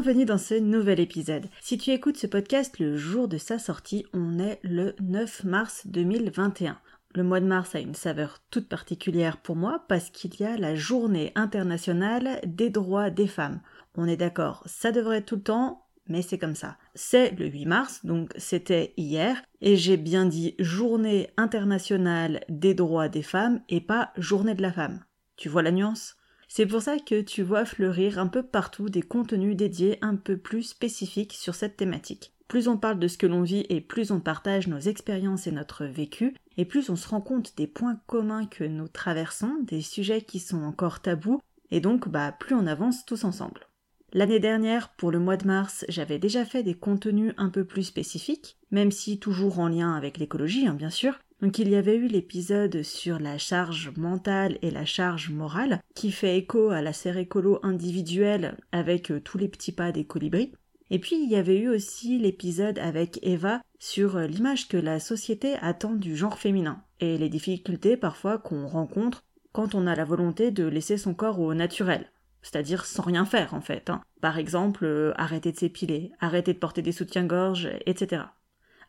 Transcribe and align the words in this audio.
Bienvenue 0.00 0.26
dans 0.26 0.38
ce 0.38 0.54
nouvel 0.54 1.00
épisode. 1.00 1.48
Si 1.60 1.76
tu 1.76 1.90
écoutes 1.90 2.18
ce 2.18 2.28
podcast 2.28 2.78
le 2.78 2.96
jour 2.96 3.26
de 3.26 3.36
sa 3.36 3.58
sortie, 3.58 4.06
on 4.12 4.38
est 4.38 4.60
le 4.62 4.94
9 5.00 5.42
mars 5.42 5.88
2021. 5.88 6.78
Le 7.16 7.24
mois 7.24 7.40
de 7.40 7.46
mars 7.46 7.74
a 7.74 7.80
une 7.80 7.96
saveur 7.96 8.38
toute 8.48 8.68
particulière 8.68 9.38
pour 9.38 9.56
moi 9.56 9.84
parce 9.88 10.10
qu'il 10.10 10.36
y 10.38 10.44
a 10.44 10.56
la 10.56 10.76
journée 10.76 11.32
internationale 11.34 12.40
des 12.46 12.70
droits 12.70 13.10
des 13.10 13.26
femmes. 13.26 13.60
On 13.96 14.06
est 14.06 14.16
d'accord, 14.16 14.62
ça 14.66 14.92
devrait 14.92 15.18
être 15.18 15.26
tout 15.26 15.34
le 15.34 15.42
temps, 15.42 15.84
mais 16.06 16.22
c'est 16.22 16.38
comme 16.38 16.54
ça. 16.54 16.76
C'est 16.94 17.32
le 17.32 17.46
8 17.46 17.66
mars, 17.66 18.06
donc 18.06 18.30
c'était 18.36 18.94
hier, 18.96 19.42
et 19.60 19.74
j'ai 19.74 19.96
bien 19.96 20.26
dit 20.26 20.54
journée 20.60 21.28
internationale 21.36 22.44
des 22.48 22.74
droits 22.74 23.08
des 23.08 23.24
femmes 23.24 23.62
et 23.68 23.80
pas 23.80 24.12
journée 24.16 24.54
de 24.54 24.62
la 24.62 24.72
femme. 24.72 25.02
Tu 25.36 25.48
vois 25.48 25.62
la 25.62 25.72
nuance? 25.72 26.17
C'est 26.48 26.66
pour 26.66 26.82
ça 26.82 26.98
que 26.98 27.20
tu 27.20 27.42
vois 27.42 27.64
fleurir 27.64 28.18
un 28.18 28.26
peu 28.26 28.42
partout 28.42 28.88
des 28.88 29.02
contenus 29.02 29.56
dédiés 29.56 29.98
un 30.00 30.16
peu 30.16 30.36
plus 30.36 30.62
spécifiques 30.62 31.34
sur 31.34 31.54
cette 31.54 31.76
thématique. 31.76 32.32
Plus 32.48 32.66
on 32.66 32.78
parle 32.78 32.98
de 32.98 33.08
ce 33.08 33.18
que 33.18 33.26
l'on 33.26 33.42
vit 33.42 33.66
et 33.68 33.82
plus 33.82 34.10
on 34.10 34.20
partage 34.20 34.66
nos 34.66 34.78
expériences 34.78 35.46
et 35.46 35.52
notre 35.52 35.84
vécu, 35.84 36.34
et 36.56 36.64
plus 36.64 36.88
on 36.88 36.96
se 36.96 37.06
rend 37.06 37.20
compte 37.20 37.52
des 37.58 37.66
points 37.66 38.00
communs 38.06 38.46
que 38.46 38.64
nous 38.64 38.88
traversons, 38.88 39.52
des 39.62 39.82
sujets 39.82 40.22
qui 40.22 40.40
sont 40.40 40.62
encore 40.62 41.00
tabous, 41.00 41.42
et 41.70 41.80
donc 41.80 42.08
bah 42.08 42.32
plus 42.32 42.54
on 42.54 42.66
avance 42.66 43.04
tous 43.04 43.24
ensemble. 43.24 43.68
L'année 44.14 44.40
dernière, 44.40 44.88
pour 44.94 45.10
le 45.10 45.18
mois 45.18 45.36
de 45.36 45.46
mars, 45.46 45.84
j'avais 45.90 46.18
déjà 46.18 46.46
fait 46.46 46.62
des 46.62 46.74
contenus 46.74 47.34
un 47.36 47.50
peu 47.50 47.66
plus 47.66 47.82
spécifiques, 47.82 48.56
même 48.70 48.90
si 48.90 49.18
toujours 49.18 49.58
en 49.58 49.68
lien 49.68 49.94
avec 49.94 50.16
l'écologie, 50.16 50.66
hein, 50.66 50.72
bien 50.72 50.88
sûr, 50.88 51.18
donc 51.40 51.58
il 51.60 51.68
y 51.68 51.76
avait 51.76 51.96
eu 51.96 52.08
l'épisode 52.08 52.82
sur 52.82 53.20
la 53.20 53.38
charge 53.38 53.92
mentale 53.96 54.58
et 54.62 54.72
la 54.72 54.84
charge 54.84 55.30
morale, 55.30 55.80
qui 55.94 56.10
fait 56.10 56.36
écho 56.36 56.70
à 56.70 56.82
la 56.82 56.92
serre 56.92 57.18
écolo 57.18 57.60
individuelle 57.62 58.56
avec 58.72 59.12
euh, 59.12 59.20
tous 59.20 59.38
les 59.38 59.48
petits 59.48 59.72
pas 59.72 59.92
des 59.92 60.04
colibris. 60.04 60.52
Et 60.90 60.98
puis 60.98 61.16
il 61.22 61.30
y 61.30 61.36
avait 61.36 61.58
eu 61.58 61.68
aussi 61.68 62.18
l'épisode 62.18 62.78
avec 62.78 63.20
Eva 63.22 63.60
sur 63.78 64.16
euh, 64.16 64.26
l'image 64.26 64.66
que 64.66 64.76
la 64.76 64.98
société 64.98 65.54
attend 65.60 65.94
du 65.94 66.16
genre 66.16 66.38
féminin 66.38 66.82
et 66.98 67.16
les 67.18 67.28
difficultés 67.28 67.96
parfois 67.96 68.38
qu'on 68.38 68.66
rencontre 68.66 69.22
quand 69.52 69.76
on 69.76 69.86
a 69.86 69.94
la 69.94 70.04
volonté 70.04 70.50
de 70.50 70.66
laisser 70.66 70.96
son 70.96 71.14
corps 71.14 71.38
au 71.38 71.54
naturel, 71.54 72.10
c'est-à-dire 72.42 72.84
sans 72.84 73.02
rien 73.02 73.24
faire 73.24 73.54
en 73.54 73.60
fait. 73.60 73.90
Hein. 73.90 74.00
Par 74.20 74.38
exemple, 74.38 74.84
euh, 74.84 75.12
arrêter 75.16 75.52
de 75.52 75.56
s'épiler, 75.56 76.10
arrêter 76.18 76.52
de 76.52 76.58
porter 76.58 76.82
des 76.82 76.92
soutiens-gorge, 76.92 77.68
etc. 77.86 78.22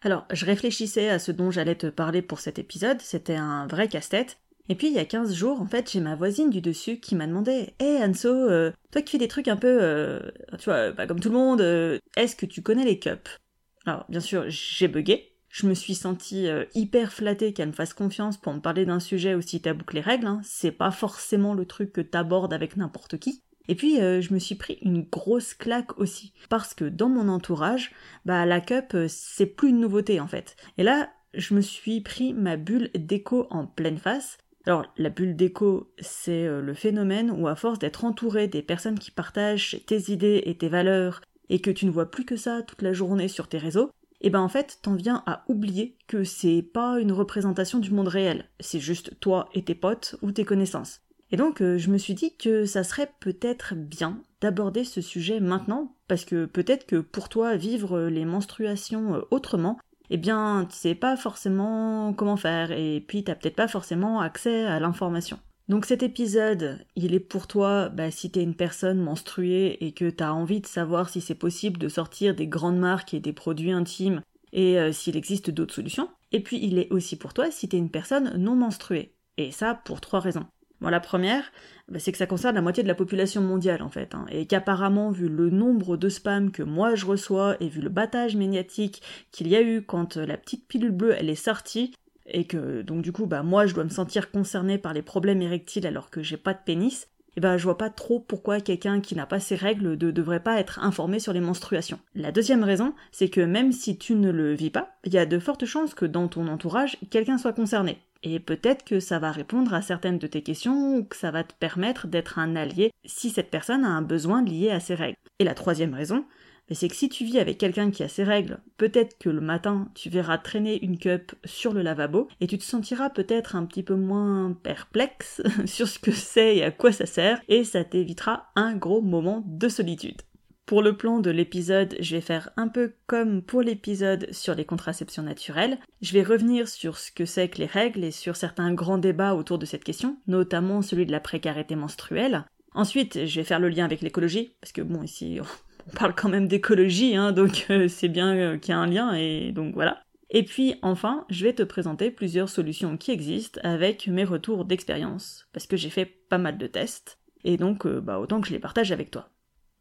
Alors, 0.02 0.26
je 0.32 0.46
réfléchissais 0.46 1.10
à 1.10 1.20
ce 1.20 1.32
dont 1.32 1.52
j'allais 1.52 1.76
te 1.76 1.88
parler 1.88 2.22
pour 2.22 2.40
cet 2.40 2.58
épisode, 2.58 3.02
c'était 3.02 3.36
un 3.36 3.68
vrai 3.68 3.88
casse-tête. 3.88 4.38
Et 4.70 4.76
puis 4.76 4.88
il 4.88 4.94
y 4.94 5.00
a 5.00 5.06
15 5.06 5.34
jours, 5.34 5.60
en 5.60 5.66
fait, 5.66 5.92
j'ai 5.92 6.00
ma 6.00 6.16
voisine 6.16 6.52
du 6.52 6.62
dessus 6.62 7.00
qui 7.00 7.16
m'a 7.16 7.26
demandé 7.26 7.74
Hé 7.80 7.86
hey, 7.86 8.04
Anso, 8.04 8.30
euh, 8.30 8.72
toi 8.92 9.02
qui 9.02 9.14
fais 9.14 9.18
des 9.18 9.28
trucs 9.28 9.48
un 9.48 9.56
peu, 9.58 9.80
euh, 9.82 10.20
tu 10.60 10.66
vois, 10.66 10.92
pas 10.92 11.08
comme 11.08 11.20
tout 11.20 11.30
le 11.30 11.36
monde, 11.36 11.62
euh, 11.62 11.98
est-ce 12.16 12.36
que 12.36 12.46
tu 12.46 12.62
connais 12.62 12.86
les 12.86 13.00
cups? 13.00 13.38
Alors, 13.86 14.06
bien 14.10 14.20
sûr, 14.20 14.46
j'ai 14.48 14.88
bugué. 14.88 15.34
Je 15.50 15.66
me 15.66 15.74
suis 15.74 15.96
sentie 15.96 16.48
hyper 16.76 17.12
flattée 17.12 17.54
qu'elle 17.54 17.70
me 17.70 17.74
fasse 17.74 17.96
confiance 17.96 18.38
pour 18.38 18.54
me 18.54 18.60
parler 18.60 18.86
d'un 18.86 19.00
sujet 19.00 19.34
aussi 19.34 19.60
tabou 19.60 19.84
que 19.84 19.96
les 19.96 20.02
règles. 20.02 20.28
Hein. 20.28 20.42
C'est 20.44 20.72
pas 20.72 20.92
forcément 20.92 21.56
le 21.56 21.66
truc 21.66 21.92
que 21.92 22.02
t'abordes 22.02 22.54
avec 22.54 22.78
n'importe 22.78 23.18
qui. 23.18 23.42
Et 23.70 23.76
puis 23.76 24.02
euh, 24.02 24.20
je 24.20 24.34
me 24.34 24.40
suis 24.40 24.56
pris 24.56 24.80
une 24.82 25.04
grosse 25.04 25.54
claque 25.54 26.00
aussi 26.00 26.34
parce 26.50 26.74
que 26.74 26.86
dans 26.86 27.08
mon 27.08 27.30
entourage, 27.30 27.92
bah 28.26 28.44
la 28.48 28.62
cup 28.62 28.96
euh, 28.96 29.06
c'est 29.08 29.46
plus 29.46 29.70
une 29.70 29.80
nouveauté 29.80 30.20
en 30.20 30.28
fait. 30.28 30.56
Et 30.80 30.84
là, 30.84 31.10
je 31.36 31.54
me 31.54 31.62
suis 31.62 32.02
pris 32.02 32.34
ma 32.34 32.58
bulle 32.58 32.90
d'écho 32.96 33.46
en 33.52 33.68
pleine 33.68 34.00
face. 34.00 34.40
Alors 34.66 34.92
la 34.98 35.12
bulle 35.12 35.36
d'écho, 35.36 35.94
c'est 36.00 36.48
euh, 36.48 36.62
le 36.62 36.74
phénomène 36.74 37.30
où 37.30 37.48
à 37.48 37.56
force 37.56 37.78
d'être 37.78 38.06
entouré 38.06 38.48
des 38.48 38.64
personnes 38.64 38.98
qui 38.98 39.12
partagent 39.12 39.80
tes 39.86 40.12
idées 40.12 40.42
et 40.48 40.58
tes 40.58 40.68
valeurs 40.68 41.22
et 41.50 41.62
que 41.62 41.70
tu 41.70 41.86
ne 41.86 41.92
vois 41.92 42.10
plus 42.10 42.26
que 42.26 42.38
ça 42.38 42.64
toute 42.64 42.82
la 42.82 42.94
journée 42.94 43.28
sur 43.28 43.48
tes 43.48 43.60
réseaux, 43.60 43.92
et 44.22 44.28
eh 44.28 44.30
ben 44.32 44.42
en 44.42 44.50
fait 44.50 44.80
t'en 44.82 44.96
viens 44.96 45.24
à 45.28 45.44
oublier 45.48 45.96
que 46.08 46.24
c'est 46.24 46.64
pas 46.64 47.00
une 47.00 47.12
représentation 47.12 47.78
du 47.78 47.92
monde 47.92 48.08
réel, 48.08 48.50
c'est 48.60 48.80
juste 48.80 49.20
toi 49.20 49.48
et 49.54 49.64
tes 49.64 49.76
potes 49.76 50.16
ou 50.24 50.32
tes 50.32 50.44
connaissances. 50.44 51.02
Et 51.32 51.38
donc 51.38 51.62
euh, 51.62 51.78
je 51.78 51.90
me 51.90 51.98
suis 51.98 52.14
dit 52.14 52.36
que 52.36 52.66
ça 52.66 52.84
serait 52.84 53.12
peut-être 53.20 53.76
bien 53.76 54.22
d'aborder 54.42 54.84
ce 54.84 55.02
sujet 55.02 55.40
maintenant, 55.40 55.96
parce 56.08 56.26
que 56.26 56.46
peut-être 56.46 56.86
que 56.86 56.98
pour 56.98 57.30
toi 57.30 57.56
vivre 57.56 58.02
les 58.02 58.26
menstruations 58.26 59.16
euh, 59.16 59.22
autrement, 59.32 59.80
eh 60.10 60.18
bien 60.18 60.66
tu 60.70 60.76
sais 60.76 60.96
pas 60.96 61.16
forcément 61.18 62.14
comment 62.14 62.38
faire, 62.38 62.72
et 62.72 63.04
puis 63.08 63.24
t'as 63.24 63.36
peut-être 63.36 63.56
pas 63.56 63.68
forcément 63.68 64.22
accès 64.22 64.66
à 64.66 64.80
l'information. 64.80 65.40
Donc 65.70 65.86
cet 65.86 66.02
épisode, 66.02 66.84
il 66.96 67.14
est 67.14 67.20
pour 67.20 67.46
toi 67.46 67.90
bah, 67.90 68.10
si 68.10 68.32
t'es 68.32 68.42
une 68.42 68.56
personne 68.56 69.00
menstruée 69.00 69.78
et 69.86 69.92
que 69.92 70.10
t'as 70.10 70.32
envie 70.32 70.62
de 70.62 70.66
savoir 70.66 71.10
si 71.10 71.22
c'est 71.22 71.36
possible 71.36 71.78
de 71.78 71.90
sortir 71.90 72.34
des 72.34 72.48
grandes 72.48 72.80
marques 72.80 73.14
et 73.14 73.20
des 73.20 73.34
produits 73.34 73.72
intimes 73.72 74.24
et 74.52 74.80
euh, 74.80 74.92
s'il 74.92 75.16
existe 75.16 75.52
d'autres 75.52 75.76
solutions. 75.76 76.10
Et 76.32 76.42
puis 76.42 76.60
il 76.60 76.80
est 76.80 76.92
aussi 76.92 77.18
pour 77.18 77.36
toi 77.36 77.52
si 77.52 77.70
t'es 77.70 77.78
une 77.78 77.92
personne 77.92 78.36
non 78.36 78.56
menstruée. 78.56 79.14
Et 79.38 79.52
ça 79.52 79.76
pour 79.76 80.02
trois 80.02 80.20
raisons. 80.20 80.48
Bon, 80.82 80.90
la 80.90 81.02
première, 81.02 81.52
bah, 81.90 82.00
c'est 82.00 82.12
que 82.12 82.18
ça 82.18 82.26
concerne 82.26 82.56
la 82.56 82.62
moitié 82.62 82.84
de 82.84 82.88
la 82.88 82.96
population 82.96 83.42
mondiale 83.42 83.82
en 83.82 83.90
fait, 83.90 84.16
hein, 84.16 84.26
et 84.32 84.46
qu'apparemment, 84.46 85.12
vu 85.12 85.28
le 85.28 85.50
nombre 85.50 85.98
de 85.98 86.08
spams 86.08 86.52
que 86.52 86.64
moi 86.64 86.96
je 86.96 87.06
reçois 87.06 87.58
et 87.60 87.68
vu 87.68 87.82
le 87.82 87.90
battage 87.90 88.36
médiatique 88.36 89.02
qu'il 89.32 89.48
y 89.50 89.56
a 89.56 89.62
eu 89.62 89.82
quand 89.82 90.16
euh, 90.16 90.26
la 90.26 90.38
petite 90.38 90.68
pilule 90.68 90.92
bleue 90.92 91.16
elle 91.18 91.30
est 91.30 91.36
sortie, 91.36 91.94
et 92.28 92.46
que 92.46 92.82
donc 92.82 93.02
du 93.02 93.12
coup 93.12 93.26
bah 93.26 93.44
moi 93.44 93.66
je 93.66 93.74
dois 93.74 93.84
me 93.84 93.90
sentir 93.90 94.32
concernée 94.32 94.78
par 94.78 94.94
les 94.94 95.02
problèmes 95.02 95.42
érectiles 95.42 95.88
alors 95.88 96.10
que 96.10 96.22
j'ai 96.24 96.38
pas 96.38 96.54
de 96.54 96.60
pénis, 96.64 97.08
et 97.36 97.42
ben 97.42 97.58
je 97.58 97.64
vois 97.64 97.78
pas 97.78 97.90
trop 97.90 98.20
pourquoi 98.20 98.62
quelqu'un 98.62 99.02
qui 99.02 99.16
n'a 99.16 99.26
pas 99.26 99.40
ses 99.40 99.56
règles 99.56 99.92
ne 99.92 100.12
devrait 100.12 100.44
pas 100.44 100.60
être 100.60 100.80
informé 100.80 101.20
sur 101.20 101.34
les 101.34 101.42
menstruations. 101.42 102.00
La 102.16 102.32
deuxième 102.32 102.64
raison, 102.64 102.94
c'est 103.12 103.30
que 103.30 103.42
même 103.42 103.72
si 103.72 103.98
tu 103.98 104.16
ne 104.16 104.32
le 104.32 104.54
vis 104.54 104.70
pas, 104.70 104.98
il 105.04 105.14
y 105.14 105.18
a 105.18 105.26
de 105.26 105.40
fortes 105.40 105.66
chances 105.66 105.94
que 105.94 106.06
dans 106.06 106.28
ton 106.28 106.48
entourage, 106.48 106.98
quelqu'un 107.10 107.38
soit 107.38 107.54
concerné. 107.54 107.98
Et 108.24 108.40
peut-être 108.40 108.84
que 108.84 109.00
ça 109.00 109.20
va 109.20 109.32
répondre 109.32 109.74
à 109.74 109.82
certaines 109.82 110.18
de 110.18 110.28
tes 110.28 110.44
questions 110.44 110.98
ou 110.98 111.04
que 111.04 111.16
ça 111.16 111.32
va 111.32 111.44
te 111.44 111.54
permettre 111.54 112.08
d'être 112.08 112.38
un 112.38 112.56
allié 112.56 112.92
si 113.06 113.30
cette 113.30 113.50
personne 113.50 113.86
a 113.86 113.90
un 113.90 114.02
besoin 114.02 114.44
lié 114.44 114.72
à 114.72 114.80
ses 114.80 114.96
règles. 114.96 115.18
Et 115.40 115.46
la 115.46 115.54
troisième 115.54 115.94
raison, 115.94 116.26
c'est 116.72 116.88
que 116.88 116.96
si 116.96 117.10
tu 117.10 117.24
vis 117.24 117.40
avec 117.40 117.58
quelqu'un 117.58 117.92
qui 117.92 118.04
a 118.04 118.08
ses 118.08 118.24
règles, 118.24 118.60
peut-être 118.78 119.18
que 119.18 119.30
le 119.30 119.42
matin 119.42 119.90
tu 119.96 120.10
verras 120.10 120.38
traîner 120.38 120.84
une 120.84 120.98
cup 120.98 121.34
sur 121.46 121.74
le 121.74 121.82
lavabo 121.82 122.28
et 122.42 122.48
tu 122.48 122.58
te 122.58 122.64
sentiras 122.64 123.10
peut-être 123.10 123.56
un 123.56 123.66
petit 123.66 123.84
peu 123.84 123.96
moins 123.96 124.54
perplexe 124.54 125.42
sur 125.66 125.88
ce 125.88 126.00
que 126.00 126.12
c'est 126.12 126.58
et 126.58 126.64
à 126.64 126.72
quoi 126.72 126.92
ça 126.92 127.06
sert 127.06 127.42
et 127.48 127.64
ça 127.64 127.84
t'évitera 127.84 128.52
un 128.56 128.76
gros 128.76 129.02
moment 129.02 129.44
de 129.48 129.70
solitude. 129.70 130.22
Pour 130.70 130.84
le 130.84 130.96
plan 130.96 131.20
de 131.20 131.32
l'épisode, 131.32 131.96
je 132.00 132.16
vais 132.16 132.22
faire 132.22 132.52
un 132.56 132.68
peu 132.68 132.94
comme 133.08 133.42
pour 133.42 133.64
l'épisode 133.64 134.32
sur 134.32 134.54
les 134.54 134.66
contraceptions 134.66 135.24
naturelles. 135.24 135.80
Je 136.04 136.14
vais 136.14 136.22
revenir 136.22 136.68
sur 136.68 137.00
ce 137.00 137.12
que 137.12 137.26
c'est 137.26 137.50
que 137.50 137.58
les 137.58 137.66
règles 137.66 138.04
et 138.04 138.12
sur 138.12 138.36
certains 138.36 138.72
grands 138.72 139.00
débats 139.00 139.34
autour 139.34 139.58
de 139.58 139.66
cette 139.66 139.84
question, 139.84 140.18
notamment 140.28 140.84
celui 140.84 141.08
de 141.08 141.12
la 141.12 141.20
précarité 141.20 141.76
menstruelle. 141.76 142.46
Ensuite, 142.76 143.26
je 143.26 143.40
vais 143.40 143.44
faire 143.44 143.60
le 143.60 143.70
lien 143.70 143.84
avec 143.84 144.02
l'écologie, 144.02 144.54
parce 144.62 144.72
que 144.72 144.84
bon, 144.84 145.02
ici, 145.02 145.40
on 145.88 145.98
parle 145.98 146.14
quand 146.14 146.30
même 146.30 146.48
d'écologie, 146.48 147.16
hein, 147.16 147.32
donc 147.32 147.66
euh, 147.72 147.88
c'est 147.88 148.08
bien 148.08 148.36
euh, 148.36 148.58
qu'il 148.60 148.70
y 148.70 148.76
a 148.76 148.80
un 148.80 148.86
lien, 148.86 149.16
et 149.16 149.52
donc 149.52 149.74
voilà. 149.74 150.04
Et 150.30 150.44
puis 150.44 150.76
enfin, 150.84 151.26
je 151.32 151.46
vais 151.46 151.54
te 151.54 151.64
présenter 151.64 152.12
plusieurs 152.12 152.48
solutions 152.48 152.96
qui 152.96 153.10
existent 153.10 153.60
avec 153.64 154.06
mes 154.06 154.24
retours 154.24 154.66
d'expérience, 154.66 155.48
parce 155.52 155.66
que 155.66 155.78
j'ai 155.78 155.90
fait 155.90 156.06
pas 156.06 156.38
mal 156.38 156.60
de 156.60 156.68
tests, 156.68 157.18
et 157.44 157.58
donc 157.58 157.88
euh, 157.88 158.00
bah, 158.00 158.20
autant 158.20 158.40
que 158.40 158.48
je 158.48 158.54
les 158.54 158.60
partage 158.60 158.92
avec 158.92 159.10
toi. 159.10 159.32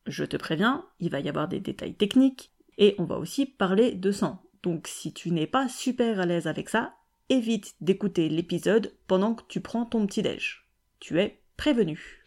Je 0.08 0.24
te 0.24 0.38
préviens, 0.38 0.86
il 1.00 1.10
va 1.10 1.20
y 1.20 1.28
avoir 1.28 1.48
des 1.48 1.60
détails 1.60 1.94
techniques 1.94 2.50
et 2.78 2.94
on 2.98 3.04
va 3.04 3.18
aussi 3.18 3.44
parler 3.44 3.92
de 3.92 4.10
sang. 4.10 4.42
Donc 4.62 4.88
si 4.88 5.12
tu 5.12 5.30
n'es 5.30 5.46
pas 5.46 5.68
super 5.68 6.18
à 6.18 6.24
l'aise 6.24 6.46
avec 6.46 6.70
ça, 6.70 6.94
évite 7.28 7.74
d'écouter 7.82 8.30
l'épisode 8.30 8.94
pendant 9.06 9.34
que 9.34 9.42
tu 9.48 9.60
prends 9.60 9.84
ton 9.84 10.06
petit 10.06 10.22
déj. 10.22 10.66
Tu 10.98 11.20
es 11.20 11.42
prévenu. 11.58 12.24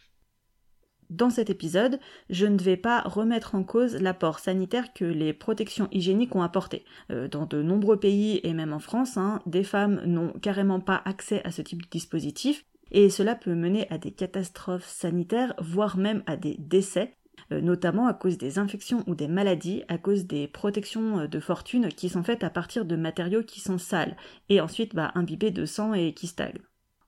Dans 1.10 1.28
cet 1.28 1.50
épisode, 1.50 1.98
je 2.30 2.46
ne 2.46 2.56
vais 2.56 2.76
pas 2.76 3.00
remettre 3.02 3.56
en 3.56 3.64
cause 3.64 3.96
l'apport 3.96 4.38
sanitaire 4.38 4.94
que 4.94 5.04
les 5.04 5.32
protections 5.32 5.88
hygiéniques 5.90 6.36
ont 6.36 6.42
apporté. 6.42 6.84
Euh, 7.10 7.28
dans 7.28 7.46
de 7.46 7.62
nombreux 7.62 7.98
pays 7.98 8.40
et 8.44 8.54
même 8.54 8.72
en 8.72 8.78
France, 8.78 9.16
hein, 9.16 9.42
des 9.44 9.64
femmes 9.64 10.00
n'ont 10.06 10.32
carrément 10.40 10.80
pas 10.80 11.02
accès 11.04 11.42
à 11.44 11.50
ce 11.50 11.62
type 11.62 11.82
de 11.82 11.90
dispositif 11.90 12.64
et 12.92 13.10
cela 13.10 13.34
peut 13.34 13.54
mener 13.54 13.90
à 13.90 13.98
des 13.98 14.12
catastrophes 14.12 14.86
sanitaires, 14.86 15.54
voire 15.58 15.96
même 15.96 16.22
à 16.26 16.36
des 16.36 16.56
décès, 16.58 17.16
notamment 17.60 18.06
à 18.06 18.14
cause 18.14 18.38
des 18.38 18.58
infections 18.58 19.04
ou 19.06 19.14
des 19.14 19.28
maladies, 19.28 19.82
à 19.88 19.98
cause 19.98 20.26
des 20.26 20.48
protections 20.48 21.20
euh, 21.20 21.26
de 21.26 21.40
fortune 21.40 21.88
qui 21.88 22.08
sont 22.08 22.22
faites 22.22 22.44
à 22.44 22.50
partir 22.50 22.84
de 22.84 22.96
matériaux 22.96 23.42
qui 23.42 23.60
sont 23.60 23.78
sales, 23.78 24.16
et 24.48 24.60
ensuite 24.60 24.94
bah, 24.94 25.12
imbibés 25.14 25.50
de 25.50 25.66
sang 25.66 25.94
et 25.94 26.14
qui 26.14 26.26
stagnent. 26.26 26.62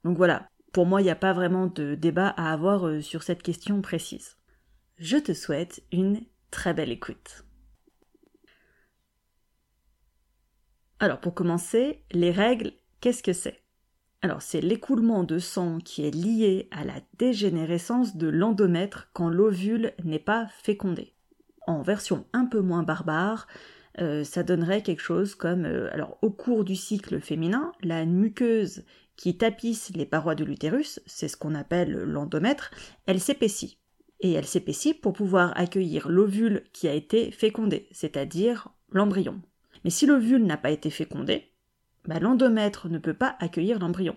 Donc 0.04 0.16
voilà, 0.16 0.48
pour 0.72 0.86
moi 0.86 1.00
il 1.00 1.04
n'y 1.04 1.10
a 1.10 1.16
pas 1.16 1.32
vraiment 1.32 1.66
de 1.66 1.94
débat 1.94 2.28
à 2.28 2.52
avoir 2.52 2.86
euh, 2.86 3.00
sur 3.00 3.22
cette 3.22 3.42
question 3.42 3.80
précise. 3.80 4.36
Je 4.98 5.16
te 5.16 5.32
souhaite 5.32 5.82
une 5.92 6.20
très 6.50 6.74
belle 6.74 6.92
écoute. 6.92 7.44
Alors 11.00 11.20
pour 11.20 11.34
commencer, 11.34 12.04
les 12.12 12.30
règles, 12.30 12.72
qu'est-ce 13.00 13.22
que 13.22 13.32
c'est? 13.32 13.63
Alors 14.24 14.40
c'est 14.40 14.62
l'écoulement 14.62 15.22
de 15.22 15.38
sang 15.38 15.80
qui 15.84 16.06
est 16.06 16.10
lié 16.10 16.66
à 16.70 16.82
la 16.86 16.94
dégénérescence 17.18 18.16
de 18.16 18.26
l'endomètre 18.26 19.10
quand 19.12 19.28
l'ovule 19.28 19.92
n'est 20.02 20.18
pas 20.18 20.46
fécondé. 20.62 21.12
En 21.66 21.82
version 21.82 22.24
un 22.32 22.46
peu 22.46 22.60
moins 22.60 22.82
barbare, 22.82 23.46
euh, 24.00 24.24
ça 24.24 24.42
donnerait 24.42 24.82
quelque 24.82 25.02
chose 25.02 25.34
comme 25.34 25.66
euh, 25.66 25.92
alors 25.92 26.16
au 26.22 26.30
cours 26.30 26.64
du 26.64 26.74
cycle 26.74 27.20
féminin, 27.20 27.72
la 27.82 28.06
muqueuse 28.06 28.84
qui 29.16 29.36
tapisse 29.36 29.94
les 29.94 30.06
parois 30.06 30.34
de 30.34 30.44
l'utérus, 30.44 31.02
c'est 31.04 31.28
ce 31.28 31.36
qu'on 31.36 31.54
appelle 31.54 31.92
l'endomètre, 31.92 32.70
elle 33.04 33.20
s'épaissit. 33.20 33.76
Et 34.20 34.32
elle 34.32 34.46
s'épaissit 34.46 34.94
pour 34.94 35.12
pouvoir 35.12 35.52
accueillir 35.54 36.08
l'ovule 36.08 36.62
qui 36.72 36.88
a 36.88 36.94
été 36.94 37.30
fécondé, 37.30 37.88
c'est-à-dire 37.92 38.68
l'embryon. 38.90 39.42
Mais 39.84 39.90
si 39.90 40.06
l'ovule 40.06 40.46
n'a 40.46 40.56
pas 40.56 40.70
été 40.70 40.88
fécondé, 40.88 41.50
bah, 42.06 42.18
l'endomètre 42.20 42.88
ne 42.88 42.98
peut 42.98 43.14
pas 43.14 43.36
accueillir 43.40 43.78
l'embryon. 43.78 44.16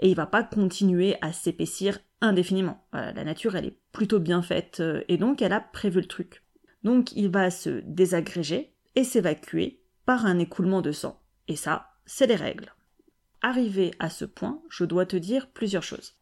Et 0.00 0.08
il 0.08 0.16
va 0.16 0.26
pas 0.26 0.42
continuer 0.42 1.16
à 1.20 1.32
s'épaissir 1.32 1.98
indéfiniment. 2.20 2.84
la 2.92 3.24
nature, 3.24 3.56
elle 3.56 3.66
est 3.66 3.78
plutôt 3.92 4.18
bien 4.18 4.42
faite, 4.42 4.80
euh, 4.80 5.02
et 5.08 5.18
donc 5.18 5.40
elle 5.40 5.52
a 5.52 5.60
prévu 5.60 6.00
le 6.00 6.08
truc. 6.08 6.42
Donc 6.82 7.12
il 7.12 7.28
va 7.28 7.50
se 7.50 7.80
désagréger 7.84 8.74
et 8.94 9.04
s'évacuer 9.04 9.82
par 10.04 10.26
un 10.26 10.38
écoulement 10.38 10.82
de 10.82 10.92
sang. 10.92 11.20
Et 11.46 11.56
ça, 11.56 11.90
c'est 12.06 12.26
les 12.26 12.34
règles. 12.34 12.72
Arrivé 13.42 13.92
à 13.98 14.10
ce 14.10 14.24
point, 14.24 14.60
je 14.68 14.84
dois 14.84 15.06
te 15.06 15.16
dire 15.16 15.48
plusieurs 15.50 15.82
choses. 15.82 16.14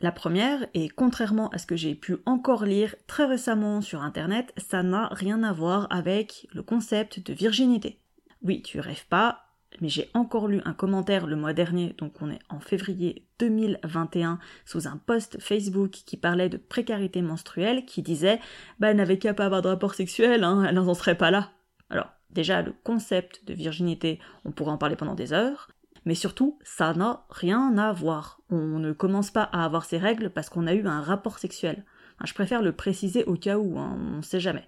La 0.00 0.12
première, 0.12 0.66
et 0.74 0.88
contrairement 0.88 1.48
à 1.50 1.58
ce 1.58 1.66
que 1.66 1.76
j'ai 1.76 1.94
pu 1.94 2.16
encore 2.26 2.64
lire 2.64 2.96
très 3.06 3.24
récemment 3.24 3.80
sur 3.80 4.02
Internet, 4.02 4.52
ça 4.56 4.82
n'a 4.82 5.08
rien 5.08 5.42
à 5.44 5.52
voir 5.52 5.86
avec 5.90 6.48
le 6.52 6.62
concept 6.62 7.24
de 7.24 7.32
virginité. 7.32 8.00
Oui, 8.42 8.62
tu 8.62 8.80
rêves 8.80 9.06
pas, 9.08 9.41
mais 9.80 9.88
j'ai 9.88 10.10
encore 10.14 10.48
lu 10.48 10.60
un 10.64 10.72
commentaire 10.72 11.26
le 11.26 11.36
mois 11.36 11.52
dernier, 11.52 11.94
donc 11.98 12.20
on 12.20 12.30
est 12.30 12.40
en 12.48 12.60
février 12.60 13.26
2021, 13.38 14.38
sous 14.64 14.86
un 14.86 14.96
post 14.96 15.40
Facebook 15.40 15.90
qui 15.90 16.16
parlait 16.16 16.48
de 16.48 16.56
précarité 16.56 17.22
menstruelle, 17.22 17.84
qui 17.84 18.02
disait 18.02 18.40
Bah, 18.78 18.90
elle 18.90 18.96
n'avait 18.96 19.18
qu'à 19.18 19.34
pas 19.34 19.46
avoir 19.46 19.62
de 19.62 19.68
rapport 19.68 19.94
sexuel, 19.94 20.44
hein, 20.44 20.64
elle 20.68 20.74
n'en 20.74 20.94
serait 20.94 21.16
pas 21.16 21.30
là. 21.30 21.50
Alors, 21.90 22.08
déjà, 22.30 22.62
le 22.62 22.74
concept 22.84 23.44
de 23.46 23.54
virginité, 23.54 24.18
on 24.44 24.52
pourrait 24.52 24.72
en 24.72 24.78
parler 24.78 24.96
pendant 24.96 25.14
des 25.14 25.32
heures, 25.32 25.68
mais 26.04 26.14
surtout, 26.14 26.58
ça 26.64 26.92
n'a 26.94 27.24
rien 27.30 27.76
à 27.78 27.92
voir. 27.92 28.40
On 28.50 28.78
ne 28.78 28.92
commence 28.92 29.30
pas 29.30 29.44
à 29.44 29.64
avoir 29.64 29.84
ces 29.84 29.98
règles 29.98 30.30
parce 30.30 30.48
qu'on 30.48 30.66
a 30.66 30.74
eu 30.74 30.86
un 30.86 31.00
rapport 31.00 31.38
sexuel. 31.38 31.84
je 32.24 32.34
préfère 32.34 32.62
le 32.62 32.72
préciser 32.72 33.24
au 33.24 33.36
cas 33.36 33.58
où, 33.58 33.78
hein, 33.78 33.96
on 33.96 34.16
ne 34.18 34.22
sait 34.22 34.40
jamais. 34.40 34.66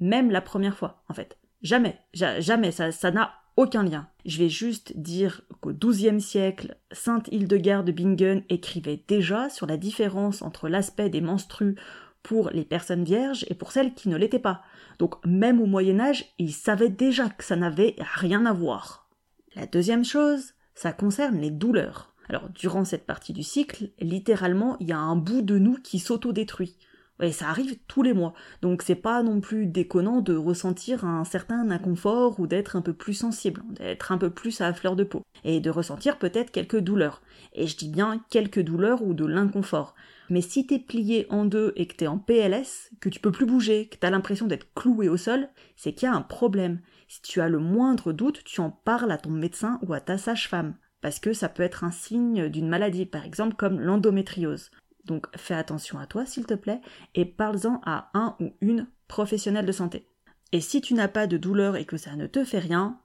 Même 0.00 0.30
la 0.30 0.40
première 0.40 0.76
fois, 0.76 1.02
en 1.08 1.14
fait. 1.14 1.38
Jamais, 1.62 1.98
jamais, 2.12 2.70
ça 2.70 3.10
n'a 3.10 3.34
aucun 3.56 3.82
lien. 3.82 4.08
Je 4.24 4.38
vais 4.38 4.48
juste 4.48 4.96
dire 4.96 5.42
qu'au 5.60 5.72
XIIe 5.72 6.20
siècle, 6.20 6.76
Sainte 6.92 7.28
Hildegarde 7.32 7.86
de 7.86 7.92
Bingen 7.92 8.42
écrivait 8.48 9.02
déjà 9.08 9.48
sur 9.48 9.66
la 9.66 9.76
différence 9.76 10.42
entre 10.42 10.68
l'aspect 10.68 11.08
des 11.08 11.20
menstrues 11.20 11.76
pour 12.22 12.50
les 12.50 12.64
personnes 12.64 13.04
vierges 13.04 13.44
et 13.48 13.54
pour 13.54 13.72
celles 13.72 13.94
qui 13.94 14.08
ne 14.08 14.16
l'étaient 14.16 14.38
pas. 14.38 14.62
Donc 14.98 15.24
même 15.24 15.60
au 15.60 15.66
Moyen 15.66 16.00
Âge, 16.00 16.24
ils 16.38 16.52
savaient 16.52 16.88
déjà 16.88 17.28
que 17.28 17.44
ça 17.44 17.56
n'avait 17.56 17.96
rien 18.14 18.46
à 18.46 18.52
voir. 18.52 19.08
La 19.54 19.66
deuxième 19.66 20.04
chose, 20.04 20.54
ça 20.74 20.92
concerne 20.92 21.38
les 21.38 21.50
douleurs. 21.50 22.12
Alors 22.28 22.48
durant 22.50 22.84
cette 22.84 23.06
partie 23.06 23.32
du 23.32 23.42
cycle, 23.42 23.90
littéralement, 24.00 24.76
il 24.80 24.88
y 24.88 24.92
a 24.92 24.98
un 24.98 25.16
bout 25.16 25.42
de 25.42 25.58
nous 25.58 25.76
qui 25.76 25.98
s'autodétruit. 25.98 26.76
Et 27.22 27.32
ça 27.32 27.48
arrive 27.48 27.78
tous 27.88 28.02
les 28.02 28.12
mois. 28.12 28.34
Donc 28.62 28.82
c'est 28.82 28.94
pas 28.94 29.22
non 29.22 29.40
plus 29.40 29.66
déconnant 29.66 30.20
de 30.20 30.36
ressentir 30.36 31.04
un 31.04 31.24
certain 31.24 31.70
inconfort 31.70 32.38
ou 32.38 32.46
d'être 32.46 32.76
un 32.76 32.82
peu 32.82 32.92
plus 32.92 33.14
sensible, 33.14 33.62
d'être 33.70 34.12
un 34.12 34.18
peu 34.18 34.30
plus 34.30 34.60
à 34.60 34.72
fleur 34.74 34.96
de 34.96 35.04
peau. 35.04 35.22
Et 35.44 35.60
de 35.60 35.70
ressentir 35.70 36.18
peut-être 36.18 36.50
quelques 36.50 36.78
douleurs. 36.78 37.22
Et 37.54 37.66
je 37.66 37.76
dis 37.76 37.88
bien 37.88 38.22
quelques 38.30 38.60
douleurs 38.60 39.02
ou 39.02 39.14
de 39.14 39.24
l'inconfort. 39.24 39.94
Mais 40.28 40.40
si 40.40 40.66
t'es 40.66 40.78
plié 40.78 41.26
en 41.30 41.44
deux 41.44 41.72
et 41.76 41.86
que 41.86 41.94
t'es 41.94 42.06
en 42.06 42.18
PLS, 42.18 42.90
que 43.00 43.08
tu 43.08 43.20
peux 43.20 43.30
plus 43.30 43.46
bouger, 43.46 43.88
que 43.88 43.96
t'as 43.96 44.10
l'impression 44.10 44.46
d'être 44.46 44.72
cloué 44.74 45.08
au 45.08 45.16
sol, 45.16 45.48
c'est 45.76 45.92
qu'il 45.92 46.08
y 46.08 46.10
a 46.10 46.14
un 46.14 46.22
problème. 46.22 46.80
Si 47.08 47.22
tu 47.22 47.40
as 47.40 47.48
le 47.48 47.58
moindre 47.58 48.12
doute, 48.12 48.42
tu 48.44 48.60
en 48.60 48.70
parles 48.70 49.12
à 49.12 49.18
ton 49.18 49.30
médecin 49.30 49.78
ou 49.82 49.94
à 49.94 50.00
ta 50.00 50.18
sage-femme. 50.18 50.74
Parce 51.00 51.20
que 51.20 51.32
ça 51.32 51.48
peut 51.48 51.62
être 51.62 51.84
un 51.84 51.92
signe 51.92 52.48
d'une 52.48 52.68
maladie, 52.68 53.06
par 53.06 53.24
exemple 53.24 53.54
comme 53.54 53.80
l'endométriose. 53.80 54.70
Donc 55.06 55.26
fais 55.36 55.54
attention 55.54 55.98
à 55.98 56.06
toi, 56.06 56.26
s'il 56.26 56.46
te 56.46 56.54
plaît, 56.54 56.80
et 57.14 57.24
parle-en 57.24 57.80
à 57.84 58.10
un 58.14 58.36
ou 58.40 58.52
une 58.60 58.86
professionnelle 59.08 59.66
de 59.66 59.72
santé. 59.72 60.06
Et 60.52 60.60
si 60.60 60.80
tu 60.80 60.94
n'as 60.94 61.08
pas 61.08 61.26
de 61.26 61.36
douleur 61.36 61.76
et 61.76 61.84
que 61.84 61.96
ça 61.96 62.16
ne 62.16 62.26
te 62.26 62.44
fait 62.44 62.58
rien, 62.58 62.98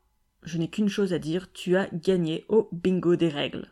je 0.44 0.57
n'ai 0.57 0.69
qu'une 0.69 0.89
chose 0.89 1.13
à 1.13 1.19
dire, 1.19 1.51
tu 1.53 1.77
as 1.77 1.88
gagné 1.94 2.45
au 2.50 2.69
bingo 2.71 3.15
des 3.15 3.30
règles. 3.30 3.68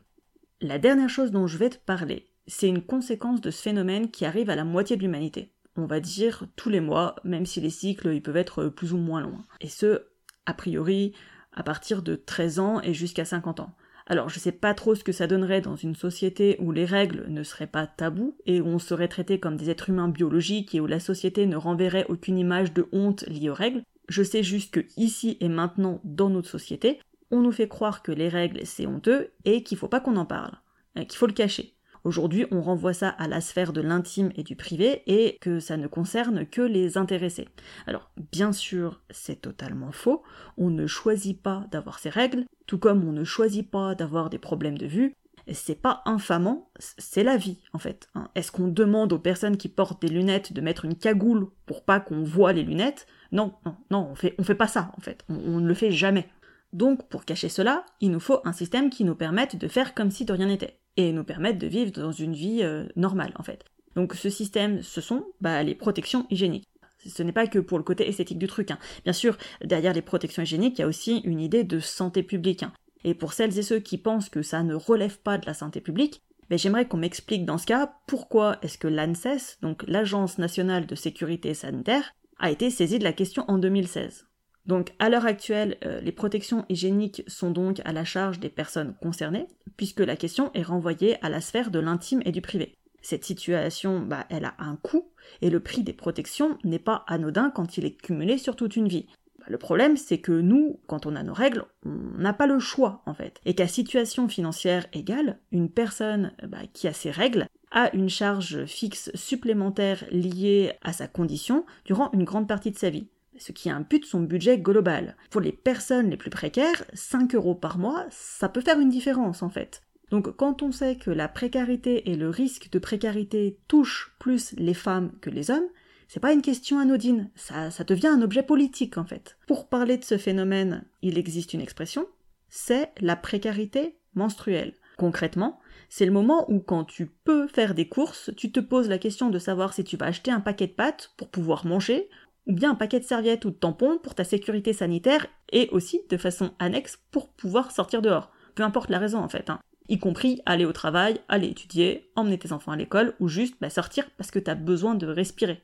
La 0.61 0.77
dernière 0.77 1.09
chose 1.09 1.31
dont 1.31 1.47
je 1.47 1.57
vais 1.57 1.69
te 1.69 1.77
parler, 1.77 2.27
c'est 2.47 2.67
une 2.67 2.81
conséquence 2.81 3.41
de 3.41 3.51
ce 3.51 3.61
phénomène 3.61 4.11
qui 4.11 4.25
arrive 4.25 4.49
à 4.49 4.55
la 4.55 4.63
moitié 4.63 4.97
de 4.97 5.01
l'humanité. 5.01 5.53
On 5.75 5.85
va 5.85 5.99
dire 5.99 6.45
tous 6.55 6.69
les 6.69 6.81
mois, 6.81 7.15
même 7.23 7.45
si 7.45 7.61
les 7.61 7.69
cycles 7.69 8.13
ils 8.13 8.21
peuvent 8.21 8.37
être 8.37 8.65
plus 8.65 8.93
ou 8.93 8.97
moins 8.97 9.21
longs. 9.21 9.43
Et 9.61 9.69
ce, 9.69 10.03
a 10.45 10.53
priori, 10.53 11.13
à 11.53 11.63
partir 11.63 12.01
de 12.01 12.15
13 12.15 12.59
ans 12.59 12.81
et 12.81 12.93
jusqu'à 12.93 13.25
50 13.25 13.61
ans. 13.61 13.73
Alors 14.09 14.27
je 14.27 14.39
sais 14.39 14.51
pas 14.51 14.73
trop 14.73 14.95
ce 14.95 15.03
que 15.03 15.11
ça 15.11 15.27
donnerait 15.27 15.61
dans 15.61 15.75
une 15.75 15.95
société 15.95 16.57
où 16.59 16.71
les 16.71 16.85
règles 16.85 17.25
ne 17.27 17.44
seraient 17.44 17.67
pas 17.67 17.85
tabous 17.85 18.35
et 18.47 18.59
où 18.59 18.65
on 18.65 18.79
serait 18.79 19.07
traité 19.07 19.39
comme 19.39 19.56
des 19.56 19.69
êtres 19.69 19.89
humains 19.89 20.07
biologiques 20.07 20.73
et 20.73 20.79
où 20.79 20.88
la 20.88 21.00
société 21.00 21.45
ne 21.45 21.56
renverrait 21.56 22.07
aucune 22.09 22.39
image 22.39 22.73
de 22.73 22.88
honte 22.91 23.23
liée 23.27 23.51
aux 23.51 23.53
règles. 23.53 23.83
Je 24.09 24.23
sais 24.23 24.41
juste 24.41 24.73
que 24.73 24.85
ici 24.97 25.38
et 25.41 25.47
maintenant 25.47 26.01
dans 26.03 26.31
notre 26.31 26.50
société, 26.50 27.00
on 27.29 27.41
nous 27.41 27.51
fait 27.51 27.67
croire 27.67 28.01
que 28.01 28.11
les 28.11 28.29
règles 28.29 28.61
c'est 28.65 28.88
honteux 28.88 29.29
et 29.45 29.61
qu'il 29.61 29.77
faut 29.77 29.88
pas 29.88 30.00
qu'on 30.00 30.17
en 30.17 30.25
parle, 30.25 30.57
qu'il 30.95 31.17
faut 31.17 31.27
le 31.27 31.33
cacher. 31.33 31.75
Aujourd'hui, 32.04 32.46
on 32.51 32.62
renvoie 32.62 32.94
ça 32.94 33.10
à 33.10 33.28
la 33.28 33.41
sphère 33.41 33.74
de 33.74 33.82
l'intime 33.82 34.32
et 34.36 34.44
du 34.44 34.56
privé 34.56 35.03
et 35.08 35.38
que 35.41 35.60
ça 35.60 35.77
ne 35.77 35.88
concerne 35.88 36.46
que 36.46 36.62
les 36.62 36.98
intéressés. 36.98 37.50
Alors, 37.88 38.10
bien 38.32 38.51
sûr, 38.51 39.01
c'est 39.10 39.41
totalement 39.41 39.91
faux. 39.91 40.24
On 40.58 40.70
ne 40.70 40.88
choisit 40.88 41.41
pas 41.41 41.65
d'avoir 41.72 42.00
ces 42.00 42.10
règles, 42.10 42.46
tout 42.68 42.79
comme 42.79 43.08
on 43.08 43.12
ne 43.12 43.24
choisit 43.24 43.70
pas 43.70 43.96
d'avoir 43.96 44.29
des 44.29 44.39
problèmes 44.39 44.77
de 44.77 44.88
vue. 44.88 45.13
C'est 45.51 45.82
pas 45.82 46.03
infamant, 46.06 46.70
c'est 46.77 47.24
la 47.24 47.36
vie 47.36 47.58
en 47.74 47.79
fait. 47.79 48.08
Hein. 48.13 48.29
Est-ce 48.36 48.51
qu'on 48.51 48.68
demande 48.68 49.12
aux 49.13 49.20
personnes 49.20 49.58
qui 49.58 49.68
portent 49.68 50.01
des 50.01 50.08
lunettes 50.08 50.53
de 50.53 50.62
mettre 50.62 50.86
une 50.86 50.96
cagoule 50.96 51.48
pour 51.65 51.84
pas 51.84 52.00
qu'on 52.00 52.24
voit 52.24 52.53
les 52.53 52.62
lunettes? 52.62 53.08
Non, 53.32 53.53
non, 53.65 53.75
non, 53.89 54.10
on 54.12 54.15
fait, 54.15 54.36
on 54.38 54.44
fait 54.44 54.53
pas 54.53 54.68
ça 54.68 54.91
en 54.96 55.01
fait. 55.01 55.25
on 55.27 55.60
ne 55.60 55.68
le 55.68 55.74
fait 55.74 55.91
jamais. 55.91 56.29
Donc, 56.72 57.10
pour 57.10 57.25
cacher 57.25 57.50
cela, 57.50 57.86
il 58.00 58.12
nous 58.12 58.20
faut 58.20 58.41
un 58.46 58.53
système 58.53 58.89
qui 58.89 59.03
nous 59.03 59.15
permette 59.15 59.56
de 59.56 59.68
faire 59.68 59.96
comme 59.96 60.12
si 60.12 60.25
de 60.25 60.34
rien 60.34 60.46
n'était 60.46 60.79
et 61.00 61.13
nous 61.13 61.24
permettent 61.24 61.58
de 61.58 61.68
vivre 61.68 61.91
dans 61.91 62.12
une 62.12 62.34
vie 62.34 62.60
euh, 62.62 62.84
normale 62.98 63.32
en 63.36 63.44
fait. 63.44 63.63
Donc 63.96 64.15
ce 64.15 64.29
système, 64.29 64.82
ce 64.82 65.00
sont 65.00 65.24
bah, 65.39 65.63
les 65.63 65.74
protections 65.74 66.27
hygiéniques. 66.29 66.68
Ce 67.06 67.24
n'est 67.24 67.32
pas 67.32 67.48
que 67.48 67.60
pour 67.60 67.77
le 67.77 67.86
côté 67.86 68.08
esthétique 68.10 68.38
du 68.38 68.48
truc. 68.48 68.72
Hein. 68.72 68.79
Bien 69.06 69.13
sûr, 69.13 69.38
derrière 69.63 69.94
les 69.94 70.01
protections 70.01 70.44
hygiéniques, 70.44 70.77
il 70.77 70.82
y 70.82 70.84
a 70.84 70.88
aussi 70.88 71.20
une 71.20 71.39
idée 71.39 71.63
de 71.63 71.79
santé 71.79 72.22
publique. 72.22 72.63
Hein. 72.63 72.74
Et 73.06 73.13
pour 73.13 73.32
celles 73.32 73.58
et 73.58 73.62
ceux 73.62 73.79
qui 73.79 73.98
pensent 73.98 74.27
que 74.27 74.41
ça 74.41 74.62
ne 74.62 74.75
relève 74.75 75.18
pas 75.20 75.38
de 75.38 75.46
la 75.46 75.53
santé 75.53 75.79
publique, 75.79 76.22
ben, 76.50 76.60
j'aimerais 76.60 76.86
qu'on 76.86 76.98
m'explique 76.98 77.46
dans 77.46 77.58
ce 77.58 77.65
cas 77.65 77.94
pourquoi 78.06 78.58
est-ce 78.62 78.77
que 78.77 78.89
l'ANSES, 78.89 79.60
donc 79.62 79.84
l'Agence 79.88 80.38
nationale 80.38 80.86
de 80.86 80.96
sécurité 80.96 81.53
sanitaire, 81.53 82.13
a 82.39 82.51
été 82.51 82.70
saisie 82.70 83.00
de 83.00 83.06
la 83.06 83.13
question 83.13 83.46
en 83.48 83.58
2016. 83.58 84.28
Donc 84.69 84.93
à 84.99 85.09
l'heure 85.09 85.25
actuelle, 85.25 85.77
euh, 85.83 85.99
les 85.99 86.11
protections 86.11 86.63
hygiéniques 86.69 87.23
sont 87.25 87.49
donc 87.49 87.81
à 87.85 87.91
la 87.91 88.05
charge 88.05 88.39
des 88.39 88.49
personnes 88.49 88.93
concernées, 89.01 89.47
puisque 89.77 89.99
la 89.99 90.15
question 90.15 90.51
est 90.53 90.61
renvoyée 90.61 91.17
à 91.25 91.29
la 91.29 91.41
sphère 91.41 91.71
de 91.71 91.79
l'intime 91.79 92.21
et 92.23 92.31
du 92.31 92.41
privé. 92.41 92.75
Cette 93.01 93.25
situation, 93.25 93.99
bah, 93.99 94.27
elle 94.29 94.45
a 94.45 94.53
un 94.59 94.75
coût, 94.75 95.09
et 95.41 95.49
le 95.49 95.59
prix 95.59 95.81
des 95.81 95.93
protections 95.93 96.59
n'est 96.63 96.77
pas 96.77 97.03
anodin 97.07 97.49
quand 97.49 97.79
il 97.79 97.85
est 97.85 97.99
cumulé 97.99 98.38
sur 98.38 98.55
toute 98.55 98.75
une 98.75 98.88
vie. 98.88 99.07
Bah, 99.39 99.47
le 99.49 99.57
problème, 99.57 99.97
c'est 99.97 100.19
que 100.19 100.33
nous, 100.33 100.79
quand 100.85 101.07
on 101.07 101.15
a 101.15 101.23
nos 101.23 101.33
règles, 101.33 101.65
on 101.83 102.19
n'a 102.19 102.33
pas 102.33 102.45
le 102.45 102.59
choix, 102.59 103.01
en 103.07 103.15
fait. 103.15 103.41
Et 103.45 103.55
qu'à 103.55 103.67
situation 103.67 104.27
financière 104.27 104.85
égale, 104.93 105.39
une 105.51 105.71
personne 105.71 106.31
bah, 106.47 106.59
qui 106.73 106.88
a 106.88 106.93
ses 106.93 107.09
règles 107.09 107.47
a 107.71 107.91
une 107.95 108.09
charge 108.09 108.65
fixe 108.65 109.09
supplémentaire 109.15 110.03
liée 110.11 110.73
à 110.83 110.93
sa 110.93 111.07
condition 111.07 111.65
durant 111.85 112.11
une 112.11 112.23
grande 112.23 112.47
partie 112.47 112.69
de 112.69 112.77
sa 112.77 112.91
vie 112.91 113.07
ce 113.39 113.51
qui 113.51 113.69
impute 113.69 114.05
son 114.05 114.22
budget 114.22 114.60
global. 114.60 115.15
Pour 115.31 115.41
les 115.41 115.51
personnes 115.51 116.10
les 116.10 116.17
plus 116.17 116.29
précaires, 116.29 116.84
5 116.93 117.34
euros 117.36 117.55
par 117.55 117.77
mois, 117.77 118.05
ça 118.10 118.50
peut 118.50 118.62
faire 118.62 118.79
une 118.79 118.89
différence 118.89 119.41
en 119.41 119.50
fait. 119.50 119.81
Donc 120.12 120.36
quand 120.36 120.63
on 120.63 120.72
sait 120.72 120.96
que 120.96 121.12
la 121.12 121.27
précarité 121.27 122.10
et 122.10 122.15
le 122.15 122.29
risque 122.29 122.69
de 122.72 122.79
précarité 122.79 123.60
touchent 123.67 124.15
plus 124.19 124.53
les 124.58 124.74
femmes 124.74 125.12
que 125.22 125.29
les 125.29 125.51
hommes, 125.51 125.67
C'est 126.12 126.19
pas 126.19 126.34
une 126.34 126.41
question 126.41 126.79
anodine, 126.79 127.29
ça, 127.36 127.69
ça 127.69 127.84
devient 127.84 128.08
un 128.08 128.24
objet 128.24 128.41
politique 128.41 128.98
en 128.98 129.05
fait. 129.05 129.38
Pour 129.46 129.69
parler 129.69 129.96
de 129.96 130.03
ce 130.03 130.17
phénomène, 130.17 130.84
il 131.03 131.19
existe 131.19 131.53
une 131.53 131.62
expression, 131.62 132.08
c'est 132.50 132.91
la 133.00 133.15
précarité 133.15 133.96
menstruelle. 134.15 134.74
Concrètement, 134.98 135.60
c'est 135.88 136.08
le 136.08 136.12
moment 136.12 136.51
où 136.51 136.62
quand 136.62 136.84
tu 136.84 137.05
peux 137.05 137.48
faire 137.48 137.75
des 137.75 137.88
courses, 137.88 138.31
tu 138.36 138.51
te 138.51 138.60
poses 138.60 138.89
la 138.89 138.98
question 138.98 139.29
de 139.29 139.38
savoir 139.38 139.72
si 139.74 139.84
tu 139.84 139.98
vas 139.98 140.08
acheter 140.08 140.31
un 140.31 140.39
paquet 140.39 140.65
de 140.65 140.74
pâtes 140.74 141.13
pour 141.15 141.29
pouvoir 141.29 141.67
manger, 141.67 142.10
ou 142.50 142.53
bien 142.53 142.72
un 142.72 142.75
paquet 142.75 143.00
de 143.00 143.06
serviettes 143.06 143.46
ou 143.46 143.51
de 143.51 143.56
tampons 143.56 144.00
pour 144.00 144.15
ta 144.15 144.25
sécurité 144.25 144.74
sanitaire, 144.74 145.27
et 145.51 145.70
aussi 145.72 146.01
de 146.10 146.18
façon 146.18 146.51
annexe 146.60 147.00
pour 147.12 147.29
pouvoir 147.29 147.72
sortir 147.72 148.01
dehors. 148.01 148.32
Peu 148.56 148.63
importe 148.63 148.89
la 148.89 149.00
raison 149.00 149.20
en 149.20 149.29
fait. 149.29 149.50
Hein 149.50 149.60
y 149.89 149.98
compris 149.98 150.41
aller 150.46 150.65
au 150.65 150.72
travail, 150.72 151.20
aller 151.27 151.48
étudier, 151.48 152.12
emmener 152.15 152.38
tes 152.38 152.53
enfants 152.53 152.72
à 152.72 152.77
l'école 152.77 153.15
ou 153.20 153.27
juste 153.27 153.56
bah, 153.60 153.70
sortir 153.70 154.10
parce 154.18 154.32
que 154.32 154.39
tu 154.39 154.50
as 154.50 154.56
besoin 154.56 154.96
de 154.96 155.08
respirer. 155.08 155.63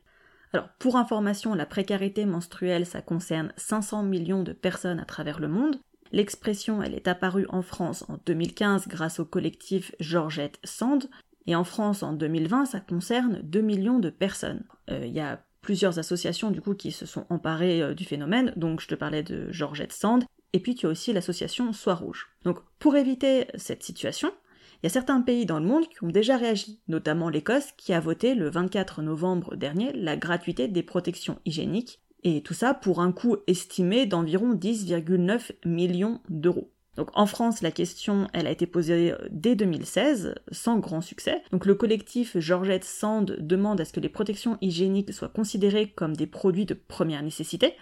Alors, 0.52 0.70
pour 0.80 0.96
information, 0.96 1.54
la 1.54 1.66
précarité 1.66 2.26
menstruelle, 2.26 2.86
ça 2.86 3.02
concerne 3.02 3.54
500 3.58 4.04
millions 4.04 4.44
de 4.44 4.54
personnes 4.54 5.00
à 5.00 5.06
travers 5.06 5.40
le 5.40 5.48
monde. 5.48 5.80
L'expression, 6.12 6.82
elle 6.82 6.96
est 6.96 7.08
apparue 7.08 7.46
en 7.50 7.62
France 7.62 8.06
en 8.08 8.18
2015 8.26 8.88
grâce 8.88 9.20
au 9.20 9.26
collectif 9.26 9.94
Georgette 10.00 10.60
Sand, 10.64 11.10
et 11.48 11.56
en 11.56 11.64
France 11.64 12.04
en 12.04 12.14
2020, 12.14 12.66
ça 12.66 12.80
concerne 12.80 13.42
2 13.44 13.62
millions 13.62 14.00
de 14.00 14.10
personnes. 14.10 14.64
Il 14.88 14.94
euh, 14.94 15.06
y 15.08 15.20
a 15.20 15.44
plusieurs 15.66 15.98
associations 15.98 16.52
du 16.52 16.62
coup 16.62 16.76
qui 16.76 16.92
se 16.92 17.08
sont 17.08 17.26
emparées 17.32 17.82
euh, 17.82 17.96
du 17.96 18.06
phénomène, 18.06 18.54
donc 18.56 18.82
je 18.82 18.88
te 18.88 18.94
parlais 18.94 19.24
de 19.24 19.52
Georgette 19.52 19.94
Sand, 19.94 20.24
et 20.54 20.60
puis 20.60 20.76
tu 20.76 20.86
as 20.86 20.90
aussi 20.90 21.12
l'association 21.12 21.74
Soir 21.74 22.02
Rouge. 22.02 22.28
Donc 22.44 22.60
pour 22.78 22.96
éviter 22.96 23.48
cette 23.56 23.82
situation, 23.82 24.32
il 24.76 24.80
y 24.84 24.86
a 24.86 24.92
certains 24.92 25.22
pays 25.22 25.48
dans 25.48 25.58
le 25.58 25.66
monde 25.66 25.88
qui 25.90 26.04
ont 26.04 26.10
déjà 26.10 26.38
réagi, 26.38 26.80
notamment 26.88 27.30
l'Écosse 27.30 27.72
qui 27.78 27.94
a 27.94 28.00
voté 28.00 28.36
le 28.36 28.48
24 28.48 29.02
novembre 29.02 29.56
dernier 29.56 29.92
la 29.94 30.16
gratuité 30.18 30.68
des 30.68 30.84
protections 30.84 31.40
hygiéniques, 31.46 32.00
et 32.22 32.44
tout 32.44 32.54
ça 32.54 32.76
pour 32.76 33.02
un 33.02 33.12
coût 33.12 33.38
estimé 33.48 34.06
d'environ 34.06 34.54
10,9 34.54 35.52
millions 35.66 36.22
d'euros. 36.30 36.75
Donc 36.96 37.10
en 37.14 37.26
France, 37.26 37.62
la 37.62 37.72
question, 37.72 38.28
elle 38.34 38.48
a 38.48 38.52
été 38.52 38.66
posée 38.66 39.12
euh, 39.12 39.18
dès 39.30 39.56
2016, 39.56 40.36
sans 40.52 40.80
grand 40.80 41.02
succès. 41.02 41.42
Donc 41.52 41.66
le 41.66 41.76
collectif 41.76 42.38
Georgette 42.38 42.86
Sand 42.86 43.38
demande 43.40 43.82
à 43.82 43.86
ce 43.86 43.94
que 43.94 44.00
les 44.00 44.10
protections 44.10 44.58
hygiéniques 44.62 45.14
soient 45.14 45.30
considérées 45.30 45.90
comme 45.90 46.16
des 46.16 46.28
produits 46.28 46.66
de 46.66 46.74
première 46.74 47.24
nécessité, 47.24 47.74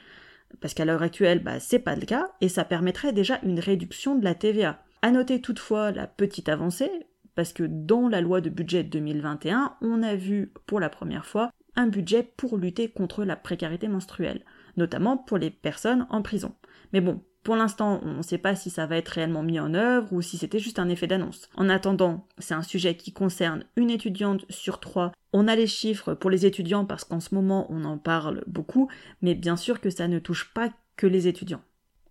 parce 0.61 0.73
qu'à 0.73 0.85
l'heure 0.85 1.03
actuelle, 1.03 1.43
bah, 1.43 1.59
c'est 1.59 1.79
pas 1.79 1.95
le 1.95 2.05
cas, 2.05 2.31
et 2.41 2.49
ça 2.49 2.63
permettrait 2.63 3.13
déjà 3.13 3.39
une 3.43 3.59
réduction 3.59 4.15
de 4.15 4.23
la 4.23 4.35
TVA. 4.35 4.83
À 5.01 5.11
noter 5.11 5.41
toutefois 5.41 5.91
la 5.91 6.07
petite 6.07 6.49
avancée, 6.49 6.91
parce 7.35 7.53
que 7.53 7.63
dans 7.63 8.07
la 8.07 8.21
loi 8.21 8.41
de 8.41 8.49
budget 8.49 8.83
2021, 8.83 9.75
on 9.81 10.03
a 10.03 10.15
vu 10.15 10.53
pour 10.65 10.79
la 10.79 10.89
première 10.89 11.25
fois 11.25 11.51
un 11.75 11.87
budget 11.87 12.23
pour 12.23 12.57
lutter 12.57 12.89
contre 12.89 13.23
la 13.23 13.35
précarité 13.35 13.87
menstruelle, 13.87 14.45
notamment 14.77 15.17
pour 15.17 15.37
les 15.37 15.49
personnes 15.49 16.05
en 16.09 16.21
prison. 16.21 16.53
Mais 16.93 17.01
bon, 17.01 17.23
pour 17.43 17.55
l'instant, 17.55 17.99
on 18.03 18.15
ne 18.15 18.21
sait 18.21 18.37
pas 18.37 18.55
si 18.55 18.69
ça 18.69 18.85
va 18.85 18.97
être 18.97 19.09
réellement 19.09 19.43
mis 19.43 19.59
en 19.59 19.73
œuvre 19.73 20.11
ou 20.13 20.21
si 20.21 20.37
c'était 20.37 20.59
juste 20.59 20.79
un 20.79 20.89
effet 20.89 21.07
d'annonce. 21.07 21.49
En 21.55 21.69
attendant, 21.69 22.25
c'est 22.37 22.53
un 22.53 22.61
sujet 22.61 22.95
qui 22.95 23.11
concerne 23.11 23.65
une 23.75 23.89
étudiante 23.89 24.45
sur 24.49 24.79
trois. 24.79 25.11
On 25.33 25.47
a 25.47 25.55
les 25.55 25.67
chiffres 25.67 26.13
pour 26.13 26.29
les 26.29 26.45
étudiants 26.45 26.85
parce 26.85 27.03
qu'en 27.03 27.19
ce 27.19 27.35
moment 27.35 27.67
on 27.69 27.83
en 27.83 27.97
parle 27.97 28.43
beaucoup, 28.47 28.89
mais 29.21 29.35
bien 29.35 29.57
sûr 29.57 29.81
que 29.81 29.89
ça 29.89 30.07
ne 30.07 30.19
touche 30.19 30.53
pas 30.53 30.69
que 30.95 31.07
les 31.07 31.27
étudiants. 31.27 31.61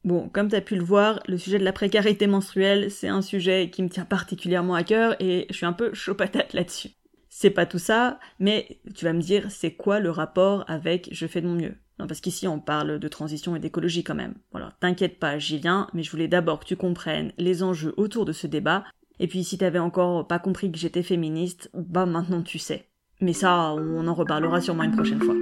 Bon, 0.05 0.29
comme 0.29 0.49
tu 0.49 0.57
as 0.57 0.61
pu 0.61 0.75
le 0.75 0.83
voir, 0.83 1.21
le 1.29 1.39
sujet 1.39 1.59
de 1.59 1.65
la 1.65 1.73
précarité 1.73 2.27
menstruelle, 2.27 2.91
c'est 2.91 3.09
un 3.09 3.23
sujet 3.23 3.71
qui 3.71 3.83
me 3.83 3.89
tient 3.89 4.05
particulièrement 4.05 4.75
à 4.75 4.83
cœur 4.83 5.15
et 5.21 5.47
je 5.49 5.57
suis 5.57 5.67
un 5.67 5.73
peu 5.73 5.95
chaud 5.95 6.15
patate 6.15 6.53
là-dessus. 6.53 6.91
C'est 7.29 7.51
pas 7.51 7.67
tout 7.67 7.79
ça, 7.79 8.19
mais 8.41 8.81
tu 8.95 9.05
vas 9.05 9.13
me 9.13 9.23
dire, 9.23 9.51
c'est 9.51 9.73
quoi 9.73 10.01
le 10.01 10.11
rapport 10.11 10.65
avec 10.69 11.09
je 11.13 11.27
fais 11.27 11.41
de 11.41 11.47
mon 11.47 11.55
mieux 11.55 11.77
non, 11.99 12.07
parce 12.07 12.21
qu'ici 12.21 12.49
on 12.49 12.59
parle 12.59 12.99
de 12.99 13.09
transition 13.09 13.55
et 13.55 13.61
d'écologie 13.61 14.03
quand 14.03 14.15
même. 14.15 14.35
Voilà, 14.51 14.73
t'inquiète 14.81 15.19
pas, 15.19 15.39
j'y 15.39 15.59
viens, 15.59 15.89
mais 15.93 16.03
je 16.03 16.11
voulais 16.11 16.29
d'abord 16.29 16.61
que 16.61 16.65
tu 16.65 16.77
comprennes 16.77 17.33
les 17.39 17.63
enjeux 17.63 17.95
autour 17.97 18.25
de 18.25 18.33
ce 18.33 18.47
débat. 18.47 18.85
Et 19.21 19.29
puis 19.29 19.45
si 19.45 19.59
t'avais 19.59 19.79
encore 19.79 20.27
pas 20.27 20.39
compris 20.39 20.73
que 20.73 20.79
j'étais 20.79 21.03
féministe, 21.03 21.71
bah 21.75 22.07
maintenant 22.07 22.43
tu 22.43 22.59
sais. 22.59 22.89
Mais 23.21 23.35
ça, 23.35 23.75
on 23.75 24.09
en 24.09 24.15
reparlera 24.15 24.61
sûrement 24.61 24.83
une 24.83 24.97
prochaine 24.97 25.21
fois. 25.21 25.37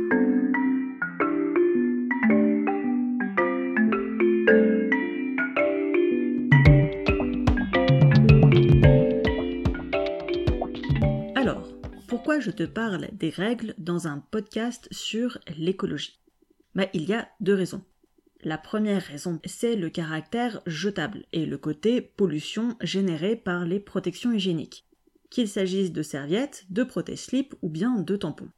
Alors, 11.37 11.67
pourquoi 12.07 12.39
je 12.41 12.51
te 12.51 12.65
parle 12.65 13.09
des 13.15 13.31
règles 13.31 13.73
dans 13.79 14.07
un 14.07 14.19
podcast 14.31 14.89
sur 14.91 15.39
l'écologie? 15.57 16.20
Bah, 16.75 16.89
il 16.93 17.05
y 17.09 17.13
a 17.13 17.29
deux 17.41 17.55
raisons. 17.55 17.83
La 18.43 18.57
première 18.57 19.03
raison, 19.03 19.39
c'est 19.45 19.77
le 19.77 19.91
caractère 19.91 20.63
jetable 20.67 21.25
et 21.33 21.45
le 21.45 21.59
côté 21.59 22.01
pollution 22.01 22.77
générée 22.81 23.37
par 23.37 23.67
les 23.67 23.81
protections 23.81 24.33
hygiéniques, 24.33 24.87
qu'il 25.29 25.47
s'agisse 25.47 25.93
de 25.93 26.03
serviettes, 26.03 26.65
de 26.71 26.83
protège-slip 26.83 27.55
ou 27.61 27.69
bien 27.69 27.97
de 27.97 28.17
tampons. 28.17 28.49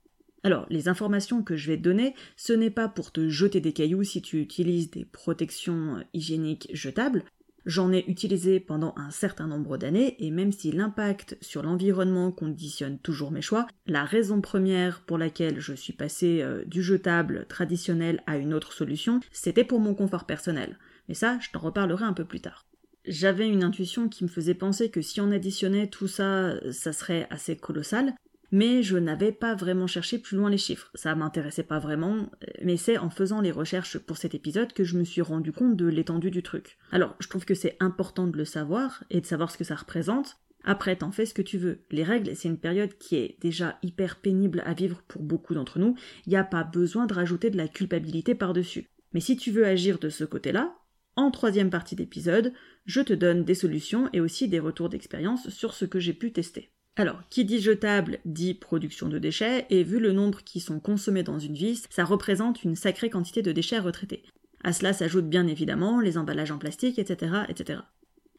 Alors, 0.45 0.67
les 0.71 0.89
informations 0.89 1.43
que 1.43 1.57
je 1.57 1.71
vais 1.71 1.77
te 1.77 1.83
donner, 1.83 2.15
ce 2.37 2.53
n'est 2.53 2.71
pas 2.71 2.89
pour 2.89 3.13
te 3.13 3.29
jeter 3.29 3.61
des 3.61 3.73
cailloux 3.73 4.03
si 4.03 4.23
tu 4.23 4.41
utilises 4.41 4.91
des 4.91 5.05
protections 5.05 6.05
hygiéniques 6.15 6.69
jetables, 6.73 7.25
J'en 7.65 7.93
ai 7.93 8.05
utilisé 8.09 8.59
pendant 8.59 8.93
un 8.97 9.11
certain 9.11 9.47
nombre 9.47 9.77
d'années 9.77 10.17
et 10.19 10.31
même 10.31 10.51
si 10.51 10.73
l'impact 10.73 11.37
sur 11.41 11.63
l'environnement 11.63 12.33
conditionne 12.33 12.99
toujours 12.99 13.31
mes 13.31 13.43
choix, 13.43 13.69
la 13.87 14.05
raison 14.05 14.41
première 14.41 15.03
pour 15.03 15.17
laquelle 15.17 15.61
je 15.61 15.73
suis 15.73 15.93
passée 15.93 16.41
euh, 16.43 16.65
du 16.65 16.83
jetable 16.83 17.47
traditionnel 17.49 18.23
à 18.27 18.37
une 18.37 18.53
autre 18.53 18.73
solution, 18.73 19.21
c'était 19.31 19.65
pour 19.65 19.79
mon 19.79 19.95
confort 19.95 20.25
personnel. 20.25 20.77
Mais 21.09 21.15
ça, 21.15 21.39
je 21.41 21.51
t'en 21.51 21.61
reparlerai 21.61 22.05
un 22.05 22.13
peu 22.13 22.25
plus 22.25 22.41
tard. 22.41 22.67
J'avais 23.05 23.49
une 23.49 23.65
intuition 23.65 24.09
qui 24.09 24.23
me 24.23 24.29
faisait 24.29 24.55
penser 24.55 24.89
que 24.89 25.03
si 25.03 25.21
on 25.21 25.33
additionnait 25.33 25.89
tout 25.89 26.07
ça, 26.07 26.55
ça 26.73 26.93
serait 26.93 27.27
assez 27.31 27.57
colossal, 27.57 28.15
mais 28.53 28.83
je 28.83 28.99
n'avais 28.99 29.33
pas 29.33 29.55
vraiment 29.55 29.87
cherché 29.87 30.19
plus 30.19 30.37
loin 30.37 30.51
les 30.51 30.59
chiffres. 30.59 30.91
Ça 30.95 31.15
m'intéressait 31.15 31.63
pas 31.63 31.79
vraiment, 31.79 32.31
mais 32.63 32.77
c'est 32.77 32.99
en 32.99 33.11
faisant 33.11 33.41
les 33.41 33.51
recherches 33.51 33.99
pour 33.99 34.19
cet 34.19 34.35
épisode 34.35 34.75
que 34.75 34.85
je 34.85 34.99
me 34.99 35.05
suis 35.05 35.23
rendu 35.23 35.53
compte 35.53 35.75
de 35.75 35.87
l'étendue 35.87 36.31
du 36.31 36.43
truc. 36.43 36.79
Alors, 36.93 37.17
je 37.19 37.29
trouve 37.29 37.47
que 37.47 37.55
c'est 37.55 37.77
important 37.81 38.27
de 38.27 38.37
le 38.37 38.45
savoir 38.45 39.03
et 39.11 39.23
de 39.23 39.27
savoir 39.27 39.51
ce 39.51 39.57
que 39.57 39.65
ça 39.65 39.75
représente. 39.75 40.37
Après, 40.65 40.95
t'en 40.95 41.11
fais 41.11 41.27
ce 41.27 41.35
que 41.35 41.43
tu 41.43 41.59
veux. 41.59 41.81
Les 41.91 42.05
règles, 42.05 42.37
c'est 42.37 42.49
une 42.49 42.59
période 42.59 42.97
qui 42.99 43.17
est 43.17 43.37
déjà 43.41 43.79
hyper 43.83 44.17
pénible 44.17 44.63
à 44.67 44.75
vivre 44.75 45.03
pour 45.09 45.23
beaucoup 45.23 45.55
d'entre 45.55 45.79
nous. 45.79 45.97
Il 46.27 46.31
n'y 46.31 46.37
a 46.37 46.45
pas 46.45 46.63
besoin 46.63 47.07
de 47.07 47.15
rajouter 47.15 47.51
de 47.51 47.57
la 47.57 47.69
culpabilité 47.69 48.35
par-dessus. 48.35 48.91
Mais 49.15 49.21
si 49.21 49.37
tu 49.37 49.51
veux 49.51 49.67
agir 49.67 49.99
de 49.99 50.11
ce 50.11 50.25
côté-là, 50.25 50.77
en 51.17 51.31
troisième 51.31 51.71
partie 51.71 51.97
d'épisode, 51.97 52.53
je 52.85 53.01
te 53.01 53.13
donne 53.13 53.45
des 53.45 53.55
solutions 53.55 54.09
et 54.13 54.21
aussi 54.21 54.49
des 54.49 54.61
retours 54.61 54.89
d'expérience 54.89 55.49
sur 55.49 55.75
ce 55.75 55.85
que 55.85 55.99
j'ai 55.99 56.15
pu 56.15 56.33
tester. 56.33 56.71
Alors, 56.97 57.23
qui 57.31 57.45
dit 57.45 57.61
jetable 57.61 58.19
dit 58.27 58.55
production 58.55 59.09
de 59.09 59.19
déchets, 59.19 59.67
et 59.71 59.83
vu 59.83 59.99
le 59.99 60.13
nombre 60.13 60.43
qui 60.45 60.61
sont 60.61 60.79
consommés 60.79 61.23
dans 61.23 61.39
une 61.39 61.55
vie, 61.55 61.81
ça 61.89 62.05
représente 62.05 62.65
une 62.65 62.77
sacrée 62.77 63.09
quantité 63.09 63.41
de 63.41 63.53
déchets 63.53 63.79
retraités. 63.79 64.23
À 64.63 64.73
cela 64.73 64.93
s'ajoutent 64.93 65.29
bien 65.29 65.47
évidemment 65.47 66.01
les 66.01 66.19
emballages 66.19 66.51
en 66.51 66.59
plastique, 66.59 66.99
etc., 66.99 67.33
etc. 67.49 67.81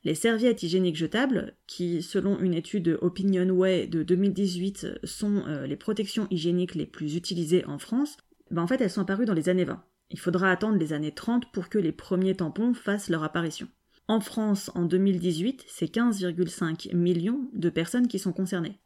Les 0.04 0.16
serviettes 0.16 0.62
hygiéniques 0.64 0.98
jetables, 0.98 1.56
qui 1.66 2.04
selon 2.04 2.40
une 2.40 2.54
étude 2.54 3.00
Opinionway 3.02 3.88
de 3.88 4.04
2018 4.04 5.00
sont 5.04 5.44
euh, 5.48 5.66
les 5.66 5.78
protections 5.78 6.28
hygiéniques 6.30 6.76
les 6.76 6.86
plus 6.86 7.16
utilisées 7.16 7.66
en 7.66 7.80
France, 7.80 8.18
ben 8.52 8.62
en 8.62 8.68
fait 8.68 8.82
elles 8.82 8.90
sont 8.90 9.02
apparues 9.02 9.26
dans 9.26 9.34
les 9.34 9.50
années 9.50 9.64
20. 9.64 9.82
Il 10.10 10.20
faudra 10.20 10.52
attendre 10.52 10.78
les 10.78 10.92
années 10.92 11.14
30 11.14 11.52
pour 11.52 11.70
que 11.70 11.78
les 11.78 11.94
premiers 11.94 12.36
tampons 12.36 12.74
fassent 12.74 13.10
leur 13.10 13.24
apparition. 13.24 13.68
En 14.08 14.20
France, 14.20 14.70
en 14.76 14.86
2018, 14.86 15.64
c'est 15.68 15.94
15,5 15.94 16.94
millions 16.94 17.50
de 17.54 17.70
personnes 17.70 18.08
qui 18.08 18.20
sont 18.20 18.34
concernées. 18.34 18.80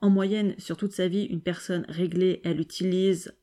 En 0.00 0.10
moyenne, 0.10 0.54
sur 0.58 0.76
toute 0.76 0.92
sa 0.92 1.08
vie, 1.08 1.24
une 1.24 1.40
personne 1.40 1.86
réglée, 1.88 2.40
elle 2.44 2.60
utilise 2.60 3.34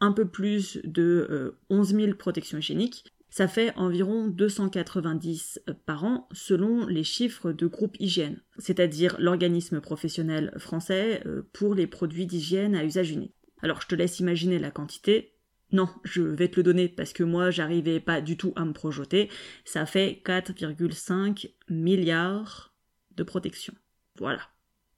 un 0.00 0.12
peu 0.12 0.26
plus 0.26 0.80
de 0.84 1.56
11 1.70 1.94
euh, 1.94 1.98
000 2.06 2.14
protections 2.16 2.58
hygiéniques. 2.58 3.04
Ça 3.30 3.48
fait 3.48 3.72
environ 3.76 4.26
290 4.26 5.62
par 5.86 6.04
an 6.04 6.28
selon 6.32 6.86
les 6.86 7.04
chiffres 7.04 7.52
de 7.52 7.66
groupe 7.66 7.96
hygiène, 7.98 8.42
c'est-à-dire 8.58 9.16
l'organisme 9.18 9.80
professionnel 9.80 10.52
français 10.58 11.22
euh, 11.24 11.48
pour 11.52 11.74
les 11.74 11.86
produits 11.86 12.26
d'hygiène 12.26 12.74
à 12.74 12.84
usage 12.84 13.10
unique. 13.10 13.34
Alors 13.62 13.80
je 13.80 13.86
te 13.86 13.94
laisse 13.94 14.18
imaginer 14.18 14.58
la 14.58 14.70
quantité, 14.70 15.31
non, 15.72 15.88
je 16.04 16.22
vais 16.22 16.48
te 16.48 16.56
le 16.56 16.62
donner 16.62 16.88
parce 16.88 17.14
que 17.14 17.22
moi 17.22 17.50
j'arrivais 17.50 17.98
pas 17.98 18.20
du 18.20 18.36
tout 18.36 18.52
à 18.56 18.64
me 18.64 18.72
projeter. 18.72 19.30
Ça 19.64 19.86
fait 19.86 20.22
4,5 20.24 21.50
milliards 21.70 22.74
de 23.16 23.22
protection. 23.22 23.74
Voilà. 24.18 24.40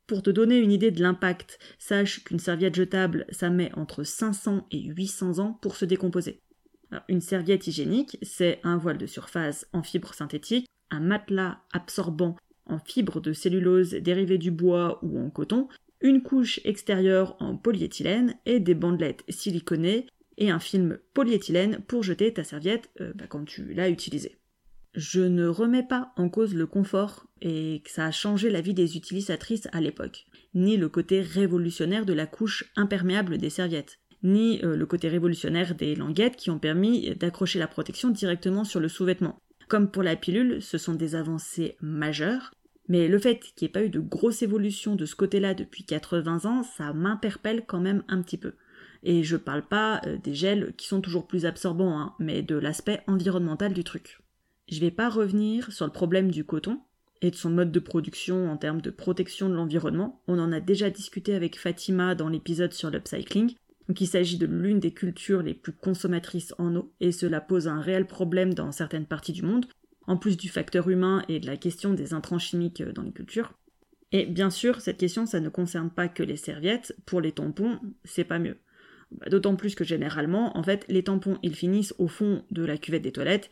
Pour 0.07 0.23
te 0.23 0.31
donner 0.31 0.59
une 0.59 0.73
idée 0.73 0.91
de 0.91 1.01
l'impact, 1.01 1.59
sache 1.79 2.25
qu'une 2.25 2.41
serviette 2.41 2.75
jetable, 2.75 3.25
ça 3.31 3.51
met 3.51 3.73
entre 3.75 4.03
500 4.03 4.67
et 4.71 4.83
800 4.83 5.39
ans 5.39 5.59
pour 5.63 5.77
se 5.77 5.85
décomposer. 5.85 6.41
une 7.09 7.21
serviette 7.21 7.67
hygiénique, 7.67 8.19
c'est 8.23 8.61
un 8.63 8.77
voile 8.77 8.99
de 8.99 9.07
surface 9.07 9.67
en 9.73 9.83
fibre 9.83 10.15
synthétique, 10.15 10.69
un 10.91 11.01
matelas 11.01 11.63
absorbant 11.73 12.37
en 12.67 12.79
fibre 12.79 13.21
de 13.21 13.33
cellulose 13.33 13.93
dérivée 13.93 14.39
du 14.39 14.51
bois 14.51 15.01
ou 15.03 15.19
en 15.19 15.31
coton, 15.31 15.69
une 16.01 16.23
couche 16.23 16.61
extérieure 16.65 17.37
en 17.41 17.57
polyéthylène 17.57 18.37
et 18.47 18.61
des 18.61 18.75
bandelettes 18.75 19.25
siliconées 19.29 20.07
et 20.39 20.51
un 20.51 20.59
film 20.59 20.99
polyéthylène 21.13 21.79
pour 21.87 22.03
jeter 22.03 22.33
ta 22.33 22.45
serviette 22.45 22.91
euh, 23.01 23.13
bah, 23.15 23.27
quand 23.29 23.45
tu 23.45 23.73
l'as 23.75 23.91
utilisée. 23.91 24.39
Je 24.95 25.21
ne 25.21 25.47
remets 25.49 25.83
pas 25.83 26.13
en 26.17 26.29
cause 26.29 26.55
le 26.55 26.67
confort 26.67 27.27
et 27.41 27.83
que 27.85 27.91
ça 27.91 28.07
a 28.07 28.11
changé 28.13 28.49
la 28.49 28.61
vie 28.61 28.75
des 28.75 28.97
utilisatrices 28.97 29.69
à 29.73 29.81
l'époque, 29.81 30.27
ni 30.55 30.77
le 30.77 30.89
côté 30.89 31.21
révolutionnaire 31.21 32.07
de 32.07 32.13
la 32.13 32.27
couche 32.27 32.65
imperméable 32.77 33.39
des 33.39 33.51
serviettes, 33.51 33.99
ni 34.23 34.61
euh, 34.63 34.77
le 34.77 34.87
côté 34.87 35.09
révolutionnaire 35.09 35.75
des 35.75 35.97
languettes 35.97 36.37
qui 36.37 36.51
ont 36.51 36.61
permis 36.61 37.15
d'accrocher 37.17 37.59
la 37.59 37.67
protection 37.67 38.11
directement 38.11 38.65
sur 38.65 38.81
le 38.81 38.89
sous-vêtement. 38.89 39.41
Comme 39.69 39.91
pour 39.91 40.03
la 40.03 40.15
pilule, 40.15 40.63
ce 40.63 40.79
sont 40.79 40.95
des 40.95 41.15
avancées 41.15 41.77
majeures, 41.81 42.53
mais 42.89 43.09
le 43.09 43.19
fait 43.19 43.39
qu'il 43.39 43.67
n'y 43.67 43.67
ait 43.67 43.73
pas 43.73 43.85
eu 43.85 43.91
de 43.91 44.01
grosse 44.01 44.43
évolution 44.43 44.95
de 44.95 45.07
ce 45.07 45.17
côté-là 45.17 45.55
depuis 45.55 45.85
80 45.85 46.45
ans, 46.45 46.63
ça 46.63 46.93
m'interpelle 46.93 47.65
quand 47.67 47.81
même 47.81 48.05
un 48.09 48.21
petit 48.23 48.39
peu. 48.39 48.55
Et 49.05 49.23
je 49.23 49.37
parle 49.37 49.63
pas 49.63 50.01
euh, 50.07 50.17
des 50.17 50.35
gels 50.35 50.75
qui 50.77 50.89
sont 50.89 51.01
toujours 51.01 51.27
plus 51.27 51.47
absorbants, 51.47 51.99
hein, 51.99 52.15
mais 52.19 52.43
de 52.43 52.57
l'aspect 52.57 53.03
environnemental 53.07 53.73
du 53.73 53.85
truc. 53.85 54.21
Je 54.69 54.81
vais 54.81 54.91
pas 54.91 55.11
revenir 55.11 55.71
sur 55.73 55.85
le 55.85 55.93
problème 55.93 56.31
du 56.31 56.45
coton 56.45 56.81
et 57.21 57.31
de 57.31 57.37
son 57.37 57.51
mode 57.51 57.71
de 57.71 57.81
production 57.81 58.51
en 58.51 58.57
termes 58.57 58.81
de 58.81 58.91
protection 58.91 59.49
de 59.49 59.55
l'environnement. 59.55 60.23
On 60.27 60.39
en 60.39 60.53
a 60.53 60.61
déjà 60.61 60.91
discuté 60.91 61.35
avec 61.35 61.59
Fatima 61.59 62.15
dans 62.15 62.31
l'épisode 62.31 62.73
sur 62.73 62.91
l'upcycling. 62.91 63.55
Donc 63.89 64.01
il 64.01 64.07
s'agit 64.07 64.39
de 64.39 64.47
l'une 64.47 64.81
des 64.81 64.93
cultures 64.93 65.43
les 65.43 65.53
plus 65.53 65.75
consommatrices 65.75 66.55
en 66.59 66.75
eau 66.75 66.93
et 67.01 67.13
cela 67.13 67.43
pose 67.43 67.69
un 67.69 67.81
réel 67.81 68.07
problème 68.07 68.55
dans 68.55 68.73
certaines 68.73 69.05
parties 69.05 69.33
du 69.33 69.43
monde, 69.43 69.67
en 70.07 70.17
plus 70.17 70.39
du 70.39 70.49
facteur 70.49 70.89
humain 70.89 71.23
et 71.29 71.41
de 71.41 71.47
la 71.47 71.59
question 71.59 71.93
des 71.93 72.15
intrants 72.15 72.39
chimiques 72.39 72.83
dans 72.83 73.03
les 73.03 73.13
cultures. 73.13 73.53
Et 74.13 74.25
bien 74.25 74.49
sûr, 74.49 74.81
cette 74.81 74.99
question, 74.99 75.27
ça 75.27 75.41
ne 75.41 75.49
concerne 75.49 75.91
pas 75.91 76.09
que 76.09 76.23
les 76.23 76.37
serviettes. 76.37 76.97
Pour 77.05 77.21
les 77.21 77.33
tampons, 77.33 77.79
c'est 78.05 78.25
pas 78.25 78.39
mieux. 78.39 78.57
Bah, 79.11 79.27
d'autant 79.31 79.57
plus 79.57 79.75
que 79.75 79.85
généralement, 79.85 80.57
en 80.57 80.63
fait, 80.63 80.85
les 80.89 81.05
tampons, 81.05 81.39
ils 81.43 81.55
finissent 81.55 81.95
au 81.99 82.09
fond 82.09 82.45
de 82.51 82.65
la 82.65 82.79
cuvette 82.79 83.03
des 83.03 83.13
toilettes, 83.13 83.51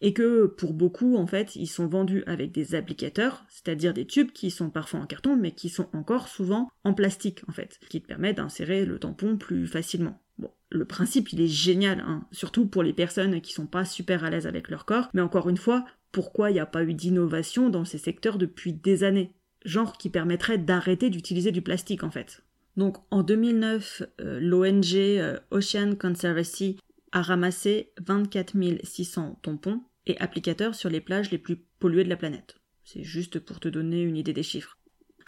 et 0.00 0.14
que 0.14 0.46
pour 0.46 0.72
beaucoup, 0.72 1.16
en 1.16 1.26
fait, 1.26 1.56
ils 1.56 1.66
sont 1.66 1.86
vendus 1.86 2.24
avec 2.26 2.52
des 2.52 2.74
applicateurs, 2.74 3.44
c'est-à-dire 3.48 3.92
des 3.92 4.06
tubes 4.06 4.32
qui 4.32 4.50
sont 4.50 4.70
parfois 4.70 5.00
en 5.00 5.06
carton, 5.06 5.36
mais 5.36 5.52
qui 5.52 5.68
sont 5.68 5.88
encore 5.92 6.28
souvent 6.28 6.70
en 6.84 6.94
plastique, 6.94 7.42
en 7.48 7.52
fait, 7.52 7.78
qui 7.88 8.00
te 8.00 8.06
permet 8.06 8.32
d'insérer 8.32 8.86
le 8.86 8.98
tampon 8.98 9.36
plus 9.36 9.66
facilement. 9.66 10.18
Bon, 10.38 10.50
le 10.70 10.86
principe, 10.86 11.32
il 11.32 11.42
est 11.42 11.46
génial, 11.46 12.00
hein, 12.00 12.26
surtout 12.32 12.66
pour 12.66 12.82
les 12.82 12.94
personnes 12.94 13.42
qui 13.42 13.52
sont 13.52 13.66
pas 13.66 13.84
super 13.84 14.24
à 14.24 14.30
l'aise 14.30 14.46
avec 14.46 14.70
leur 14.70 14.86
corps, 14.86 15.10
mais 15.12 15.20
encore 15.20 15.50
une 15.50 15.58
fois, 15.58 15.84
pourquoi 16.12 16.50
il 16.50 16.54
n'y 16.54 16.60
a 16.60 16.66
pas 16.66 16.82
eu 16.82 16.94
d'innovation 16.94 17.68
dans 17.68 17.84
ces 17.84 17.98
secteurs 17.98 18.38
depuis 18.38 18.72
des 18.72 19.04
années? 19.04 19.34
Genre 19.66 19.98
qui 19.98 20.08
permettrait 20.08 20.56
d'arrêter 20.56 21.10
d'utiliser 21.10 21.52
du 21.52 21.60
plastique, 21.60 22.04
en 22.04 22.10
fait. 22.10 22.42
Donc 22.80 22.96
en 23.10 23.22
2009, 23.22 24.04
euh, 24.22 24.40
l'ONG 24.40 24.94
euh, 24.94 25.38
Ocean 25.50 25.96
Conservancy 26.00 26.78
a 27.12 27.20
ramassé 27.20 27.92
24 28.00 28.56
600 28.82 29.38
tampons 29.42 29.82
et 30.06 30.18
applicateurs 30.18 30.74
sur 30.74 30.88
les 30.88 31.02
plages 31.02 31.30
les 31.30 31.36
plus 31.36 31.56
polluées 31.78 32.04
de 32.04 32.08
la 32.08 32.16
planète. 32.16 32.56
C'est 32.84 33.02
juste 33.02 33.38
pour 33.38 33.60
te 33.60 33.68
donner 33.68 34.00
une 34.00 34.16
idée 34.16 34.32
des 34.32 34.42
chiffres. 34.42 34.78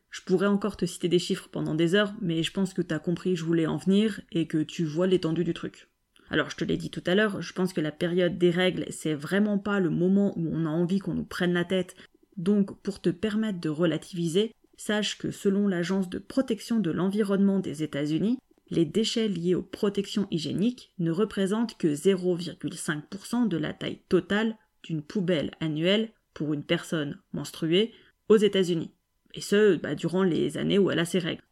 Je 0.08 0.22
pourrais 0.22 0.46
encore 0.46 0.78
te 0.78 0.86
citer 0.86 1.10
des 1.10 1.18
chiffres 1.18 1.50
pendant 1.52 1.74
des 1.74 1.94
heures, 1.94 2.14
mais 2.22 2.42
je 2.42 2.52
pense 2.52 2.72
que 2.72 2.80
t'as 2.80 2.98
compris 2.98 3.36
je 3.36 3.44
voulais 3.44 3.66
en 3.66 3.76
venir 3.76 4.22
et 4.32 4.46
que 4.46 4.62
tu 4.62 4.86
vois 4.86 5.06
l'étendue 5.06 5.44
du 5.44 5.52
truc. 5.52 5.90
Alors 6.30 6.48
je 6.48 6.56
te 6.56 6.64
l'ai 6.64 6.78
dit 6.78 6.90
tout 6.90 7.04
à 7.04 7.14
l'heure, 7.14 7.42
je 7.42 7.52
pense 7.52 7.74
que 7.74 7.82
la 7.82 7.92
période 7.92 8.38
des 8.38 8.50
règles, 8.50 8.86
c'est 8.88 9.12
vraiment 9.12 9.58
pas 9.58 9.78
le 9.78 9.90
moment 9.90 10.32
où 10.38 10.48
on 10.50 10.64
a 10.64 10.70
envie 10.70 11.00
qu'on 11.00 11.12
nous 11.12 11.26
prenne 11.26 11.52
la 11.52 11.66
tête. 11.66 11.96
Donc 12.38 12.80
pour 12.80 13.02
te 13.02 13.10
permettre 13.10 13.60
de 13.60 13.68
relativiser, 13.68 14.54
sache 14.82 15.16
que 15.16 15.30
selon 15.30 15.68
l'Agence 15.68 16.10
de 16.10 16.18
protection 16.18 16.80
de 16.80 16.90
l'environnement 16.90 17.60
des 17.60 17.82
États-Unis, 17.82 18.38
les 18.70 18.84
déchets 18.84 19.28
liés 19.28 19.54
aux 19.54 19.62
protections 19.62 20.26
hygiéniques 20.30 20.92
ne 20.98 21.10
représentent 21.10 21.76
que 21.76 21.88
0,5% 21.88 23.46
de 23.48 23.56
la 23.56 23.72
taille 23.72 24.00
totale 24.08 24.56
d'une 24.82 25.02
poubelle 25.02 25.52
annuelle 25.60 26.10
pour 26.34 26.52
une 26.52 26.64
personne 26.64 27.20
menstruée 27.32 27.92
aux 28.28 28.36
États-Unis. 28.36 28.90
Et 29.34 29.40
ce, 29.40 29.76
bah, 29.76 29.94
durant 29.94 30.24
les 30.24 30.56
années 30.58 30.78
où 30.78 30.90
elle 30.90 30.98
a 30.98 31.04
ses 31.04 31.18
règles. 31.18 31.42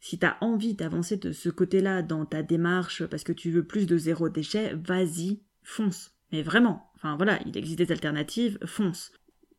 Si 0.00 0.18
t'as 0.18 0.36
envie 0.40 0.74
d'avancer 0.74 1.16
de 1.16 1.32
ce 1.32 1.48
côté-là 1.48 2.02
dans 2.02 2.24
ta 2.26 2.42
démarche 2.42 3.04
parce 3.06 3.24
que 3.24 3.32
tu 3.32 3.50
veux 3.50 3.64
plus 3.64 3.86
de 3.86 3.98
zéro 3.98 4.28
déchet, 4.28 4.74
vas-y, 4.74 5.40
fonce. 5.62 6.12
Mais 6.30 6.42
vraiment, 6.42 6.90
enfin 6.94 7.16
voilà, 7.16 7.40
il 7.46 7.56
existe 7.56 7.78
des 7.78 7.90
alternatives, 7.90 8.58
fonce. 8.64 9.12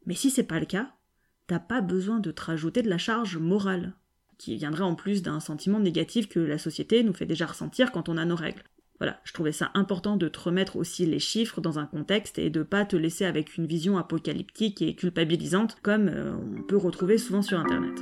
Mais 0.05 0.13
si 0.13 0.29
c'est 0.29 0.43
pas 0.43 0.59
le 0.59 0.65
cas, 0.65 0.93
t'as 1.49 1.59
pas 1.59 1.81
besoin 1.81 2.19
de 2.19 2.29
te 2.29 2.43
rajouter 2.43 2.83
de 2.83 2.89
la 2.89 2.99
charge 2.99 3.37
morale, 3.37 3.93
qui 4.37 4.55
viendrait 4.55 4.83
en 4.83 4.93
plus 4.93 5.23
d'un 5.23 5.39
sentiment 5.39 5.79
négatif 5.79 6.29
que 6.29 6.39
la 6.39 6.59
société 6.59 7.03
nous 7.03 7.13
fait 7.13 7.25
déjà 7.25 7.47
ressentir 7.47 7.91
quand 7.91 8.07
on 8.07 8.17
a 8.17 8.25
nos 8.25 8.35
règles. 8.35 8.61
Voilà, 8.99 9.19
je 9.23 9.33
trouvais 9.33 9.51
ça 9.51 9.71
important 9.73 10.15
de 10.15 10.27
te 10.27 10.39
remettre 10.39 10.75
aussi 10.75 11.07
les 11.07 11.19
chiffres 11.19 11.59
dans 11.59 11.79
un 11.79 11.85
contexte 11.87 12.37
et 12.37 12.51
de 12.51 12.61
pas 12.61 12.85
te 12.85 12.95
laisser 12.95 13.25
avec 13.25 13.57
une 13.57 13.65
vision 13.65 13.97
apocalyptique 13.97 14.81
et 14.83 14.93
culpabilisante 14.93 15.77
comme 15.81 16.07
euh, 16.07 16.35
on 16.35 16.61
peut 16.61 16.77
retrouver 16.77 17.17
souvent 17.17 17.41
sur 17.41 17.57
internet. 17.57 17.99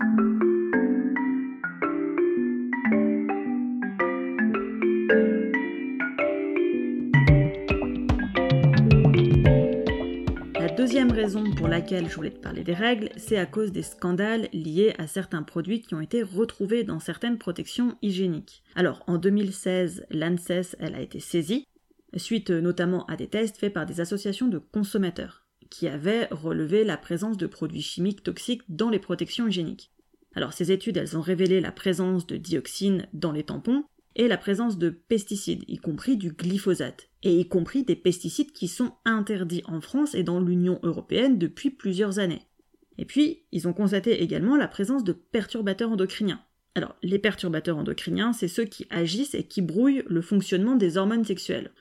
Deuxième 10.88 11.12
raison 11.12 11.44
pour 11.52 11.68
laquelle 11.68 12.10
je 12.10 12.16
voulais 12.16 12.32
te 12.32 12.40
parler 12.40 12.64
des 12.64 12.74
règles, 12.74 13.10
c'est 13.18 13.38
à 13.38 13.46
cause 13.46 13.74
des 13.74 13.82
scandales 13.82 14.48
liés 14.54 14.94
à 14.98 15.06
certains 15.06 15.44
produits 15.44 15.82
qui 15.82 15.94
ont 15.96 16.00
été 16.00 16.24
retrouvés 16.24 16.86
dans 16.86 17.02
certaines 17.02 17.38
protections 17.38 17.98
hygiéniques. 18.02 18.64
Alors, 18.74 19.04
en 19.06 19.18
2016, 19.18 20.06
l'ANSES, 20.12 20.78
elle 20.80 20.96
a 20.96 21.02
été 21.02 21.20
saisie, 21.20 21.68
suite 22.16 22.52
notamment 22.52 23.06
à 23.08 23.18
des 23.18 23.28
tests 23.28 23.58
faits 23.58 23.74
par 23.74 23.86
des 23.86 24.00
associations 24.00 24.48
de 24.48 24.60
consommateurs, 24.60 25.44
qui 25.70 25.90
avaient 25.90 26.30
relevé 26.32 26.86
la 26.86 26.96
présence 26.96 27.36
de 27.36 27.48
produits 27.48 27.82
chimiques 27.82 28.24
toxiques 28.24 28.64
dans 28.70 28.90
les 28.90 29.00
protections 29.00 29.46
hygiéniques. 29.46 29.92
Alors, 30.36 30.54
ces 30.54 30.72
études, 30.72 30.96
elles 30.96 31.18
ont 31.18 31.22
révélé 31.22 31.60
la 31.60 31.74
présence 31.74 32.28
de 32.28 32.38
dioxine 32.38 33.10
dans 33.12 33.34
les 33.34 33.44
tampons, 33.44 33.84
et 34.18 34.28
la 34.28 34.38
présence 34.38 34.78
de 34.78 34.90
pesticides, 34.90 35.64
y 35.68 35.78
compris 35.78 36.18
du 36.18 36.32
glyphosate, 36.32 37.08
et 37.24 37.40
y 37.40 37.48
compris 37.48 37.84
des 37.84 37.96
pesticides 37.96 38.52
qui 38.52 38.68
sont 38.68 38.92
interdits 39.06 39.64
en 39.66 39.80
France 39.80 40.16
et 40.16 40.24
dans 40.24 40.40
l'Union 40.40 40.80
européenne 40.84 41.38
depuis 41.38 41.70
plusieurs 41.70 42.20
années. 42.20 42.42
Et 42.98 43.06
puis, 43.06 43.44
ils 43.52 43.68
ont 43.68 43.74
constaté 43.74 44.24
également 44.24 44.58
la 44.58 44.68
présence 44.68 45.04
de 45.04 45.14
perturbateurs 45.14 45.92
endocriniens. 45.92 46.42
Alors, 46.74 46.96
les 47.04 47.20
perturbateurs 47.20 47.78
endocriniens, 47.78 48.34
c'est 48.34 48.48
ceux 48.48 48.66
qui 48.66 48.88
agissent 48.90 49.36
et 49.36 49.44
qui 49.44 49.62
brouillent 49.62 50.04
le 50.08 50.22
fonctionnement 50.22 50.76
des 50.76 50.98
hormones 50.98 51.26
sexuelles. 51.26 51.72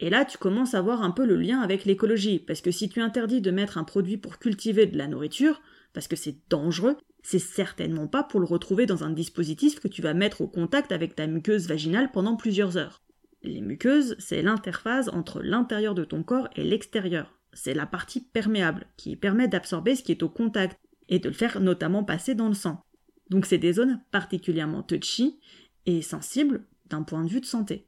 Et 0.00 0.08
là, 0.08 0.24
tu 0.24 0.38
commences 0.38 0.74
à 0.74 0.80
voir 0.80 1.02
un 1.02 1.10
peu 1.10 1.26
le 1.26 1.36
lien 1.36 1.60
avec 1.60 1.84
l'écologie, 1.84 2.38
parce 2.38 2.62
que 2.62 2.70
si 2.70 2.88
tu 2.88 3.00
interdis 3.00 3.42
de 3.42 3.50
mettre 3.50 3.76
un 3.76 3.84
produit 3.84 4.16
pour 4.16 4.38
cultiver 4.38 4.86
de 4.86 4.96
la 4.96 5.08
nourriture, 5.08 5.60
parce 5.92 6.08
que 6.08 6.16
c'est 6.16 6.36
dangereux, 6.48 6.96
c'est 7.22 7.38
certainement 7.38 8.08
pas 8.08 8.24
pour 8.24 8.40
le 8.40 8.46
retrouver 8.46 8.86
dans 8.86 9.04
un 9.04 9.10
dispositif 9.10 9.80
que 9.80 9.88
tu 9.88 10.02
vas 10.02 10.14
mettre 10.14 10.40
au 10.40 10.48
contact 10.48 10.92
avec 10.92 11.14
ta 11.14 11.26
muqueuse 11.26 11.68
vaginale 11.68 12.10
pendant 12.10 12.36
plusieurs 12.36 12.76
heures. 12.76 13.02
Les 13.42 13.60
muqueuses, 13.60 14.16
c'est 14.18 14.42
l'interface 14.42 15.08
entre 15.08 15.40
l'intérieur 15.40 15.94
de 15.94 16.04
ton 16.04 16.22
corps 16.22 16.48
et 16.56 16.64
l'extérieur. 16.64 17.38
C'est 17.52 17.74
la 17.74 17.86
partie 17.86 18.20
perméable 18.20 18.86
qui 18.96 19.16
permet 19.16 19.48
d'absorber 19.48 19.94
ce 19.94 20.02
qui 20.02 20.12
est 20.12 20.22
au 20.22 20.28
contact 20.28 20.78
et 21.08 21.18
de 21.18 21.28
le 21.28 21.34
faire 21.34 21.60
notamment 21.60 22.04
passer 22.04 22.34
dans 22.34 22.48
le 22.48 22.54
sang. 22.54 22.84
Donc 23.30 23.46
c'est 23.46 23.58
des 23.58 23.74
zones 23.74 24.00
particulièrement 24.10 24.82
touchy 24.82 25.38
et 25.86 26.02
sensibles 26.02 26.64
d'un 26.86 27.02
point 27.02 27.24
de 27.24 27.30
vue 27.30 27.40
de 27.40 27.46
santé. 27.46 27.86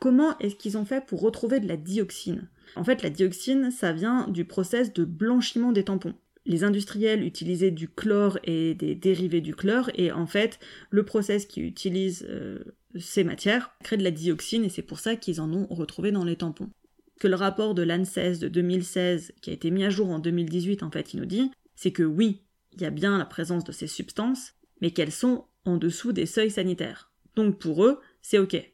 Comment 0.00 0.38
est-ce 0.38 0.56
qu'ils 0.56 0.76
ont 0.76 0.84
fait 0.84 1.04
pour 1.04 1.20
retrouver 1.20 1.60
de 1.60 1.68
la 1.68 1.76
dioxine? 1.76 2.48
En 2.74 2.84
fait, 2.84 3.02
la 3.02 3.10
dioxine, 3.10 3.70
ça 3.70 3.92
vient 3.92 4.28
du 4.28 4.44
process 4.44 4.92
de 4.92 5.04
blanchiment 5.04 5.72
des 5.72 5.84
tampons 5.84 6.14
les 6.46 6.64
industriels 6.64 7.24
utilisaient 7.24 7.70
du 7.70 7.88
chlore 7.88 8.38
et 8.44 8.74
des 8.74 8.94
dérivés 8.94 9.40
du 9.40 9.54
chlore, 9.54 9.90
et 9.94 10.12
en 10.12 10.26
fait, 10.26 10.58
le 10.90 11.04
process 11.04 11.44
qui 11.44 11.60
utilise 11.60 12.26
euh, 12.28 12.60
ces 12.98 13.24
matières 13.24 13.72
crée 13.82 13.96
de 13.96 14.04
la 14.04 14.10
dioxine, 14.10 14.64
et 14.64 14.68
c'est 14.68 14.82
pour 14.82 15.00
ça 15.00 15.16
qu'ils 15.16 15.40
en 15.40 15.52
ont 15.52 15.66
retrouvé 15.66 16.12
dans 16.12 16.24
les 16.24 16.36
tampons. 16.36 16.70
Que 17.18 17.28
le 17.28 17.34
rapport 17.34 17.74
de 17.74 17.82
l'ANSES 17.82 18.38
de 18.38 18.48
2016, 18.48 19.32
qui 19.40 19.50
a 19.50 19.52
été 19.52 19.70
mis 19.70 19.84
à 19.84 19.90
jour 19.90 20.10
en 20.10 20.18
2018, 20.18 20.82
en 20.82 20.90
fait, 20.90 21.14
il 21.14 21.20
nous 21.20 21.26
dit, 21.26 21.50
c'est 21.74 21.92
que 21.92 22.02
oui, 22.02 22.42
il 22.74 22.82
y 22.82 22.86
a 22.86 22.90
bien 22.90 23.18
la 23.18 23.24
présence 23.24 23.64
de 23.64 23.72
ces 23.72 23.86
substances, 23.86 24.52
mais 24.80 24.90
qu'elles 24.90 25.12
sont 25.12 25.46
en 25.64 25.76
dessous 25.76 26.12
des 26.12 26.26
seuils 26.26 26.50
sanitaires. 26.50 27.10
Donc 27.34 27.58
pour 27.58 27.84
eux, 27.84 28.00
c'est 28.22 28.38
ok. 28.38 28.72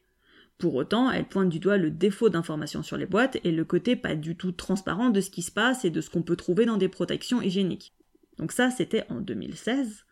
Pour 0.63 0.75
autant, 0.75 1.11
elle 1.11 1.25
pointe 1.25 1.49
du 1.49 1.59
doigt 1.59 1.75
le 1.75 1.91
défaut 1.91 2.29
d'information 2.29 2.83
sur 2.83 2.95
les 2.95 3.05
boîtes 3.05 3.37
et 3.43 3.51
le 3.51 3.65
côté 3.65 3.97
pas 3.97 4.15
du 4.15 4.37
tout 4.37 4.53
transparent 4.53 5.09
de 5.09 5.19
ce 5.19 5.29
qui 5.29 5.41
se 5.41 5.51
passe 5.51 5.83
et 5.83 5.89
de 5.89 5.99
ce 5.99 6.09
qu'on 6.09 6.21
peut 6.21 6.37
trouver 6.37 6.65
dans 6.65 6.77
des 6.77 6.87
protections 6.87 7.41
hygiéniques. 7.41 7.93
Donc 8.37 8.53
ça, 8.53 8.69
c'était 8.71 9.03
en 9.09 9.19
2016. 9.19 10.05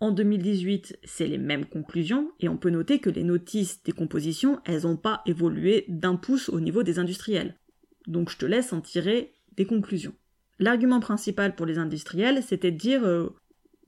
En 0.00 0.10
2018, 0.10 0.98
c'est 1.04 1.26
les 1.26 1.38
mêmes 1.38 1.64
conclusions, 1.64 2.30
et 2.38 2.50
on 2.50 2.58
peut 2.58 2.68
noter 2.68 2.98
que 2.98 3.08
les 3.08 3.24
notices 3.24 3.82
des 3.82 3.92
compositions, 3.92 4.60
elles 4.66 4.82
n'ont 4.82 4.98
pas 4.98 5.22
évolué 5.24 5.86
d'un 5.88 6.16
pouce 6.16 6.50
au 6.50 6.60
niveau 6.60 6.82
des 6.82 6.98
industriels. 6.98 7.56
Donc 8.06 8.28
je 8.28 8.36
te 8.36 8.44
laisse 8.44 8.74
en 8.74 8.82
tirer 8.82 9.32
des 9.56 9.64
conclusions. 9.64 10.12
L'argument 10.58 11.00
principal 11.00 11.54
pour 11.54 11.64
les 11.64 11.78
industriels, 11.78 12.42
c'était 12.42 12.72
de 12.72 12.76
dire 12.76 13.04
euh, 13.06 13.34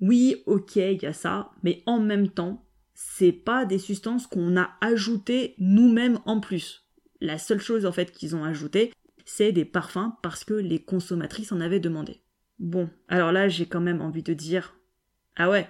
oui, 0.00 0.36
ok, 0.46 0.76
il 0.76 1.02
y 1.02 1.04
a 1.04 1.12
ça, 1.12 1.50
mais 1.62 1.82
en 1.84 2.00
même 2.00 2.30
temps, 2.30 2.65
c'est 2.98 3.32
pas 3.32 3.66
des 3.66 3.78
substances 3.78 4.26
qu'on 4.26 4.56
a 4.56 4.70
ajoutées 4.80 5.54
nous-mêmes 5.58 6.18
en 6.24 6.40
plus. 6.40 6.88
La 7.20 7.36
seule 7.36 7.60
chose 7.60 7.84
en 7.84 7.92
fait 7.92 8.10
qu'ils 8.10 8.34
ont 8.34 8.42
ajouté, 8.42 8.90
c'est 9.26 9.52
des 9.52 9.66
parfums 9.66 10.12
parce 10.22 10.44
que 10.44 10.54
les 10.54 10.82
consommatrices 10.82 11.52
en 11.52 11.60
avaient 11.60 11.78
demandé. 11.78 12.22
Bon, 12.58 12.88
alors 13.08 13.32
là 13.32 13.48
j'ai 13.48 13.66
quand 13.66 13.82
même 13.82 14.00
envie 14.00 14.22
de 14.22 14.32
dire 14.32 14.78
Ah 15.36 15.50
ouais, 15.50 15.68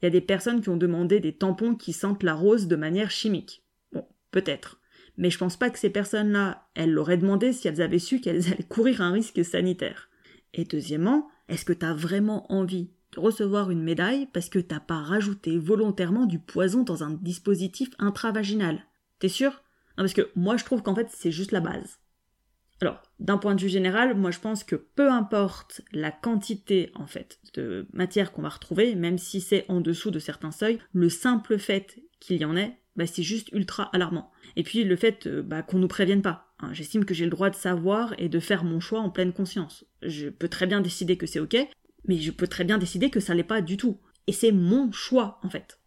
il 0.00 0.04
y 0.04 0.08
a 0.08 0.10
des 0.10 0.20
personnes 0.20 0.60
qui 0.60 0.68
ont 0.68 0.76
demandé 0.76 1.20
des 1.20 1.32
tampons 1.34 1.74
qui 1.74 1.94
sentent 1.94 2.22
la 2.22 2.34
rose 2.34 2.68
de 2.68 2.76
manière 2.76 3.10
chimique. 3.10 3.64
Bon, 3.92 4.06
peut-être. 4.30 4.78
Mais 5.16 5.30
je 5.30 5.38
pense 5.38 5.56
pas 5.56 5.70
que 5.70 5.78
ces 5.78 5.90
personnes-là, 5.90 6.68
elles 6.74 6.92
l'auraient 6.92 7.16
demandé 7.16 7.54
si 7.54 7.66
elles 7.66 7.80
avaient 7.80 7.98
su 7.98 8.20
qu'elles 8.20 8.52
allaient 8.52 8.62
courir 8.62 9.00
un 9.00 9.12
risque 9.12 9.42
sanitaire. 9.42 10.10
Et 10.52 10.64
deuxièmement, 10.64 11.28
est-ce 11.48 11.64
que 11.64 11.72
t'as 11.72 11.94
vraiment 11.94 12.52
envie 12.52 12.90
recevoir 13.16 13.70
une 13.70 13.82
médaille 13.82 14.26
parce 14.32 14.48
que 14.48 14.58
t'as 14.58 14.80
pas 14.80 15.02
rajouté 15.02 15.58
volontairement 15.58 16.26
du 16.26 16.38
poison 16.38 16.82
dans 16.82 17.02
un 17.02 17.10
dispositif 17.10 17.90
intravaginal 17.98 18.84
T'es 19.18 19.28
sûr? 19.28 19.50
Non, 19.96 20.04
parce 20.04 20.14
que 20.14 20.30
moi 20.36 20.56
je 20.56 20.64
trouve 20.64 20.82
qu'en 20.82 20.94
fait 20.94 21.08
c'est 21.10 21.32
juste 21.32 21.52
la 21.52 21.60
base. 21.60 21.98
Alors, 22.80 23.02
d'un 23.18 23.38
point 23.38 23.56
de 23.56 23.60
vue 23.60 23.68
général, 23.68 24.14
moi 24.16 24.30
je 24.30 24.38
pense 24.38 24.62
que 24.62 24.76
peu 24.76 25.10
importe 25.10 25.80
la 25.92 26.12
quantité 26.12 26.92
en 26.94 27.06
fait 27.06 27.40
de 27.54 27.88
matière 27.92 28.32
qu'on 28.32 28.42
va 28.42 28.50
retrouver, 28.50 28.94
même 28.94 29.18
si 29.18 29.40
c'est 29.40 29.64
en 29.68 29.80
dessous 29.80 30.12
de 30.12 30.20
certains 30.20 30.52
seuils, 30.52 30.78
le 30.92 31.08
simple 31.08 31.58
fait 31.58 31.98
qu'il 32.20 32.36
y 32.36 32.44
en 32.44 32.56
ait, 32.56 32.78
bah, 32.94 33.06
c'est 33.06 33.22
juste 33.22 33.50
ultra 33.52 33.84
alarmant. 33.92 34.30
Et 34.56 34.62
puis 34.62 34.84
le 34.84 34.96
fait 34.96 35.26
euh, 35.26 35.42
bah, 35.42 35.62
qu'on 35.62 35.78
nous 35.78 35.88
prévienne 35.88 36.22
pas. 36.22 36.52
Hein, 36.60 36.70
j'estime 36.72 37.04
que 37.04 37.14
j'ai 37.14 37.24
le 37.24 37.30
droit 37.30 37.50
de 37.50 37.54
savoir 37.54 38.14
et 38.18 38.28
de 38.28 38.40
faire 38.40 38.64
mon 38.64 38.80
choix 38.80 39.00
en 39.00 39.10
pleine 39.10 39.32
conscience. 39.32 39.84
Je 40.02 40.28
peux 40.28 40.48
très 40.48 40.66
bien 40.66 40.80
décider 40.80 41.16
que 41.16 41.26
c'est 41.26 41.38
ok, 41.38 41.56
mais 42.06 42.18
je 42.18 42.30
peux 42.30 42.46
très 42.46 42.64
bien 42.64 42.78
décider 42.78 43.10
que 43.10 43.20
ça 43.20 43.34
l'est 43.34 43.42
pas 43.42 43.60
du 43.60 43.76
tout. 43.76 43.98
Et 44.26 44.32
c'est 44.32 44.52
mon 44.52 44.92
choix 44.92 45.40
en 45.42 45.50
fait. 45.50 45.78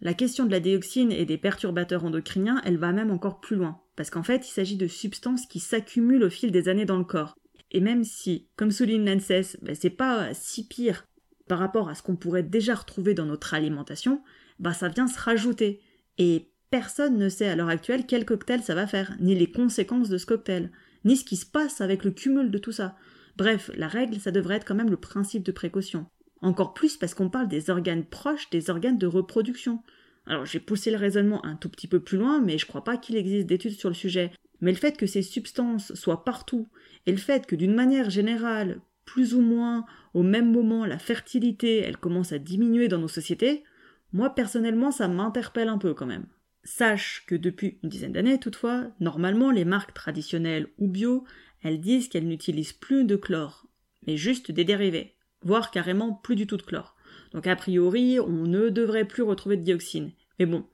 La 0.00 0.14
question 0.14 0.44
de 0.44 0.50
la 0.50 0.60
dioxine 0.60 1.12
et 1.12 1.24
des 1.24 1.38
perturbateurs 1.38 2.04
endocriniens, 2.04 2.60
elle 2.64 2.76
va 2.76 2.92
même 2.92 3.10
encore 3.10 3.40
plus 3.40 3.56
loin, 3.56 3.80
parce 3.96 4.10
qu'en 4.10 4.22
fait, 4.22 4.46
il 4.46 4.52
s'agit 4.52 4.76
de 4.76 4.86
substances 4.86 5.46
qui 5.46 5.60
s'accumulent 5.60 6.24
au 6.24 6.30
fil 6.30 6.50
des 6.50 6.68
années 6.68 6.84
dans 6.84 6.98
le 6.98 7.04
corps. 7.04 7.38
Et 7.70 7.80
même 7.80 8.04
si, 8.04 8.48
comme 8.56 8.70
souligne 8.70 9.04
l'ANSES, 9.04 9.56
bah, 9.62 9.74
c'est 9.74 9.90
pas 9.90 10.34
si 10.34 10.66
pire 10.66 11.06
par 11.48 11.58
rapport 11.58 11.88
à 11.88 11.94
ce 11.94 12.02
qu'on 12.02 12.16
pourrait 12.16 12.42
déjà 12.42 12.74
retrouver 12.74 13.14
dans 13.14 13.26
notre 13.26 13.54
alimentation, 13.54 14.22
bah 14.58 14.72
ça 14.72 14.88
vient 14.88 15.08
se 15.08 15.18
rajouter. 15.18 15.80
Et 16.18 16.50
personne 16.70 17.18
ne 17.18 17.28
sait 17.28 17.48
à 17.48 17.56
l'heure 17.56 17.68
actuelle 17.68 18.06
quel 18.06 18.24
cocktail 18.24 18.62
ça 18.62 18.74
va 18.74 18.86
faire, 18.86 19.16
ni 19.20 19.34
les 19.34 19.50
conséquences 19.50 20.08
de 20.08 20.18
ce 20.18 20.26
cocktail, 20.26 20.70
ni 21.04 21.16
ce 21.16 21.24
qui 21.24 21.36
se 21.36 21.46
passe 21.46 21.80
avec 21.80 22.04
le 22.04 22.10
cumul 22.10 22.50
de 22.50 22.58
tout 22.58 22.72
ça. 22.72 22.96
Bref, 23.36 23.70
la 23.76 23.88
règle, 23.88 24.20
ça 24.20 24.30
devrait 24.30 24.56
être 24.56 24.64
quand 24.64 24.74
même 24.74 24.90
le 24.90 24.96
principe 24.96 25.42
de 25.42 25.52
précaution. 25.52 26.06
Encore 26.40 26.74
plus 26.74 26.96
parce 26.96 27.14
qu'on 27.14 27.30
parle 27.30 27.48
des 27.48 27.70
organes 27.70 28.04
proches 28.04 28.50
des 28.50 28.70
organes 28.70 28.98
de 28.98 29.06
reproduction. 29.06 29.82
Alors 30.26 30.46
j'ai 30.46 30.60
poussé 30.60 30.90
le 30.90 30.96
raisonnement 30.96 31.44
un 31.44 31.56
tout 31.56 31.68
petit 31.68 31.88
peu 31.88 32.00
plus 32.00 32.18
loin, 32.18 32.40
mais 32.40 32.58
je 32.58 32.66
crois 32.66 32.84
pas 32.84 32.96
qu'il 32.96 33.16
existe 33.16 33.46
d'études 33.46 33.78
sur 33.78 33.88
le 33.88 33.94
sujet. 33.94 34.30
Mais 34.60 34.70
le 34.70 34.78
fait 34.78 34.96
que 34.96 35.06
ces 35.06 35.22
substances 35.22 35.94
soient 35.94 36.24
partout, 36.24 36.68
et 37.06 37.12
le 37.12 37.18
fait 37.18 37.46
que 37.46 37.56
d'une 37.56 37.74
manière 37.74 38.08
générale, 38.08 38.80
plus 39.04 39.34
ou 39.34 39.40
moins 39.40 39.84
au 40.14 40.22
même 40.22 40.50
moment, 40.50 40.86
la 40.86 40.98
fertilité, 40.98 41.78
elle 41.78 41.96
commence 41.96 42.32
à 42.32 42.38
diminuer 42.38 42.88
dans 42.88 42.98
nos 42.98 43.08
sociétés, 43.08 43.64
moi 44.12 44.30
personnellement 44.30 44.90
ça 44.90 45.08
m'interpelle 45.08 45.68
un 45.68 45.78
peu 45.78 45.92
quand 45.92 46.06
même. 46.06 46.26
Sache 46.62 47.24
que 47.26 47.34
depuis 47.34 47.78
une 47.82 47.90
dizaine 47.90 48.12
d'années 48.12 48.38
toutefois, 48.38 48.86
normalement 49.00 49.50
les 49.50 49.64
marques 49.64 49.92
traditionnelles 49.92 50.68
ou 50.78 50.88
bio, 50.88 51.24
elles 51.64 51.80
disent 51.80 52.08
qu'elles 52.08 52.28
n'utilisent 52.28 52.72
plus 52.72 53.04
de 53.04 53.16
chlore, 53.16 53.66
mais 54.06 54.16
juste 54.16 54.52
des 54.52 54.64
dérivés 54.64 55.14
voire 55.44 55.70
carrément 55.70 56.12
plus 56.12 56.36
du 56.36 56.46
tout 56.46 56.56
de 56.56 56.62
chlore. 56.62 56.96
Donc 57.32 57.46
a 57.46 57.54
priori, 57.54 58.18
on 58.18 58.46
ne 58.46 58.70
devrait 58.70 59.04
plus 59.04 59.22
retrouver 59.22 59.56
de 59.56 59.62
dioxine. 59.62 60.12
Mais 60.38 60.46
bon, 60.46 60.66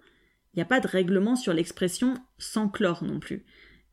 il 0.54 0.58
n'y 0.58 0.62
a 0.62 0.66
pas 0.66 0.80
de 0.80 0.88
règlement 0.88 1.36
sur 1.36 1.52
l'expression 1.52 2.14
sans 2.38 2.68
chlore 2.68 3.04
non 3.04 3.20
plus. 3.20 3.44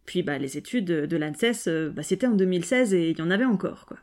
Puis 0.05 0.23
bah, 0.23 0.37
les 0.37 0.57
études 0.57 0.85
de 0.85 1.17
l'ANSES, 1.17 1.67
euh, 1.67 1.89
bah, 1.89 2.03
c'était 2.03 2.27
en 2.27 2.35
2016 2.35 2.93
et 2.93 3.09
il 3.09 3.17
y 3.17 3.21
en 3.21 3.31
avait 3.31 3.45
encore. 3.45 3.85
quoi. 3.85 3.97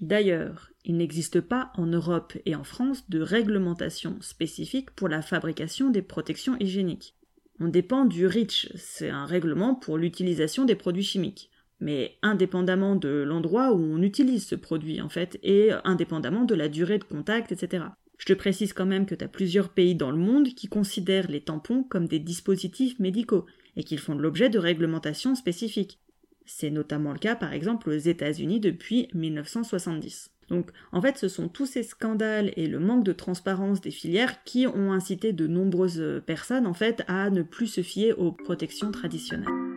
D'ailleurs, 0.00 0.70
il 0.84 0.96
n'existe 0.96 1.40
pas 1.40 1.72
en 1.74 1.86
Europe 1.86 2.34
et 2.46 2.54
en 2.54 2.64
France 2.64 3.08
de 3.10 3.20
réglementation 3.20 4.18
spécifique 4.20 4.90
pour 4.92 5.08
la 5.08 5.22
fabrication 5.22 5.90
des 5.90 6.02
protections 6.02 6.56
hygiéniques. 6.58 7.14
On 7.58 7.68
dépend 7.68 8.04
du 8.04 8.26
REACH, 8.26 8.68
c'est 8.76 9.08
un 9.08 9.24
règlement 9.24 9.74
pour 9.74 9.96
l'utilisation 9.96 10.64
des 10.64 10.74
produits 10.74 11.02
chimiques 11.02 11.50
mais 11.80 12.16
indépendamment 12.22 12.96
de 12.96 13.22
l'endroit 13.26 13.72
où 13.72 13.80
on 13.80 14.02
utilise 14.02 14.46
ce 14.46 14.54
produit 14.54 15.00
en 15.00 15.08
fait, 15.08 15.38
et 15.42 15.70
indépendamment 15.84 16.44
de 16.44 16.54
la 16.54 16.68
durée 16.68 16.98
de 16.98 17.04
contact, 17.04 17.52
etc. 17.52 17.84
Je 18.18 18.26
te 18.26 18.32
précise 18.32 18.72
quand 18.72 18.86
même 18.86 19.06
que 19.06 19.14
tu 19.14 19.24
as 19.24 19.28
plusieurs 19.28 19.68
pays 19.68 19.94
dans 19.94 20.10
le 20.10 20.16
monde 20.16 20.48
qui 20.48 20.68
considèrent 20.68 21.30
les 21.30 21.42
tampons 21.42 21.82
comme 21.82 22.08
des 22.08 22.18
dispositifs 22.18 22.98
médicaux 22.98 23.46
et 23.76 23.84
qu'ils 23.84 23.98
font 23.98 24.14
l'objet 24.14 24.48
de 24.48 24.58
réglementations 24.58 25.34
spécifiques. 25.34 25.98
C'est 26.46 26.70
notamment 26.70 27.12
le 27.12 27.18
cas 27.18 27.36
par 27.36 27.52
exemple 27.52 27.90
aux 27.90 27.98
États-Unis 27.98 28.60
depuis 28.60 29.08
1970. 29.12 30.30
Donc 30.48 30.70
en 30.92 31.02
fait 31.02 31.18
ce 31.18 31.28
sont 31.28 31.48
tous 31.48 31.66
ces 31.66 31.82
scandales 31.82 32.52
et 32.56 32.68
le 32.68 32.78
manque 32.78 33.04
de 33.04 33.12
transparence 33.12 33.80
des 33.80 33.90
filières 33.90 34.44
qui 34.44 34.66
ont 34.66 34.92
incité 34.92 35.32
de 35.32 35.46
nombreuses 35.46 36.22
personnes 36.24 36.66
en 36.66 36.74
fait 36.74 37.02
à 37.08 37.30
ne 37.30 37.42
plus 37.42 37.66
se 37.66 37.82
fier 37.82 38.12
aux 38.12 38.32
protections 38.32 38.92
traditionnelles. 38.92 39.75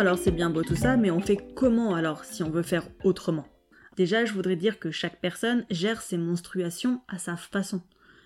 Alors 0.00 0.16
c'est 0.16 0.30
bien 0.30 0.48
beau 0.48 0.62
tout 0.62 0.76
ça, 0.76 0.96
mais 0.96 1.10
on 1.10 1.20
fait 1.20 1.36
comment 1.54 1.94
alors 1.94 2.24
si 2.24 2.42
on 2.42 2.48
veut 2.48 2.62
faire 2.62 2.88
autrement? 3.04 3.46
Déjà, 3.98 4.24
je 4.24 4.32
voudrais 4.32 4.56
dire 4.56 4.78
que 4.78 4.90
chaque 4.90 5.20
personne 5.20 5.66
gère 5.68 6.00
ses 6.00 6.16
menstruations 6.16 7.02
à 7.06 7.18
sa 7.18 7.36
façon. 7.36 7.82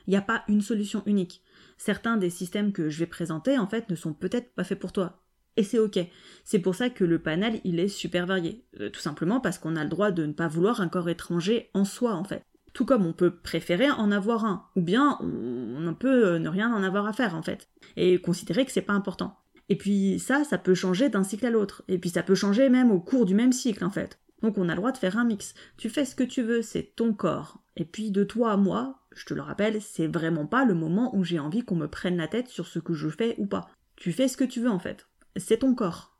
Il 0.06 0.10
n'y 0.10 0.16
a 0.16 0.22
pas 0.22 0.44
une 0.46 0.60
solution 0.60 1.02
unique. 1.04 1.42
Certains 1.76 2.16
des 2.16 2.30
systèmes 2.30 2.72
que 2.72 2.90
je 2.90 3.00
vais 3.00 3.06
présenter, 3.06 3.58
en 3.58 3.66
fait, 3.66 3.90
ne 3.90 3.96
sont 3.96 4.12
peut-être 4.12 4.54
pas 4.54 4.62
faits 4.62 4.78
pour 4.78 4.92
toi. 4.92 5.24
Et 5.56 5.64
c'est 5.64 5.80
ok. 5.80 5.98
C'est 6.44 6.60
pour 6.60 6.76
ça 6.76 6.90
que 6.90 7.02
le 7.02 7.18
panel, 7.18 7.60
il 7.64 7.80
est 7.80 7.88
super 7.88 8.24
varié. 8.24 8.64
Euh, 8.78 8.88
tout 8.88 9.00
simplement 9.00 9.40
parce 9.40 9.58
qu'on 9.58 9.74
a 9.74 9.82
le 9.82 9.90
droit 9.90 10.12
de 10.12 10.26
ne 10.26 10.32
pas 10.32 10.46
vouloir 10.46 10.80
un 10.80 10.88
corps 10.88 11.08
étranger 11.08 11.70
en 11.74 11.84
soi, 11.84 12.14
en 12.14 12.22
fait. 12.22 12.44
Tout 12.72 12.84
comme 12.84 13.04
on 13.04 13.12
peut 13.12 13.34
préférer 13.34 13.90
en 13.90 14.12
avoir 14.12 14.44
un, 14.44 14.68
ou 14.76 14.80
bien 14.80 15.18
on 15.20 15.92
peut 15.94 16.26
euh, 16.26 16.38
ne 16.38 16.48
rien 16.48 16.72
en 16.72 16.84
avoir 16.84 17.06
à 17.06 17.12
faire, 17.12 17.34
en 17.34 17.42
fait. 17.42 17.68
Et 17.96 18.20
considérer 18.20 18.64
que 18.64 18.70
c'est 18.70 18.80
pas 18.80 18.92
important. 18.92 19.40
Et 19.68 19.76
puis 19.76 20.18
ça, 20.18 20.44
ça 20.44 20.58
peut 20.58 20.74
changer 20.74 21.08
d'un 21.08 21.24
cycle 21.24 21.46
à 21.46 21.50
l'autre. 21.50 21.82
Et 21.88 21.98
puis 21.98 22.10
ça 22.10 22.22
peut 22.22 22.34
changer 22.34 22.68
même 22.68 22.90
au 22.90 23.00
cours 23.00 23.24
du 23.24 23.34
même 23.34 23.52
cycle 23.52 23.84
en 23.84 23.90
fait. 23.90 24.18
Donc 24.42 24.58
on 24.58 24.68
a 24.68 24.72
le 24.72 24.78
droit 24.78 24.92
de 24.92 24.98
faire 24.98 25.16
un 25.16 25.24
mix. 25.24 25.54
Tu 25.76 25.88
fais 25.88 26.04
ce 26.04 26.14
que 26.14 26.24
tu 26.24 26.42
veux, 26.42 26.62
c'est 26.62 26.94
ton 26.96 27.14
corps. 27.14 27.62
Et 27.76 27.84
puis 27.84 28.10
de 28.10 28.24
toi 28.24 28.52
à 28.52 28.56
moi, 28.56 29.00
je 29.14 29.24
te 29.24 29.34
le 29.34 29.40
rappelle, 29.40 29.80
c'est 29.80 30.06
vraiment 30.06 30.46
pas 30.46 30.64
le 30.64 30.74
moment 30.74 31.14
où 31.16 31.24
j'ai 31.24 31.38
envie 31.38 31.64
qu'on 31.64 31.76
me 31.76 31.88
prenne 31.88 32.16
la 32.16 32.28
tête 32.28 32.48
sur 32.48 32.66
ce 32.66 32.78
que 32.78 32.94
je 32.94 33.08
fais 33.08 33.34
ou 33.38 33.46
pas. 33.46 33.70
Tu 33.96 34.12
fais 34.12 34.28
ce 34.28 34.36
que 34.36 34.44
tu 34.44 34.60
veux 34.60 34.70
en 34.70 34.78
fait. 34.78 35.06
C'est 35.36 35.58
ton 35.58 35.74
corps. 35.74 36.18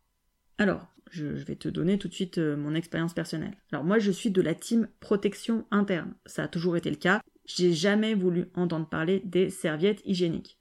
Alors, 0.58 0.94
je, 1.10 1.26
vais 1.26 1.56
te 1.56 1.68
donner 1.68 1.98
tout 1.98 2.08
de 2.08 2.14
suite 2.14 2.38
euh, 2.38 2.56
mon 2.56 2.74
expérience 2.74 3.14
personnelle. 3.14 3.56
Alors 3.72 3.84
moi 3.84 3.98
je 3.98 4.10
suis 4.10 4.30
de 4.30 4.42
la 4.42 4.54
team 4.54 4.88
protection 5.00 5.66
interne. 5.70 6.14
Ça 6.26 6.44
a 6.44 6.48
toujours 6.48 6.76
été 6.76 6.90
le 6.90 6.96
cas. 6.96 7.20
J'ai 7.44 7.72
jamais 7.72 8.14
voulu 8.14 8.46
entendre 8.54 8.88
parler 8.88 9.20
des 9.24 9.50
serviettes 9.50 10.00
hygiéniques. 10.06 10.58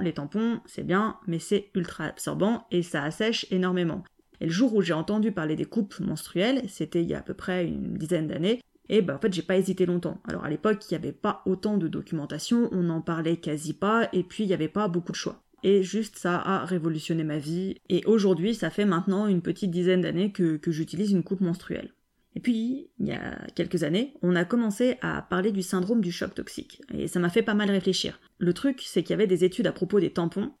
Les 0.00 0.12
tampons, 0.12 0.60
c'est 0.66 0.86
bien, 0.86 1.16
mais 1.26 1.38
c'est 1.38 1.70
ultra 1.74 2.04
absorbant 2.04 2.66
et 2.70 2.82
ça 2.82 3.02
assèche 3.02 3.46
énormément. 3.50 4.04
Et 4.40 4.46
le 4.46 4.52
jour 4.52 4.74
où 4.74 4.82
j'ai 4.82 4.92
entendu 4.92 5.30
parler 5.30 5.56
des 5.56 5.64
coupes 5.64 6.00
menstruelles, 6.00 6.62
c'était 6.68 7.02
il 7.02 7.08
y 7.08 7.14
a 7.14 7.18
à 7.18 7.22
peu 7.22 7.34
près 7.34 7.66
une 7.66 7.94
dizaine 7.94 8.26
d'années, 8.26 8.60
et 8.88 9.00
ben 9.00 9.14
en 9.14 9.18
fait 9.18 9.32
j'ai 9.32 9.42
pas 9.42 9.56
hésité 9.56 9.86
longtemps. 9.86 10.20
Alors 10.26 10.44
à 10.44 10.50
l'époque 10.50 10.84
il 10.90 10.94
n'y 10.94 11.02
avait 11.02 11.12
pas 11.12 11.42
autant 11.46 11.76
de 11.76 11.86
documentation, 11.86 12.68
on 12.72 12.82
n'en 12.82 13.00
parlait 13.00 13.36
quasi 13.36 13.72
pas, 13.72 14.08
et 14.12 14.24
puis 14.24 14.44
il 14.44 14.48
n'y 14.48 14.54
avait 14.54 14.68
pas 14.68 14.88
beaucoup 14.88 15.12
de 15.12 15.16
choix. 15.16 15.42
Et 15.62 15.84
juste 15.84 16.18
ça 16.18 16.38
a 16.38 16.64
révolutionné 16.64 17.22
ma 17.22 17.38
vie, 17.38 17.76
et 17.88 18.04
aujourd'hui 18.04 18.54
ça 18.54 18.70
fait 18.70 18.84
maintenant 18.84 19.28
une 19.28 19.42
petite 19.42 19.70
dizaine 19.70 20.00
d'années 20.00 20.32
que 20.32 20.58
j'utilise 20.66 21.12
une 21.12 21.22
coupe 21.22 21.40
menstruelle. 21.40 21.92
Et 22.34 22.40
puis, 22.40 22.88
il 22.98 23.06
y 23.06 23.12
a 23.12 23.36
quelques 23.54 23.82
années, 23.82 24.14
on 24.22 24.36
a 24.36 24.44
commencé 24.44 24.96
à 25.02 25.22
parler 25.22 25.52
du 25.52 25.62
syndrome 25.62 26.00
du 26.00 26.12
choc 26.12 26.34
toxique, 26.34 26.80
et 26.92 27.06
ça 27.08 27.20
m'a 27.20 27.28
fait 27.28 27.42
pas 27.42 27.54
mal 27.54 27.70
réfléchir. 27.70 28.20
Le 28.38 28.54
truc, 28.54 28.82
c'est 28.84 29.02
qu'il 29.02 29.10
y 29.10 29.14
avait 29.14 29.26
des 29.26 29.44
études 29.44 29.66
à 29.66 29.72
propos 29.72 30.00
des 30.00 30.12
tampons, 30.12 30.52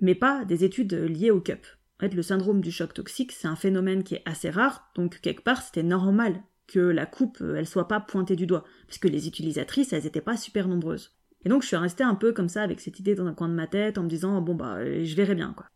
mais 0.00 0.14
pas 0.14 0.44
des 0.44 0.64
études 0.64 0.94
liées 0.94 1.30
au 1.30 1.40
cup. 1.40 1.66
En 1.98 2.04
fait, 2.04 2.14
le 2.14 2.22
syndrome 2.22 2.60
du 2.60 2.70
choc 2.70 2.94
toxique, 2.94 3.32
c'est 3.32 3.48
un 3.48 3.56
phénomène 3.56 4.04
qui 4.04 4.14
est 4.14 4.22
assez 4.24 4.50
rare, 4.50 4.90
donc 4.94 5.20
quelque 5.20 5.42
part, 5.42 5.62
c'était 5.62 5.82
normal 5.82 6.42
que 6.68 6.80
la 6.80 7.06
coupe, 7.06 7.42
elle 7.56 7.66
soit 7.66 7.88
pas 7.88 8.00
pointée 8.00 8.36
du 8.36 8.46
doigt, 8.46 8.64
puisque 8.86 9.06
les 9.06 9.26
utilisatrices, 9.26 9.92
elles 9.92 10.06
étaient 10.06 10.20
pas 10.20 10.36
super 10.36 10.68
nombreuses. 10.68 11.16
Et 11.44 11.48
donc, 11.48 11.62
je 11.62 11.68
suis 11.68 11.76
restée 11.76 12.04
un 12.04 12.16
peu 12.16 12.32
comme 12.32 12.48
ça, 12.48 12.62
avec 12.62 12.80
cette 12.80 12.98
idée 12.98 13.14
dans 13.14 13.26
un 13.26 13.34
coin 13.34 13.48
de 13.48 13.54
ma 13.54 13.66
tête, 13.66 13.98
en 13.98 14.02
me 14.02 14.08
disant, 14.08 14.40
bon 14.40 14.54
bah, 14.54 14.84
je 14.84 15.14
verrai 15.14 15.34
bien, 15.34 15.54
quoi. 15.56 15.66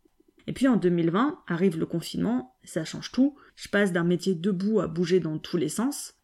Et 0.47 0.53
puis 0.53 0.67
en 0.67 0.77
2020, 0.77 1.39
arrive 1.47 1.77
le 1.77 1.85
confinement, 1.85 2.55
ça 2.63 2.85
change 2.85 3.11
tout. 3.11 3.35
Je 3.55 3.69
passe 3.69 3.91
d'un 3.91 4.03
métier 4.03 4.35
debout 4.35 4.79
à 4.79 4.87
bouger 4.87 5.19
dans 5.19 5.37
tous 5.37 5.57
les 5.57 5.69
sens 5.69 6.15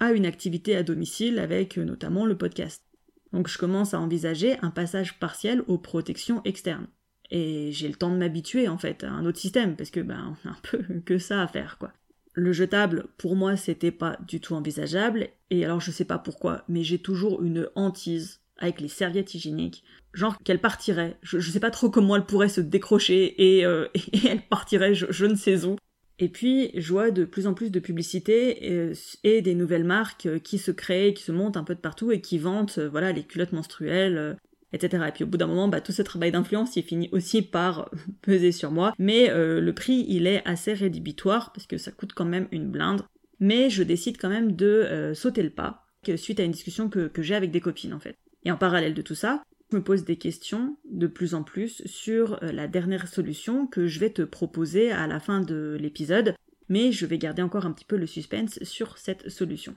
à 0.00 0.12
une 0.12 0.26
activité 0.26 0.76
à 0.76 0.82
domicile 0.82 1.38
avec 1.38 1.78
euh, 1.78 1.84
notamment 1.84 2.24
le 2.24 2.36
podcast. 2.36 2.84
Donc 3.32 3.48
je 3.48 3.58
commence 3.58 3.94
à 3.94 4.00
envisager 4.00 4.56
un 4.62 4.70
passage 4.70 5.18
partiel 5.18 5.62
aux 5.66 5.78
protections 5.78 6.40
externes. 6.44 6.86
et 7.30 7.72
j'ai 7.72 7.88
le 7.88 7.94
temps 7.94 8.10
de 8.10 8.16
m'habituer 8.16 8.68
en 8.68 8.78
fait 8.78 9.04
à 9.04 9.10
un 9.10 9.26
autre 9.26 9.38
système 9.38 9.76
parce 9.76 9.90
que 9.90 10.00
ben 10.00 10.36
on 10.44 10.48
a 10.48 10.52
un 10.52 10.56
peu 10.62 10.78
que 11.04 11.18
ça 11.18 11.42
à 11.42 11.48
faire 11.48 11.78
quoi. 11.78 11.92
Le 12.34 12.52
jetable, 12.52 13.06
pour 13.16 13.34
moi, 13.34 13.56
c'était 13.56 13.90
pas 13.90 14.16
du 14.28 14.40
tout 14.40 14.54
envisageable, 14.54 15.28
et 15.50 15.64
alors 15.64 15.80
je 15.80 15.90
sais 15.90 16.04
pas 16.04 16.18
pourquoi, 16.18 16.62
mais 16.68 16.84
j'ai 16.84 17.00
toujours 17.00 17.42
une 17.42 17.68
hantise 17.74 18.40
avec 18.58 18.80
les 18.80 18.88
serviettes 18.88 19.34
hygiéniques, 19.34 19.84
genre 20.12 20.36
qu'elles 20.38 20.60
partiraient, 20.60 21.16
je, 21.22 21.38
sais 21.40 21.60
pas 21.60 21.70
trop 21.70 21.90
comment 21.90 22.16
elles 22.16 22.26
pourraient 22.26 22.48
se 22.48 22.60
décrocher, 22.60 23.56
et, 23.56 23.64
euh, 23.64 23.86
elles 24.28 24.42
partiraient 24.48 24.94
je, 24.94 25.26
ne 25.26 25.34
sais 25.34 25.64
où. 25.64 25.76
Et 26.18 26.28
puis, 26.28 26.72
je 26.74 26.92
vois 26.92 27.12
de 27.12 27.24
plus 27.24 27.46
en 27.46 27.54
plus 27.54 27.70
de 27.70 27.78
publicités 27.78 28.72
et, 28.72 28.92
et, 29.22 29.40
des 29.40 29.54
nouvelles 29.54 29.84
marques 29.84 30.40
qui 30.40 30.58
se 30.58 30.72
créent, 30.72 31.14
qui 31.14 31.22
se 31.22 31.30
montent 31.30 31.56
un 31.56 31.62
peu 31.62 31.76
de 31.76 31.80
partout 31.80 32.10
et 32.10 32.20
qui 32.20 32.38
vantent, 32.38 32.80
voilà, 32.80 33.12
les 33.12 33.22
culottes 33.22 33.52
menstruelles, 33.52 34.36
etc. 34.72 35.04
Et 35.08 35.12
puis 35.12 35.24
au 35.24 35.26
bout 35.26 35.36
d'un 35.36 35.46
moment, 35.46 35.68
bah, 35.68 35.80
tout 35.80 35.92
ce 35.92 36.02
travail 36.02 36.32
d'influence, 36.32 36.76
il 36.76 36.82
finit 36.82 37.08
aussi 37.12 37.42
par 37.42 37.90
peser 38.22 38.52
sur 38.52 38.70
moi. 38.70 38.92
Mais 38.98 39.30
euh, 39.30 39.60
le 39.60 39.72
prix, 39.72 40.04
il 40.08 40.26
est 40.26 40.46
assez 40.46 40.72
rédhibitoire 40.72 41.52
parce 41.52 41.66
que 41.66 41.78
ça 41.78 41.90
coûte 41.90 42.12
quand 42.14 42.24
même 42.24 42.48
une 42.52 42.70
blinde. 42.70 43.02
Mais 43.40 43.70
je 43.70 43.82
décide 43.82 44.18
quand 44.18 44.28
même 44.28 44.56
de 44.56 44.66
euh, 44.66 45.14
sauter 45.14 45.42
le 45.42 45.50
pas, 45.50 45.86
suite 46.16 46.40
à 46.40 46.42
une 46.42 46.52
discussion 46.52 46.88
que, 46.88 47.10
j'ai 47.18 47.34
avec 47.34 47.50
des 47.50 47.60
copines 47.60 47.94
en 47.94 48.00
fait. 48.00 48.16
Et 48.48 48.50
en 48.50 48.56
parallèle 48.56 48.94
de 48.94 49.02
tout 49.02 49.14
ça, 49.14 49.42
je 49.70 49.76
me 49.76 49.84
pose 49.84 50.06
des 50.06 50.16
questions 50.16 50.78
de 50.90 51.06
plus 51.06 51.34
en 51.34 51.42
plus 51.42 51.82
sur 51.84 52.42
euh, 52.42 52.50
la 52.50 52.66
dernière 52.66 53.06
solution 53.06 53.66
que 53.66 53.86
je 53.86 54.00
vais 54.00 54.08
te 54.08 54.22
proposer 54.22 54.90
à 54.90 55.06
la 55.06 55.20
fin 55.20 55.42
de 55.42 55.76
l'épisode, 55.78 56.34
mais 56.70 56.90
je 56.90 57.04
vais 57.04 57.18
garder 57.18 57.42
encore 57.42 57.66
un 57.66 57.72
petit 57.72 57.84
peu 57.84 57.98
le 57.98 58.06
suspense 58.06 58.58
sur 58.62 58.96
cette 58.96 59.28
solution. 59.28 59.76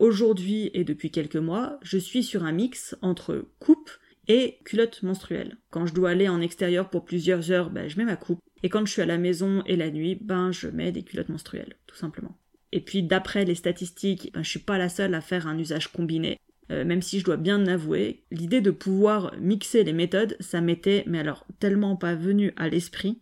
Aujourd'hui 0.00 0.72
et 0.74 0.82
depuis 0.82 1.12
quelques 1.12 1.36
mois, 1.36 1.78
je 1.82 1.96
suis 1.96 2.24
sur 2.24 2.42
un 2.42 2.50
mix 2.50 2.96
entre 3.02 3.46
coupe 3.60 3.92
et 4.26 4.58
culotte 4.64 5.04
menstruelle. 5.04 5.56
Quand 5.70 5.86
je 5.86 5.94
dois 5.94 6.10
aller 6.10 6.28
en 6.28 6.40
extérieur 6.40 6.90
pour 6.90 7.04
plusieurs 7.04 7.52
heures, 7.52 7.70
ben, 7.70 7.88
je 7.88 7.98
mets 7.98 8.04
ma 8.04 8.16
coupe. 8.16 8.40
Et 8.64 8.68
quand 8.68 8.84
je 8.84 8.90
suis 8.90 9.02
à 9.02 9.06
la 9.06 9.18
maison 9.18 9.62
et 9.66 9.76
la 9.76 9.92
nuit, 9.92 10.18
ben, 10.20 10.50
je 10.50 10.66
mets 10.66 10.90
des 10.90 11.04
culottes 11.04 11.28
menstruelles, 11.28 11.76
tout 11.86 11.96
simplement. 11.96 12.36
Et 12.72 12.80
puis 12.80 13.04
d'après 13.04 13.44
les 13.44 13.54
statistiques, 13.54 14.32
ben, 14.34 14.42
je 14.42 14.50
suis 14.50 14.58
pas 14.58 14.76
la 14.76 14.88
seule 14.88 15.14
à 15.14 15.20
faire 15.20 15.46
un 15.46 15.56
usage 15.56 15.92
combiné. 15.92 16.40
Euh, 16.70 16.84
même 16.84 17.02
si 17.02 17.18
je 17.20 17.24
dois 17.24 17.36
bien 17.36 17.66
avouer, 17.66 18.24
l'idée 18.30 18.60
de 18.60 18.70
pouvoir 18.70 19.32
mixer 19.40 19.84
les 19.84 19.92
méthodes, 19.92 20.36
ça 20.40 20.60
m'était, 20.60 21.04
mais 21.06 21.18
alors 21.18 21.46
tellement 21.60 21.96
pas 21.96 22.14
venu 22.14 22.52
à 22.56 22.68
l'esprit 22.68 23.20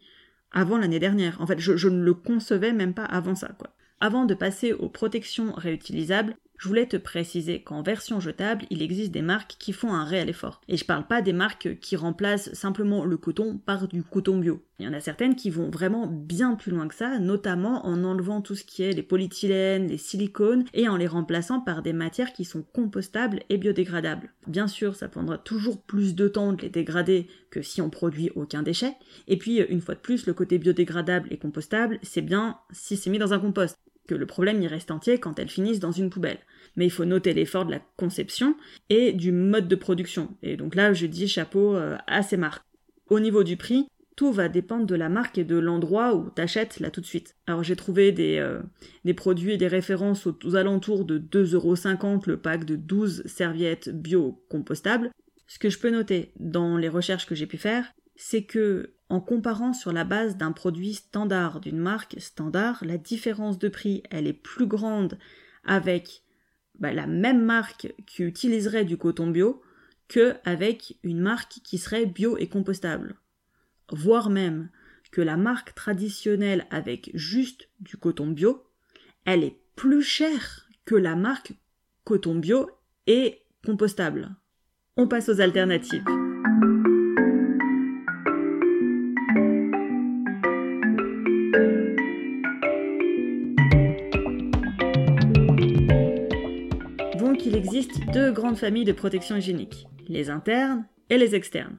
avant 0.50 0.78
l'année 0.78 0.98
dernière. 0.98 1.40
En 1.40 1.46
fait, 1.46 1.58
je, 1.58 1.76
je, 1.76 1.88
ne 1.88 2.02
le 2.02 2.14
concevais 2.14 2.72
même 2.72 2.94
pas 2.94 3.04
avant 3.04 3.34
ça, 3.34 3.48
quoi. 3.58 3.70
Avant 4.00 4.24
de 4.26 4.34
passer 4.34 4.72
aux 4.72 4.88
protections 4.88 5.52
réutilisables, 5.52 6.36
je 6.58 6.68
voulais 6.68 6.86
te 6.86 6.96
préciser 6.96 7.62
qu'en 7.62 7.82
version 7.82 8.20
jetable, 8.20 8.64
il 8.70 8.82
existe 8.82 9.12
des 9.12 9.22
marques 9.22 9.56
qui 9.58 9.72
font 9.72 9.92
un 9.92 10.04
réel 10.04 10.28
effort. 10.28 10.60
Et 10.68 10.76
je 10.76 10.84
parle 10.84 11.06
pas 11.06 11.22
des 11.22 11.32
marques 11.32 11.78
qui 11.80 11.96
remplacent 11.96 12.52
simplement 12.54 13.04
le 13.04 13.16
coton 13.16 13.58
par 13.58 13.88
du 13.88 14.02
coton 14.02 14.38
bio. 14.38 14.62
Il 14.78 14.84
y 14.84 14.88
en 14.88 14.92
a 14.92 15.00
certaines 15.00 15.36
qui 15.36 15.48
vont 15.48 15.70
vraiment 15.70 16.06
bien 16.06 16.54
plus 16.54 16.70
loin 16.70 16.86
que 16.86 16.94
ça, 16.94 17.18
notamment 17.18 17.86
en 17.86 18.04
enlevant 18.04 18.42
tout 18.42 18.54
ce 18.54 18.64
qui 18.64 18.82
est 18.82 18.92
les 18.92 19.02
polyéthylènes, 19.02 19.88
les 19.88 19.96
silicones, 19.96 20.64
et 20.74 20.88
en 20.88 20.96
les 20.96 21.06
remplaçant 21.06 21.60
par 21.60 21.82
des 21.82 21.94
matières 21.94 22.34
qui 22.34 22.44
sont 22.44 22.62
compostables 22.74 23.40
et 23.48 23.56
biodégradables. 23.56 24.30
Bien 24.46 24.68
sûr, 24.68 24.94
ça 24.94 25.08
prendra 25.08 25.38
toujours 25.38 25.80
plus 25.80 26.14
de 26.14 26.28
temps 26.28 26.52
de 26.52 26.62
les 26.62 26.68
dégrader 26.68 27.26
que 27.50 27.62
si 27.62 27.80
on 27.80 27.88
produit 27.88 28.30
aucun 28.34 28.62
déchet. 28.62 28.92
Et 29.28 29.38
puis, 29.38 29.60
une 29.60 29.80
fois 29.80 29.94
de 29.94 30.00
plus, 30.00 30.26
le 30.26 30.34
côté 30.34 30.58
biodégradable 30.58 31.28
et 31.30 31.38
compostable, 31.38 31.98
c'est 32.02 32.22
bien 32.22 32.58
si 32.70 32.96
c'est 32.96 33.10
mis 33.10 33.18
dans 33.18 33.32
un 33.32 33.38
compost 33.38 33.78
que 34.06 34.14
le 34.14 34.26
problème 34.26 34.62
y 34.62 34.68
reste 34.68 34.90
entier 34.90 35.18
quand 35.18 35.38
elles 35.38 35.48
finissent 35.48 35.80
dans 35.80 35.92
une 35.92 36.10
poubelle. 36.10 36.38
Mais 36.76 36.86
il 36.86 36.90
faut 36.90 37.04
noter 37.04 37.32
l'effort 37.32 37.64
de 37.64 37.70
la 37.72 37.80
conception 37.96 38.56
et 38.90 39.12
du 39.12 39.32
mode 39.32 39.68
de 39.68 39.76
production. 39.76 40.36
Et 40.42 40.56
donc 40.56 40.74
là, 40.74 40.92
je 40.92 41.06
dis 41.06 41.28
chapeau 41.28 41.74
euh, 41.74 41.96
à 42.06 42.22
ces 42.22 42.36
marques. 42.36 42.64
Au 43.08 43.20
niveau 43.20 43.44
du 43.44 43.56
prix, 43.56 43.86
tout 44.16 44.32
va 44.32 44.48
dépendre 44.48 44.86
de 44.86 44.94
la 44.94 45.08
marque 45.08 45.38
et 45.38 45.44
de 45.44 45.56
l'endroit 45.56 46.14
où 46.14 46.30
t'achètes 46.30 46.80
là 46.80 46.90
tout 46.90 47.02
de 47.02 47.06
suite. 47.06 47.36
Alors 47.46 47.62
j'ai 47.62 47.76
trouvé 47.76 48.12
des, 48.12 48.38
euh, 48.38 48.60
des 49.04 49.14
produits 49.14 49.52
et 49.52 49.56
des 49.58 49.68
références 49.68 50.26
aux, 50.26 50.56
alentours 50.56 51.04
de 51.04 51.18
2,50€ 51.18 52.22
le 52.26 52.38
pack 52.38 52.64
de 52.64 52.76
12 52.76 53.24
serviettes 53.26 53.90
bio-compostables. 53.90 55.10
Ce 55.46 55.58
que 55.58 55.68
je 55.68 55.78
peux 55.78 55.90
noter 55.90 56.32
dans 56.40 56.78
les 56.78 56.88
recherches 56.88 57.26
que 57.26 57.34
j'ai 57.34 57.46
pu 57.46 57.58
faire, 57.58 57.92
c'est 58.16 58.42
que 58.42 58.94
en 59.08 59.20
comparant 59.20 59.72
sur 59.72 59.92
la 59.92 60.04
base 60.04 60.36
d'un 60.36 60.52
produit 60.52 60.94
standard, 60.94 61.60
d'une 61.60 61.78
marque 61.78 62.16
standard, 62.20 62.84
la 62.84 62.98
différence 62.98 63.58
de 63.58 63.68
prix, 63.68 64.02
elle 64.10 64.26
est 64.26 64.32
plus 64.32 64.66
grande 64.66 65.18
avec 65.64 66.22
bah, 66.78 66.92
la 66.92 67.06
même 67.06 67.44
marque 67.44 67.94
qui 68.06 68.22
utiliserait 68.22 68.84
du 68.84 68.96
coton 68.96 69.28
bio 69.28 69.62
que 70.08 70.34
avec 70.44 70.98
une 71.02 71.20
marque 71.20 71.60
qui 71.64 71.78
serait 71.78 72.06
bio 72.06 72.36
et 72.38 72.48
compostable. 72.48 73.16
Voire 73.90 74.30
même 74.30 74.70
que 75.12 75.20
la 75.20 75.36
marque 75.36 75.74
traditionnelle 75.74 76.66
avec 76.70 77.10
juste 77.14 77.68
du 77.80 77.96
coton 77.96 78.26
bio, 78.26 78.64
elle 79.24 79.44
est 79.44 79.60
plus 79.76 80.02
chère 80.02 80.68
que 80.84 80.94
la 80.94 81.16
marque 81.16 81.52
coton 82.04 82.36
bio 82.36 82.70
et 83.06 83.42
compostable. 83.64 84.34
On 84.96 85.08
passe 85.08 85.28
aux 85.28 85.40
alternatives. 85.40 86.25
Deux 98.12 98.32
grandes 98.32 98.58
familles 98.58 98.84
de 98.84 98.92
protection 98.92 99.36
hygiénique, 99.36 99.86
les 100.08 100.30
internes 100.30 100.86
et 101.10 101.18
les 101.18 101.34
externes. 101.34 101.78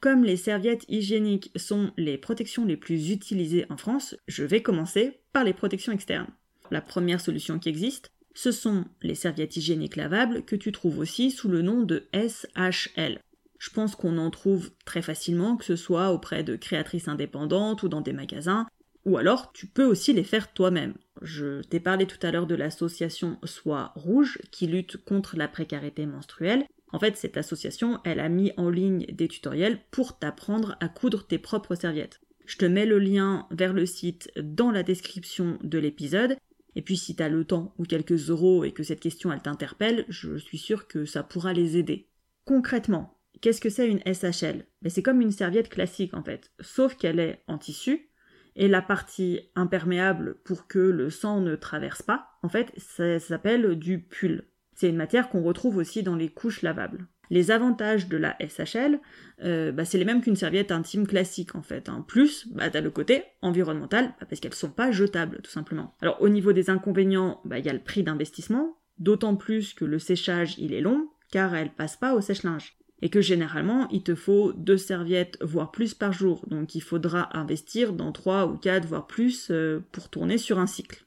Comme 0.00 0.24
les 0.24 0.36
serviettes 0.36 0.84
hygiéniques 0.88 1.50
sont 1.56 1.92
les 1.96 2.18
protections 2.18 2.64
les 2.64 2.76
plus 2.76 3.10
utilisées 3.10 3.66
en 3.70 3.76
France, 3.76 4.16
je 4.26 4.44
vais 4.44 4.62
commencer 4.62 5.20
par 5.32 5.44
les 5.44 5.52
protections 5.52 5.92
externes. 5.92 6.30
La 6.70 6.80
première 6.80 7.20
solution 7.20 7.58
qui 7.58 7.68
existe, 7.68 8.10
ce 8.34 8.50
sont 8.50 8.84
les 9.02 9.14
serviettes 9.14 9.56
hygiéniques 9.56 9.96
lavables 9.96 10.44
que 10.44 10.56
tu 10.56 10.72
trouves 10.72 10.98
aussi 10.98 11.30
sous 11.30 11.48
le 11.48 11.62
nom 11.62 11.82
de 11.82 12.08
SHL. 12.14 13.20
Je 13.58 13.70
pense 13.70 13.94
qu'on 13.94 14.18
en 14.18 14.30
trouve 14.30 14.72
très 14.84 15.02
facilement, 15.02 15.56
que 15.56 15.64
ce 15.64 15.76
soit 15.76 16.10
auprès 16.10 16.42
de 16.42 16.56
créatrices 16.56 17.08
indépendantes 17.08 17.84
ou 17.84 17.88
dans 17.88 18.00
des 18.00 18.12
magasins, 18.12 18.66
ou 19.04 19.16
alors 19.16 19.52
tu 19.52 19.66
peux 19.66 19.84
aussi 19.84 20.12
les 20.12 20.24
faire 20.24 20.52
toi-même. 20.52 20.94
Je 21.22 21.62
t'ai 21.62 21.80
parlé 21.80 22.06
tout 22.06 22.24
à 22.24 22.30
l'heure 22.30 22.46
de 22.46 22.54
l'association 22.54 23.38
Soie 23.44 23.92
Rouge 23.94 24.38
qui 24.50 24.66
lutte 24.66 24.96
contre 25.04 25.36
la 25.36 25.48
précarité 25.48 26.06
menstruelle. 26.06 26.66
En 26.92 26.98
fait, 26.98 27.16
cette 27.16 27.36
association, 27.36 28.00
elle 28.04 28.20
a 28.20 28.28
mis 28.28 28.52
en 28.56 28.68
ligne 28.68 29.06
des 29.06 29.28
tutoriels 29.28 29.80
pour 29.90 30.18
t'apprendre 30.18 30.76
à 30.80 30.88
coudre 30.88 31.26
tes 31.26 31.38
propres 31.38 31.74
serviettes. 31.74 32.20
Je 32.44 32.58
te 32.58 32.64
mets 32.64 32.86
le 32.86 32.98
lien 32.98 33.46
vers 33.50 33.72
le 33.72 33.86
site 33.86 34.30
dans 34.36 34.70
la 34.70 34.82
description 34.82 35.58
de 35.62 35.78
l'épisode. 35.78 36.36
Et 36.74 36.82
puis 36.82 36.96
si 36.96 37.14
t'as 37.14 37.28
le 37.28 37.44
temps 37.44 37.74
ou 37.78 37.84
quelques 37.84 38.30
euros 38.30 38.64
et 38.64 38.72
que 38.72 38.82
cette 38.82 39.00
question 39.00 39.32
elle 39.32 39.42
t'interpelle, 39.42 40.04
je 40.08 40.36
suis 40.36 40.58
sûre 40.58 40.86
que 40.86 41.04
ça 41.04 41.22
pourra 41.22 41.52
les 41.52 41.76
aider. 41.76 42.08
Concrètement, 42.44 43.18
qu'est-ce 43.40 43.60
que 43.60 43.70
c'est 43.70 43.88
une 43.88 44.00
SHL 44.00 44.66
ben, 44.80 44.90
C'est 44.90 45.02
comme 45.02 45.20
une 45.20 45.32
serviette 45.32 45.68
classique 45.68 46.14
en 46.14 46.22
fait, 46.22 46.50
sauf 46.60 46.96
qu'elle 46.96 47.20
est 47.20 47.42
en 47.46 47.58
tissu 47.58 48.08
et 48.56 48.68
la 48.68 48.82
partie 48.82 49.40
imperméable 49.54 50.36
pour 50.44 50.66
que 50.66 50.78
le 50.78 51.10
sang 51.10 51.40
ne 51.40 51.56
traverse 51.56 52.02
pas, 52.02 52.38
en 52.42 52.48
fait, 52.48 52.72
ça 52.76 53.18
s'appelle 53.18 53.76
du 53.76 54.00
pull. 54.00 54.44
C'est 54.74 54.88
une 54.88 54.96
matière 54.96 55.28
qu'on 55.28 55.42
retrouve 55.42 55.76
aussi 55.76 56.02
dans 56.02 56.16
les 56.16 56.28
couches 56.28 56.62
lavables. 56.62 57.06
Les 57.30 57.50
avantages 57.50 58.08
de 58.08 58.18
la 58.18 58.36
SHL, 58.40 59.00
euh, 59.42 59.72
bah, 59.72 59.86
c'est 59.86 59.96
les 59.96 60.04
mêmes 60.04 60.20
qu'une 60.20 60.36
serviette 60.36 60.70
intime 60.70 61.06
classique 61.06 61.54
en 61.54 61.62
fait. 61.62 61.88
En 61.88 62.02
plus, 62.02 62.46
bah, 62.52 62.68
t'as 62.68 62.82
le 62.82 62.90
côté 62.90 63.24
environnemental, 63.40 64.12
bah, 64.20 64.26
parce 64.28 64.40
qu'elles 64.40 64.52
sont 64.52 64.70
pas 64.70 64.90
jetables 64.90 65.40
tout 65.42 65.50
simplement. 65.50 65.94
Alors 66.02 66.20
au 66.20 66.28
niveau 66.28 66.52
des 66.52 66.68
inconvénients, 66.68 67.40
bah, 67.44 67.58
il 67.58 67.64
y 67.64 67.70
a 67.70 67.72
le 67.72 67.78
prix 67.78 68.02
d'investissement, 68.02 68.76
d'autant 68.98 69.36
plus 69.36 69.72
que 69.72 69.86
le 69.86 69.98
séchage 69.98 70.58
il 70.58 70.74
est 70.74 70.82
long, 70.82 71.08
car 71.30 71.54
elles 71.54 71.72
passent 71.72 71.96
pas 71.96 72.14
au 72.14 72.20
sèche-linge 72.20 72.76
et 73.02 73.10
que 73.10 73.20
généralement 73.20 73.88
il 73.90 74.02
te 74.02 74.14
faut 74.14 74.52
deux 74.52 74.78
serviettes 74.78 75.36
voire 75.42 75.72
plus 75.72 75.92
par 75.92 76.12
jour, 76.12 76.44
donc 76.48 76.74
il 76.74 76.80
faudra 76.82 77.36
investir 77.36 77.92
dans 77.92 78.12
trois 78.12 78.46
ou 78.46 78.56
quatre 78.56 78.86
voire 78.86 79.06
plus 79.06 79.48
euh, 79.50 79.80
pour 79.92 80.08
tourner 80.08 80.38
sur 80.38 80.58
un 80.58 80.66
cycle. 80.66 81.04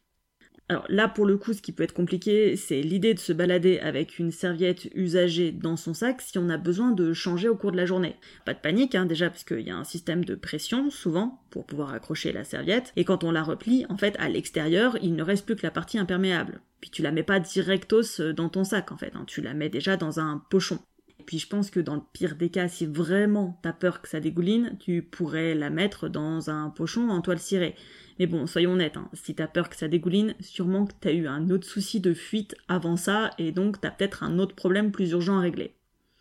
Alors 0.67 0.85
là 0.89 1.07
pour 1.07 1.25
le 1.25 1.37
coup 1.37 1.53
ce 1.53 1.61
qui 1.61 1.71
peut 1.71 1.83
être 1.83 1.93
compliqué 1.93 2.55
c'est 2.55 2.81
l'idée 2.81 3.13
de 3.13 3.19
se 3.19 3.31
balader 3.31 3.79
avec 3.79 4.17
une 4.17 4.31
serviette 4.31 4.85
usagée 4.95 5.51
dans 5.51 5.77
son 5.77 5.93
sac 5.93 6.21
si 6.21 6.39
on 6.39 6.49
a 6.49 6.57
besoin 6.57 6.91
de 6.91 7.13
changer 7.13 7.47
au 7.47 7.55
cours 7.55 7.71
de 7.71 7.77
la 7.77 7.85
journée. 7.85 8.15
Pas 8.45 8.55
de 8.55 8.59
panique 8.59 8.95
hein, 8.95 9.05
déjà 9.05 9.29
parce 9.29 9.43
qu'il 9.43 9.61
y 9.61 9.69
a 9.69 9.77
un 9.77 9.83
système 9.83 10.25
de 10.25 10.35
pression 10.35 10.89
souvent 10.89 11.39
pour 11.51 11.65
pouvoir 11.65 11.93
accrocher 11.93 12.33
la 12.33 12.43
serviette 12.43 12.91
et 12.95 13.05
quand 13.05 13.23
on 13.23 13.31
la 13.31 13.43
replie 13.43 13.85
en 13.89 13.97
fait 13.97 14.15
à 14.19 14.27
l'extérieur 14.27 14.97
il 15.01 15.15
ne 15.15 15.23
reste 15.23 15.45
plus 15.45 15.55
que 15.55 15.65
la 15.65 15.71
partie 15.71 15.99
imperméable. 15.99 16.59
Puis 16.81 16.89
tu 16.89 17.03
la 17.03 17.11
mets 17.11 17.23
pas 17.23 17.39
directos 17.39 18.19
euh, 18.19 18.33
dans 18.33 18.49
ton 18.49 18.63
sac 18.63 18.91
en 18.91 18.97
fait, 18.97 19.11
hein. 19.15 19.23
tu 19.27 19.41
la 19.41 19.53
mets 19.53 19.69
déjà 19.69 19.97
dans 19.97 20.19
un 20.19 20.43
pochon. 20.49 20.79
Puis 21.25 21.39
je 21.39 21.47
pense 21.47 21.71
que 21.71 21.79
dans 21.79 21.95
le 21.95 22.01
pire 22.13 22.35
des 22.35 22.49
cas, 22.49 22.67
si 22.67 22.85
vraiment 22.85 23.59
t'as 23.63 23.73
peur 23.73 24.01
que 24.01 24.09
ça 24.09 24.19
dégouline, 24.19 24.77
tu 24.79 25.01
pourrais 25.01 25.55
la 25.55 25.69
mettre 25.69 26.07
dans 26.09 26.49
un 26.49 26.69
pochon 26.69 27.09
en 27.09 27.21
toile 27.21 27.39
cirée. 27.39 27.75
Mais 28.19 28.27
bon, 28.27 28.47
soyons 28.47 28.73
honnêtes, 28.73 28.97
hein, 28.97 29.09
si 29.13 29.35
t'as 29.35 29.47
peur 29.47 29.69
que 29.69 29.75
ça 29.75 29.87
dégouline, 29.87 30.35
sûrement 30.39 30.85
que 30.85 30.93
t'as 30.99 31.11
eu 31.11 31.27
un 31.27 31.49
autre 31.49 31.67
souci 31.67 31.99
de 31.99 32.13
fuite 32.13 32.55
avant 32.67 32.97
ça, 32.97 33.31
et 33.39 33.51
donc 33.51 33.81
t'as 33.81 33.91
peut-être 33.91 34.23
un 34.23 34.39
autre 34.39 34.55
problème 34.55 34.91
plus 34.91 35.11
urgent 35.11 35.37
à 35.37 35.41
régler. 35.41 35.75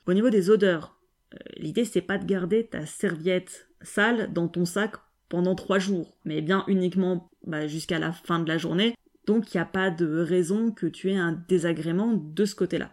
Au 0.07 0.15
niveau 0.15 0.31
des 0.31 0.51
odeurs, 0.51 0.95
Euh, 1.35 1.39
l'idée 1.57 1.85
c'est 1.85 2.07
pas 2.07 2.19
de 2.19 2.27
garder 2.27 2.67
ta 2.67 2.87
serviette 2.87 3.69
sale 3.83 4.33
dans 4.33 4.47
ton 4.49 4.65
sac 4.65 4.93
pendant 5.29 5.57
trois 5.57 5.81
jours, 5.81 6.17
mais 6.25 6.43
bien 6.43 6.65
uniquement 6.69 7.29
bah, 7.45 7.67
jusqu'à 7.67 7.99
la 7.99 8.13
fin 8.13 8.39
de 8.39 8.49
la 8.49 8.59
journée. 8.59 8.95
Donc 9.27 9.53
il 9.53 9.57
n'y 9.57 9.61
a 9.61 9.67
pas 9.67 9.91
de 9.91 10.07
raison 10.21 10.71
que 10.71 10.87
tu 10.87 11.11
aies 11.11 11.17
un 11.17 11.33
désagrément 11.49 12.13
de 12.13 12.45
ce 12.45 12.55
côté-là. 12.55 12.93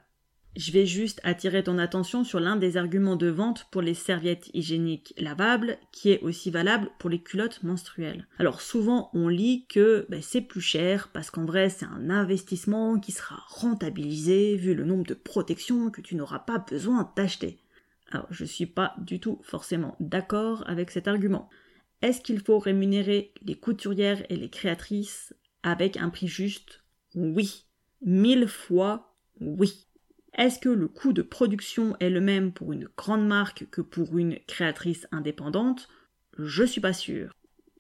Je 0.58 0.74
vais 0.74 0.86
juste 0.86 1.22
attirer 1.24 1.64
ton 1.64 1.78
attention 1.78 2.26
sur 2.26 2.42
l'un 2.42 2.58
des 2.58 2.76
arguments 2.76 3.16
de 3.16 3.28
vente 3.28 3.68
pour 3.72 3.82
les 3.82 3.94
serviettes 3.94 4.50
hygiéniques 4.54 5.14
lavables, 5.18 5.78
qui 5.94 6.12
est 6.12 6.20
aussi 6.24 6.52
valable 6.52 6.90
pour 7.00 7.10
les 7.10 7.22
culottes 7.22 7.64
menstruelles. 7.64 8.28
Alors 8.38 8.60
souvent 8.60 9.10
on 9.14 9.30
lit 9.30 9.66
que 9.70 10.06
ben, 10.10 10.22
c'est 10.22 10.42
plus 10.42 10.62
cher 10.62 11.10
parce 11.14 11.32
qu'en 11.32 11.46
vrai 11.46 11.70
c'est 11.70 11.86
un 11.86 12.10
investissement 12.10 13.00
qui 13.00 13.14
sera 13.14 13.38
rentabilisé 13.48 14.58
vu 14.58 14.74
le 14.74 14.84
nombre 14.84 15.06
de 15.06 15.14
protections 15.14 15.90
que 15.90 16.02
tu 16.02 16.16
n'auras 16.16 16.40
pas 16.40 16.60
besoin 16.60 17.10
d'acheter. 17.16 17.60
Alors 18.12 18.28
je 18.30 18.44
suis 18.44 18.66
pas 18.66 18.94
du 18.98 19.22
tout 19.22 19.40
forcément 19.44 19.96
d'accord 20.02 20.66
avec 20.68 20.92
cet 20.92 21.08
argument. 21.08 21.50
Est-ce 22.02 22.20
qu'il 22.20 22.42
faut 22.42 22.60
rémunérer 22.60 23.34
les 23.42 23.56
couturières 23.56 24.26
et 24.30 24.36
les 24.36 24.50
créatrices 24.50 25.34
avec 25.64 25.96
un 25.96 26.10
prix 26.10 26.28
juste? 26.28 26.84
Oui. 27.16 27.64
Mille 28.02 28.48
fois 28.48 29.08
oui. 29.40 29.88
Est-ce 30.38 30.60
que 30.60 30.70
le 30.70 30.88
coût 30.88 31.14
de 31.14 31.22
production 31.22 31.96
est 32.00 32.10
le 32.10 32.22
même 32.22 32.54
pour 32.54 32.72
une 32.72 32.88
grande 32.98 33.28
marque 33.28 33.68
que 33.70 33.82
pour 33.82 34.18
une 34.18 34.40
créatrice 34.48 35.08
indépendante? 35.12 35.90
Je 36.38 36.64
suis 36.64 36.82
pas 36.82 36.94
sûre. 36.94 37.32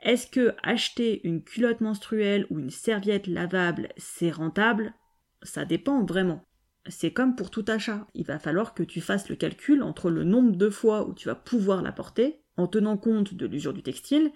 Est-ce 0.01 0.27
que 0.27 0.53
acheter 0.61 1.25
une 1.25 1.43
culotte 1.43 1.79
menstruelle 1.79 2.45
ou 2.49 2.59
une 2.59 2.69
serviette 2.69 3.27
lavable, 3.27 3.89
c'est 3.97 4.31
rentable? 4.31 4.93
Ça 5.43 5.63
dépend 5.63 6.03
vraiment. 6.03 6.43
C'est 6.87 7.13
comme 7.13 7.35
pour 7.35 7.51
tout 7.51 7.65
achat. 7.67 8.07
Il 8.15 8.25
va 8.25 8.39
falloir 8.39 8.73
que 8.73 8.83
tu 8.83 8.99
fasses 8.99 9.29
le 9.29 9.35
calcul 9.35 9.83
entre 9.83 10.09
le 10.09 10.23
nombre 10.23 10.55
de 10.55 10.69
fois 10.69 11.07
où 11.07 11.13
tu 11.13 11.27
vas 11.27 11.35
pouvoir 11.35 11.81
la 11.81 11.91
porter, 11.91 12.41
en 12.57 12.67
tenant 12.67 12.97
compte 12.97 13.33
de 13.33 13.45
l'usure 13.45 13.73
du 13.73 13.83
textile, 13.83 14.31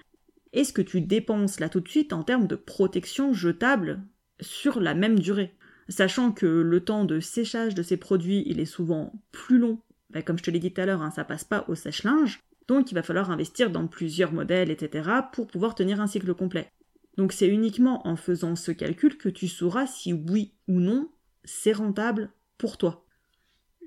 et 0.54 0.64
ce 0.64 0.72
que 0.72 0.82
tu 0.82 1.02
dépenses 1.02 1.60
là 1.60 1.68
tout 1.68 1.82
de 1.82 1.90
suite 1.90 2.14
en 2.14 2.24
termes 2.24 2.48
de 2.48 2.56
protection 2.56 3.34
jetable 3.34 4.04
sur 4.40 4.80
la 4.80 4.94
même 4.94 5.20
durée 5.20 5.56
sachant 5.90 6.32
que 6.32 6.46
le 6.46 6.80
temps 6.84 7.06
de 7.06 7.20
séchage 7.20 7.76
de 7.76 7.84
ces 7.84 7.98
produits, 7.98 8.44
il 8.46 8.60
est 8.60 8.66
souvent 8.66 9.14
plus 9.32 9.58
long. 9.58 9.80
Ben, 10.10 10.24
comme 10.24 10.38
je 10.38 10.44
te 10.44 10.52
l'ai 10.52 10.60
dit 10.60 10.72
tout 10.72 10.82
à 10.82 10.86
l'heure, 10.86 11.02
hein, 11.02 11.12
ça 11.12 11.26
passe 11.26 11.44
pas 11.44 11.66
au 11.68 11.76
sèche-linge, 11.76 12.40
donc 12.68 12.92
il 12.92 12.96
va 12.96 13.04
falloir 13.04 13.32
investir 13.32 13.70
dans 13.70 13.88
plusieurs 13.88 14.34
modèles, 14.34 14.72
etc., 14.72 15.10
pour 15.32 15.48
pouvoir 15.48 15.76
tenir 15.76 16.02
un 16.02 16.08
cycle 16.08 16.34
complet. 16.34 16.72
Donc 17.18 17.32
c'est 17.32 17.48
uniquement 17.48 18.06
en 18.08 18.16
faisant 18.16 18.56
ce 18.56 18.72
calcul 18.72 19.18
que 19.18 19.30
tu 19.30 19.48
sauras 19.48 19.88
si 19.88 20.14
oui 20.14 20.54
ou 20.68 20.80
non 20.80 21.10
c'est 21.44 21.74
rentable 21.74 22.32
pour 22.58 22.78
toi. 22.78 23.06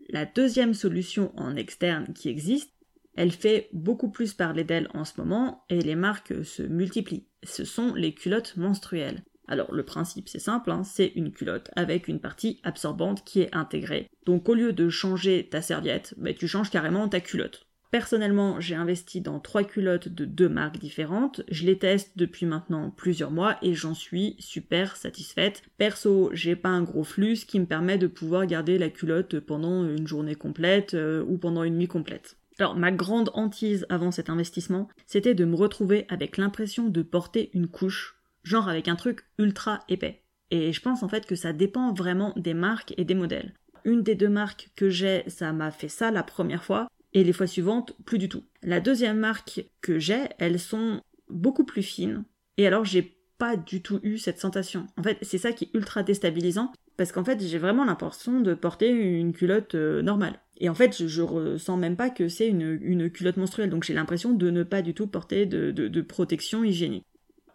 La 0.08 0.24
deuxième 0.24 0.74
solution 0.74 1.32
en 1.36 1.56
externe 1.56 2.14
qui 2.14 2.28
existe, 2.28 2.72
elle 3.14 3.32
fait 3.32 3.68
beaucoup 3.72 4.10
plus 4.10 4.32
parler 4.32 4.64
d'elle 4.64 4.88
en 4.94 5.04
ce 5.04 5.20
moment 5.20 5.64
et 5.68 5.80
les 5.80 5.96
marques 5.96 6.44
se 6.44 6.62
multiplient. 6.62 7.26
Ce 7.42 7.64
sont 7.64 7.94
les 7.94 8.14
culottes 8.14 8.56
menstruelles. 8.56 9.22
Alors 9.48 9.72
le 9.72 9.82
principe 9.82 10.28
c'est 10.28 10.38
simple, 10.38 10.70
hein, 10.70 10.84
c'est 10.84 11.12
une 11.16 11.32
culotte 11.32 11.70
avec 11.74 12.06
une 12.06 12.20
partie 12.20 12.60
absorbante 12.62 13.24
qui 13.24 13.40
est 13.40 13.54
intégrée. 13.54 14.08
Donc 14.26 14.48
au 14.48 14.54
lieu 14.54 14.72
de 14.72 14.88
changer 14.88 15.48
ta 15.50 15.62
serviette, 15.62 16.14
bah, 16.18 16.34
tu 16.34 16.46
changes 16.46 16.70
carrément 16.70 17.08
ta 17.08 17.20
culotte. 17.20 17.68
Personnellement, 17.90 18.60
j'ai 18.60 18.74
investi 18.74 19.22
dans 19.22 19.40
trois 19.40 19.64
culottes 19.64 20.08
de 20.08 20.26
deux 20.26 20.50
marques 20.50 20.78
différentes. 20.78 21.40
Je 21.50 21.64
les 21.64 21.78
teste 21.78 22.18
depuis 22.18 22.44
maintenant 22.44 22.90
plusieurs 22.90 23.30
mois 23.30 23.56
et 23.62 23.72
j'en 23.72 23.94
suis 23.94 24.36
super 24.38 24.96
satisfaite. 24.96 25.62
Perso, 25.78 26.28
j'ai 26.34 26.54
pas 26.54 26.68
un 26.68 26.82
gros 26.82 27.04
flux, 27.04 27.46
qui 27.46 27.58
me 27.58 27.64
permet 27.64 27.96
de 27.96 28.06
pouvoir 28.06 28.44
garder 28.44 28.76
la 28.76 28.90
culotte 28.90 29.40
pendant 29.40 29.88
une 29.88 30.06
journée 30.06 30.34
complète 30.34 30.92
euh, 30.92 31.24
ou 31.26 31.38
pendant 31.38 31.62
une 31.62 31.78
nuit 31.78 31.88
complète. 31.88 32.36
Alors, 32.58 32.76
ma 32.76 32.92
grande 32.92 33.30
hantise 33.32 33.86
avant 33.88 34.10
cet 34.10 34.28
investissement, 34.28 34.88
c'était 35.06 35.34
de 35.34 35.44
me 35.44 35.56
retrouver 35.56 36.04
avec 36.10 36.36
l'impression 36.36 36.88
de 36.88 37.02
porter 37.02 37.50
une 37.54 37.68
couche 37.68 38.17
genre 38.48 38.68
avec 38.68 38.88
un 38.88 38.96
truc 38.96 39.20
ultra 39.38 39.80
épais. 39.88 40.22
Et 40.50 40.72
je 40.72 40.80
pense 40.80 41.02
en 41.02 41.08
fait 41.08 41.26
que 41.26 41.36
ça 41.36 41.52
dépend 41.52 41.92
vraiment 41.92 42.32
des 42.36 42.54
marques 42.54 42.94
et 42.96 43.04
des 43.04 43.14
modèles. 43.14 43.54
Une 43.84 44.02
des 44.02 44.14
deux 44.14 44.28
marques 44.28 44.70
que 44.74 44.88
j'ai, 44.88 45.22
ça 45.28 45.52
m'a 45.52 45.70
fait 45.70 45.88
ça 45.88 46.10
la 46.10 46.22
première 46.22 46.64
fois, 46.64 46.88
et 47.12 47.24
les 47.24 47.32
fois 47.32 47.46
suivantes, 47.46 47.94
plus 48.04 48.18
du 48.18 48.28
tout. 48.28 48.44
La 48.62 48.80
deuxième 48.80 49.18
marque 49.18 49.64
que 49.80 49.98
j'ai, 49.98 50.24
elles 50.38 50.58
sont 50.58 51.02
beaucoup 51.28 51.64
plus 51.64 51.82
fines, 51.82 52.24
et 52.56 52.66
alors 52.66 52.84
j'ai 52.84 53.16
pas 53.38 53.56
du 53.56 53.82
tout 53.82 54.00
eu 54.02 54.18
cette 54.18 54.40
sensation. 54.40 54.86
En 54.96 55.02
fait, 55.02 55.18
c'est 55.22 55.38
ça 55.38 55.52
qui 55.52 55.64
est 55.64 55.74
ultra 55.74 56.02
déstabilisant, 56.02 56.72
parce 56.96 57.12
qu'en 57.12 57.24
fait, 57.24 57.40
j'ai 57.40 57.58
vraiment 57.58 57.84
l'impression 57.84 58.40
de 58.40 58.54
porter 58.54 58.90
une 58.90 59.32
culotte 59.32 59.74
euh, 59.74 60.02
normale. 60.02 60.40
Et 60.56 60.68
en 60.68 60.74
fait, 60.74 61.06
je, 61.06 61.22
ressens 61.22 61.76
même 61.76 61.96
pas 61.96 62.10
que 62.10 62.28
c'est 62.28 62.48
une, 62.48 63.10
culotte 63.10 63.36
menstruelle, 63.36 63.70
donc 63.70 63.84
j'ai 63.84 63.94
l'impression 63.94 64.32
de 64.32 64.50
ne 64.50 64.64
pas 64.64 64.82
du 64.82 64.92
tout 64.92 65.06
porter 65.06 65.46
de 65.46 66.00
protection 66.00 66.64
hygiénique. 66.64 67.06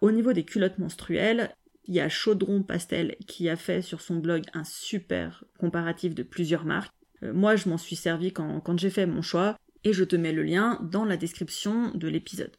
Au 0.04 0.12
niveau 0.12 0.34
des 0.34 0.44
culottes 0.44 0.80
menstruelles, 0.80 1.56
il 1.86 1.94
y 1.94 2.02
a 2.02 2.10
Chaudron 2.10 2.62
Pastel 2.62 3.16
qui 3.26 3.48
a 3.48 3.56
fait 3.56 3.82
sur 3.82 4.02
son 4.02 4.18
blog 4.18 4.44
un 4.54 4.66
super 4.66 5.46
comparatif 5.58 6.14
de 6.14 6.24
plusieurs 6.24 6.66
marques. 6.66 6.94
Euh, 7.24 7.32
moi, 7.32 7.56
je 7.56 7.70
m'en 7.70 7.78
suis 7.78 7.96
servi 7.96 8.34
quand, 8.34 8.78
j'ai 8.78 8.90
fait 8.90 9.06
mon 9.06 9.22
choix 9.22 9.58
et 9.86 9.94
je 9.94 10.04
te 10.04 10.18
mets 10.18 10.34
le 10.34 10.44
lien 10.44 10.78
dans 10.92 11.06
la 11.06 11.16
description 11.16 11.92
de 11.96 12.10
l'épisode. 12.10 12.52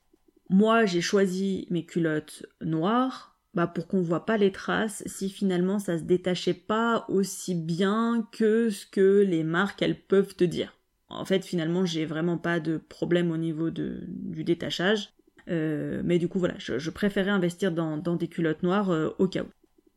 Moi, 0.49 0.87
j'ai 0.87 1.03
choisi 1.03 1.67
mes 1.69 1.85
culottes 1.85 2.47
noires 2.63 3.37
bah, 3.53 3.67
pour 3.67 3.89
qu'on 3.89 4.01
voit 4.01 4.25
pas 4.25 4.39
les 4.39 4.51
traces 4.51 5.03
si 5.05 5.29
finalement 5.29 5.79
ça 5.79 5.99
se 5.99 6.05
détachait 6.05 6.55
pas 6.55 7.05
aussi 7.11 7.55
bien 7.55 8.27
que 8.33 8.71
ce 8.71 8.87
que 8.87 9.21
les 9.21 9.45
marques 9.45 9.83
elles 9.83 10.01
peuvent 10.01 10.35
te 10.35 10.45
dire. 10.45 10.79
En 11.11 11.27
fait, 11.27 11.45
finalement, 11.45 11.85
j'ai 11.85 12.07
vraiment 12.07 12.39
pas 12.39 12.59
de 12.59 12.79
problème 12.79 13.31
au 13.31 13.37
niveau 13.37 13.69
du 13.69 14.45
détachage. 14.45 15.11
Euh, 15.49 16.03
mais 16.05 16.19
du 16.19 16.29
coup, 16.29 16.39
voilà, 16.39 16.55
je, 16.59 16.91
préférais 16.91 17.31
investir 17.31 17.73
dans, 17.73 17.99
des 18.17 18.29
culottes 18.29 18.63
noires 18.63 18.91
euh, 18.91 19.11
au 19.19 19.29
cas 19.29 19.43
où. 19.43 19.49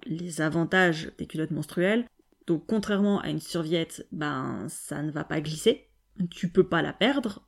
Les 0.06 0.42
avantages 0.42 1.12
des 1.18 1.26
culottes 1.26 1.52
menstruelles, 1.52 2.06
donc 2.46 2.66
contrairement 2.68 3.20
à 3.22 3.30
une 3.30 3.40
serviette, 3.40 4.08
ben 4.12 4.66
ça 4.70 5.02
ne 5.02 5.12
va 5.12 5.24
pas 5.24 5.42
glisser, 5.42 5.88
tu 6.30 6.50
peux 6.50 6.68
pas 6.68 6.82
la 6.82 6.94
perdre, 6.94 7.47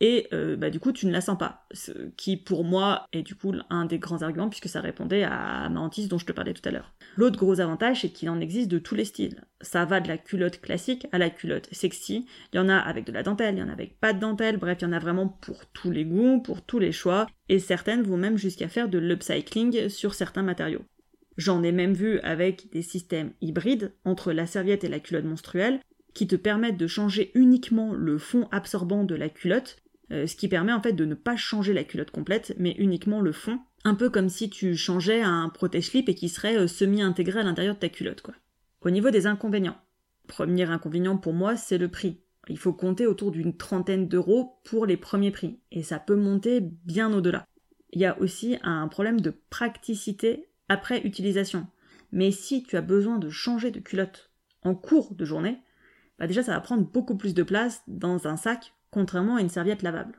et 0.00 0.28
euh, 0.32 0.56
bah, 0.56 0.70
du 0.70 0.80
coup 0.80 0.92
tu 0.92 1.06
ne 1.06 1.12
la 1.12 1.20
sens 1.20 1.38
pas. 1.38 1.66
Ce 1.72 1.92
qui 2.16 2.36
pour 2.36 2.64
moi 2.64 3.06
est 3.12 3.22
du 3.22 3.34
coup 3.34 3.54
un 3.68 3.84
des 3.84 3.98
grands 3.98 4.22
arguments 4.22 4.48
puisque 4.48 4.68
ça 4.68 4.80
répondait 4.80 5.22
à 5.22 5.68
ma 5.68 5.80
hantise 5.80 6.08
dont 6.08 6.18
je 6.18 6.26
te 6.26 6.32
parlais 6.32 6.54
tout 6.54 6.66
à 6.68 6.72
l'heure. 6.72 6.92
L'autre 7.16 7.38
gros 7.38 7.60
avantage 7.60 8.02
c'est 8.02 8.10
qu'il 8.10 8.30
en 8.30 8.40
existe 8.40 8.70
de 8.70 8.78
tous 8.78 8.94
les 8.94 9.04
styles. 9.04 9.44
Ça 9.60 9.84
va 9.84 10.00
de 10.00 10.08
la 10.08 10.18
culotte 10.18 10.60
classique 10.60 11.06
à 11.12 11.18
la 11.18 11.30
culotte 11.30 11.68
sexy. 11.72 12.26
Il 12.52 12.56
y 12.56 12.58
en 12.58 12.68
a 12.68 12.76
avec 12.76 13.06
de 13.06 13.12
la 13.12 13.22
dentelle, 13.22 13.56
il 13.56 13.60
y 13.60 13.62
en 13.62 13.68
a 13.68 13.72
avec 13.72 13.98
pas 14.00 14.12
de 14.12 14.20
dentelle, 14.20 14.56
bref 14.56 14.78
il 14.80 14.84
y 14.84 14.88
en 14.88 14.92
a 14.92 14.98
vraiment 14.98 15.28
pour 15.28 15.66
tous 15.66 15.90
les 15.90 16.04
goûts, 16.04 16.40
pour 16.40 16.62
tous 16.62 16.78
les 16.78 16.92
choix, 16.92 17.26
et 17.48 17.58
certaines 17.58 18.02
vont 18.02 18.16
même 18.16 18.38
jusqu'à 18.38 18.68
faire 18.68 18.88
de 18.88 18.98
l'upcycling 18.98 19.88
sur 19.88 20.14
certains 20.14 20.42
matériaux. 20.42 20.84
J'en 21.36 21.62
ai 21.62 21.72
même 21.72 21.94
vu 21.94 22.20
avec 22.20 22.70
des 22.70 22.82
systèmes 22.82 23.32
hybrides 23.40 23.92
entre 24.04 24.32
la 24.32 24.46
serviette 24.46 24.84
et 24.84 24.88
la 24.88 25.00
culotte 25.00 25.24
menstruelle 25.24 25.80
qui 26.14 26.26
te 26.26 26.36
permettent 26.36 26.76
de 26.76 26.86
changer 26.86 27.30
uniquement 27.34 27.94
le 27.94 28.18
fond 28.18 28.48
absorbant 28.50 29.04
de 29.04 29.14
la 29.14 29.28
culotte 29.28 29.79
euh, 30.12 30.26
ce 30.26 30.36
qui 30.36 30.48
permet 30.48 30.72
en 30.72 30.82
fait 30.82 30.92
de 30.92 31.04
ne 31.04 31.14
pas 31.14 31.36
changer 31.36 31.72
la 31.72 31.84
culotte 31.84 32.10
complète, 32.10 32.54
mais 32.58 32.74
uniquement 32.78 33.20
le 33.20 33.32
fond, 33.32 33.60
un 33.84 33.94
peu 33.94 34.10
comme 34.10 34.28
si 34.28 34.50
tu 34.50 34.76
changeais 34.76 35.22
un 35.22 35.48
protège-slip 35.48 36.08
et 36.08 36.14
qui 36.14 36.28
serait 36.28 36.56
euh, 36.56 36.66
semi-intégré 36.66 37.40
à 37.40 37.44
l'intérieur 37.44 37.74
de 37.74 37.80
ta 37.80 37.88
culotte. 37.88 38.22
Au 38.82 38.90
niveau 38.90 39.10
des 39.10 39.26
inconvénients, 39.26 39.78
premier 40.26 40.68
inconvénient 40.70 41.16
pour 41.16 41.32
moi, 41.32 41.56
c'est 41.56 41.78
le 41.78 41.88
prix. 41.88 42.20
Il 42.48 42.58
faut 42.58 42.72
compter 42.72 43.06
autour 43.06 43.30
d'une 43.30 43.56
trentaine 43.56 44.08
d'euros 44.08 44.60
pour 44.64 44.86
les 44.86 44.96
premiers 44.96 45.30
prix, 45.30 45.60
et 45.70 45.82
ça 45.82 45.98
peut 45.98 46.16
monter 46.16 46.60
bien 46.60 47.12
au-delà. 47.12 47.46
Il 47.92 48.00
y 48.00 48.06
a 48.06 48.18
aussi 48.20 48.56
un 48.62 48.88
problème 48.88 49.20
de 49.20 49.34
praticité 49.50 50.48
après 50.68 51.00
utilisation. 51.02 51.66
Mais 52.12 52.30
si 52.30 52.62
tu 52.62 52.76
as 52.76 52.82
besoin 52.82 53.18
de 53.18 53.28
changer 53.28 53.70
de 53.70 53.80
culotte 53.80 54.30
en 54.62 54.74
cours 54.74 55.14
de 55.14 55.24
journée, 55.24 55.58
bah 56.18 56.26
déjà 56.26 56.42
ça 56.42 56.52
va 56.52 56.60
prendre 56.60 56.84
beaucoup 56.84 57.16
plus 57.16 57.34
de 57.34 57.42
place 57.42 57.82
dans 57.86 58.26
un 58.26 58.36
sac 58.36 58.74
contrairement 58.90 59.36
à 59.36 59.40
une 59.40 59.48
serviette 59.48 59.82
lavable. 59.82 60.18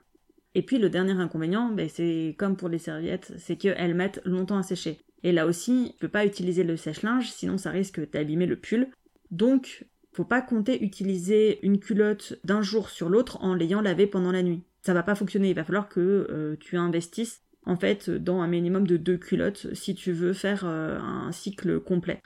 Et 0.53 0.61
puis 0.61 0.77
le 0.77 0.89
dernier 0.89 1.13
inconvénient, 1.13 1.69
ben, 1.69 1.87
c'est 1.89 2.35
comme 2.37 2.57
pour 2.57 2.69
les 2.69 2.77
serviettes, 2.77 3.33
c'est 3.37 3.55
qu'elles 3.55 3.95
mettent 3.95 4.21
longtemps 4.25 4.57
à 4.57 4.63
sécher. 4.63 4.99
Et 5.23 5.31
là 5.31 5.45
aussi, 5.45 5.91
tu 5.93 5.99
peux 5.99 6.07
pas 6.09 6.25
utiliser 6.25 6.63
le 6.63 6.75
sèche-linge, 6.77 7.31
sinon 7.31 7.57
ça 7.57 7.71
risque 7.71 8.11
d'abîmer 8.11 8.45
le 8.45 8.55
pull. 8.55 8.89
Donc, 9.29 9.85
faut 10.13 10.25
pas 10.25 10.41
compter 10.41 10.83
utiliser 10.83 11.65
une 11.65 11.79
culotte 11.79 12.33
d'un 12.43 12.61
jour 12.61 12.89
sur 12.89 13.07
l'autre 13.07 13.41
en 13.41 13.53
l'ayant 13.53 13.81
lavée 13.81 14.07
pendant 14.07 14.31
la 14.31 14.43
nuit. 14.43 14.63
Ça 14.81 14.93
va 14.93 15.03
pas 15.03 15.15
fonctionner, 15.15 15.51
il 15.51 15.55
va 15.55 15.63
falloir 15.63 15.87
que 15.87 16.27
euh, 16.29 16.55
tu 16.59 16.75
investisses 16.75 17.43
en 17.65 17.77
fait 17.77 18.09
dans 18.09 18.41
un 18.41 18.47
minimum 18.47 18.87
de 18.87 18.97
deux 18.97 19.17
culottes 19.17 19.73
si 19.73 19.93
tu 19.95 20.11
veux 20.11 20.33
faire 20.33 20.65
euh, 20.65 20.99
un 20.99 21.31
cycle 21.31 21.79
complet. 21.79 22.21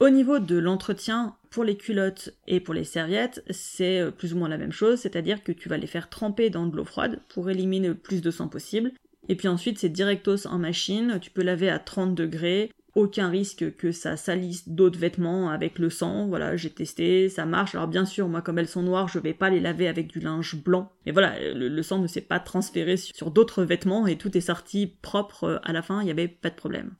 Au 0.00 0.08
niveau 0.08 0.38
de 0.38 0.56
l'entretien, 0.56 1.36
pour 1.50 1.62
les 1.62 1.76
culottes 1.76 2.30
et 2.46 2.58
pour 2.60 2.72
les 2.72 2.84
serviettes, 2.84 3.44
c'est 3.50 4.00
euh, 4.00 4.10
plus 4.10 4.32
ou 4.32 4.38
moins 4.38 4.48
la 4.48 4.56
même 4.56 4.72
chose, 4.72 4.98
c'est-à-dire 4.98 5.42
que 5.44 5.52
tu 5.52 5.68
vas 5.68 5.76
les 5.76 5.86
faire 5.86 6.08
tremper 6.08 6.48
dans 6.48 6.64
de 6.64 6.74
l'eau 6.74 6.86
froide 6.86 7.20
pour 7.28 7.50
éliminer 7.50 7.88
le 7.88 7.94
plus 7.94 8.22
de 8.22 8.30
sang 8.30 8.48
possible. 8.48 8.92
Et 9.28 9.36
puis 9.36 9.46
ensuite, 9.46 9.78
c'est 9.78 9.90
directos 9.90 10.46
en 10.46 10.58
machine. 10.58 11.18
Tu 11.20 11.30
peux 11.30 11.42
laver 11.42 11.68
à 11.68 11.78
30 11.78 12.14
degrés. 12.14 12.72
Aucun 12.94 13.28
risque 13.28 13.76
que 13.76 13.92
ça 13.92 14.16
salisse 14.16 14.70
d'autres 14.70 14.98
vêtements 14.98 15.50
avec 15.50 15.78
le 15.78 15.90
sang. 15.90 16.28
Voilà, 16.28 16.56
j'ai 16.56 16.70
testé, 16.70 17.28
ça 17.28 17.44
marche. 17.44 17.74
Alors 17.74 17.86
bien 17.86 18.06
sûr, 18.06 18.26
moi, 18.26 18.40
comme 18.40 18.58
elles 18.58 18.68
sont 18.68 18.82
noires, 18.82 19.08
je 19.08 19.18
vais 19.18 19.34
pas 19.34 19.50
les 19.50 19.60
laver 19.60 19.86
avec 19.86 20.06
du 20.06 20.18
linge 20.18 20.56
blanc. 20.56 20.90
Mais 21.04 21.12
voilà, 21.12 21.34
le, 21.52 21.82
sang 21.82 21.98
ne 21.98 22.06
s'est 22.06 22.22
pas 22.22 22.40
transféré 22.40 22.96
sur, 22.96 23.30
d'autres 23.30 23.64
vêtements 23.64 24.06
et 24.06 24.16
tout 24.16 24.34
est 24.34 24.40
sorti 24.40 24.94
propre 25.02 25.44
euh, 25.44 25.58
à 25.62 25.74
la 25.74 25.82
fin. 25.82 26.00
Il 26.00 26.06
n'y 26.06 26.10
avait 26.10 26.26
pas 26.26 26.48
de 26.48 26.56
problème. 26.56 26.94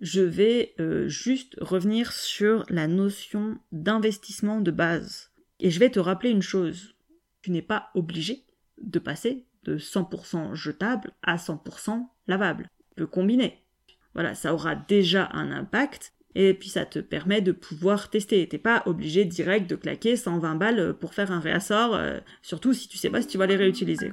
Je 0.00 0.20
vais 0.20 0.74
euh, 0.80 1.08
juste 1.08 1.56
revenir 1.60 2.12
sur 2.12 2.64
la 2.68 2.86
notion 2.86 3.58
d'investissement 3.72 4.60
de 4.60 4.70
base. 4.70 5.30
Et 5.60 5.70
je 5.70 5.78
vais 5.78 5.90
te 5.90 6.00
rappeler 6.00 6.30
une 6.30 6.42
chose. 6.42 6.94
Tu 7.42 7.50
n'es 7.50 7.62
pas 7.62 7.90
obligé 7.94 8.44
de 8.82 8.98
passer 8.98 9.44
de 9.62 9.78
100% 9.78 10.54
jetable 10.54 11.12
à 11.22 11.36
100% 11.36 12.06
lavable. 12.26 12.68
Tu 12.90 12.94
peux 12.96 13.06
combiner. 13.06 13.62
Voilà, 14.14 14.34
ça 14.34 14.52
aura 14.52 14.74
déjà 14.74 15.30
un 15.32 15.50
impact 15.50 16.12
et 16.34 16.54
puis 16.54 16.68
ça 16.68 16.84
te 16.84 16.98
permet 16.98 17.40
de 17.40 17.52
pouvoir 17.52 18.10
tester. 18.10 18.46
T'es 18.48 18.58
pas 18.58 18.82
obligé 18.86 19.24
direct 19.24 19.68
de 19.70 19.76
claquer 19.76 20.16
120 20.16 20.56
balles 20.56 20.94
pour 20.98 21.14
faire 21.14 21.32
un 21.32 21.40
réassort, 21.40 21.94
euh, 21.94 22.18
surtout 22.42 22.72
si 22.72 22.88
tu 22.88 22.98
sais 22.98 23.10
pas 23.10 23.22
si 23.22 23.28
tu 23.28 23.38
vas 23.38 23.46
les 23.46 23.56
réutiliser. 23.56 24.10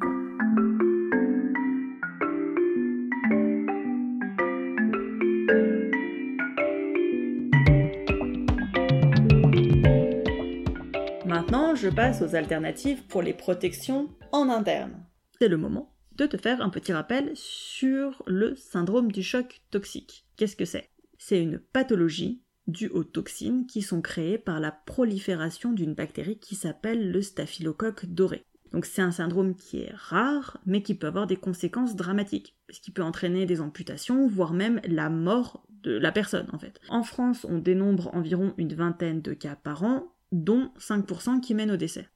Je 11.81 11.89
passe 11.89 12.21
aux 12.21 12.35
alternatives 12.35 13.03
pour 13.07 13.21
les 13.21 13.33
protections 13.33 14.09
en 14.31 14.49
interne 14.49 15.03
c'est 15.41 15.47
le 15.47 15.57
moment 15.57 15.91
de 16.17 16.27
te 16.27 16.37
faire 16.37 16.61
un 16.61 16.69
petit 16.69 16.93
rappel 16.93 17.31
sur 17.33 18.21
le 18.27 18.55
syndrome 18.55 19.11
du 19.11 19.23
choc 19.23 19.63
toxique. 19.71 20.27
Qu'est-ce 20.37 20.55
que 20.55 20.65
c'est? 20.65 20.91
C'est 21.17 21.41
une 21.41 21.57
pathologie 21.57 22.43
due 22.67 22.89
aux 22.89 23.03
toxines 23.03 23.65
qui 23.65 23.81
sont 23.81 24.03
créées 24.03 24.37
par 24.37 24.59
la 24.59 24.71
prolifération 24.71 25.71
d'une 25.71 25.95
bactérie 25.95 26.37
qui 26.37 26.53
s'appelle 26.53 27.09
le 27.09 27.23
staphylocoque 27.23 28.05
doré. 28.05 28.45
Donc 28.71 28.85
c'est 28.85 29.01
un 29.01 29.09
syndrome 29.09 29.55
qui 29.55 29.79
est 29.79 29.95
rare, 29.95 30.59
mais 30.67 30.83
qui 30.83 30.93
peut 30.93 31.07
avoir 31.07 31.25
des 31.25 31.37
conséquences 31.37 31.95
dramatiques, 31.95 32.55
ce 32.69 32.79
qui 32.81 32.91
peut 32.91 33.01
entraîner 33.01 33.47
des 33.47 33.59
amputations, 33.59 34.27
voire 34.27 34.53
même 34.53 34.79
la 34.83 35.09
mort 35.09 35.65
de 35.81 35.97
la 35.97 36.11
personne 36.11 36.49
en 36.53 36.59
fait. 36.59 36.79
En 36.89 37.01
France, 37.01 37.47
on 37.49 37.57
dénombre 37.57 38.13
environ 38.13 38.53
une 38.59 38.75
vingtaine 38.75 39.23
de 39.23 39.33
cas 39.33 39.55
par 39.55 39.83
an, 39.83 40.13
dont 40.31 40.71
5% 40.79 41.41
qui 41.41 41.53
mènent 41.53 41.71
au 41.71 41.77
décès. 41.77 42.07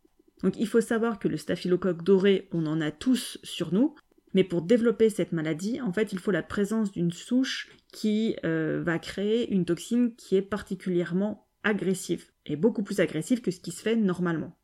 Donc 0.44 0.56
il 0.58 0.68
faut 0.68 0.82
savoir 0.82 1.20
que 1.20 1.28
le 1.28 1.38
staphylocoque 1.38 2.04
doré, 2.04 2.50
on 2.52 2.66
en 2.66 2.82
a 2.82 2.92
tous 2.92 3.38
sur 3.44 3.74
nous, 3.74 3.96
mais 4.34 4.44
pour 4.44 4.62
développer 4.62 5.10
cette 5.10 5.32
maladie, 5.32 5.80
en 5.82 5.94
fait, 5.94 6.12
il 6.12 6.20
faut 6.20 6.32
la 6.32 6.44
présence 6.44 6.92
d'une 6.92 7.12
souche 7.12 7.72
qui 7.92 8.36
euh, 8.44 8.82
va 8.84 9.00
créer 9.00 9.50
une 9.52 9.64
toxine 9.64 10.14
qui 10.16 10.36
est 10.36 10.42
particulièrement 10.42 11.48
agressive, 11.64 12.26
et 12.46 12.58
beaucoup 12.58 12.84
plus 12.84 13.00
agressive 13.00 13.42
que 13.42 13.52
ce 13.52 13.60
qui 13.60 13.72
se 13.72 13.82
fait 13.82 13.96
normalement. 13.96 14.56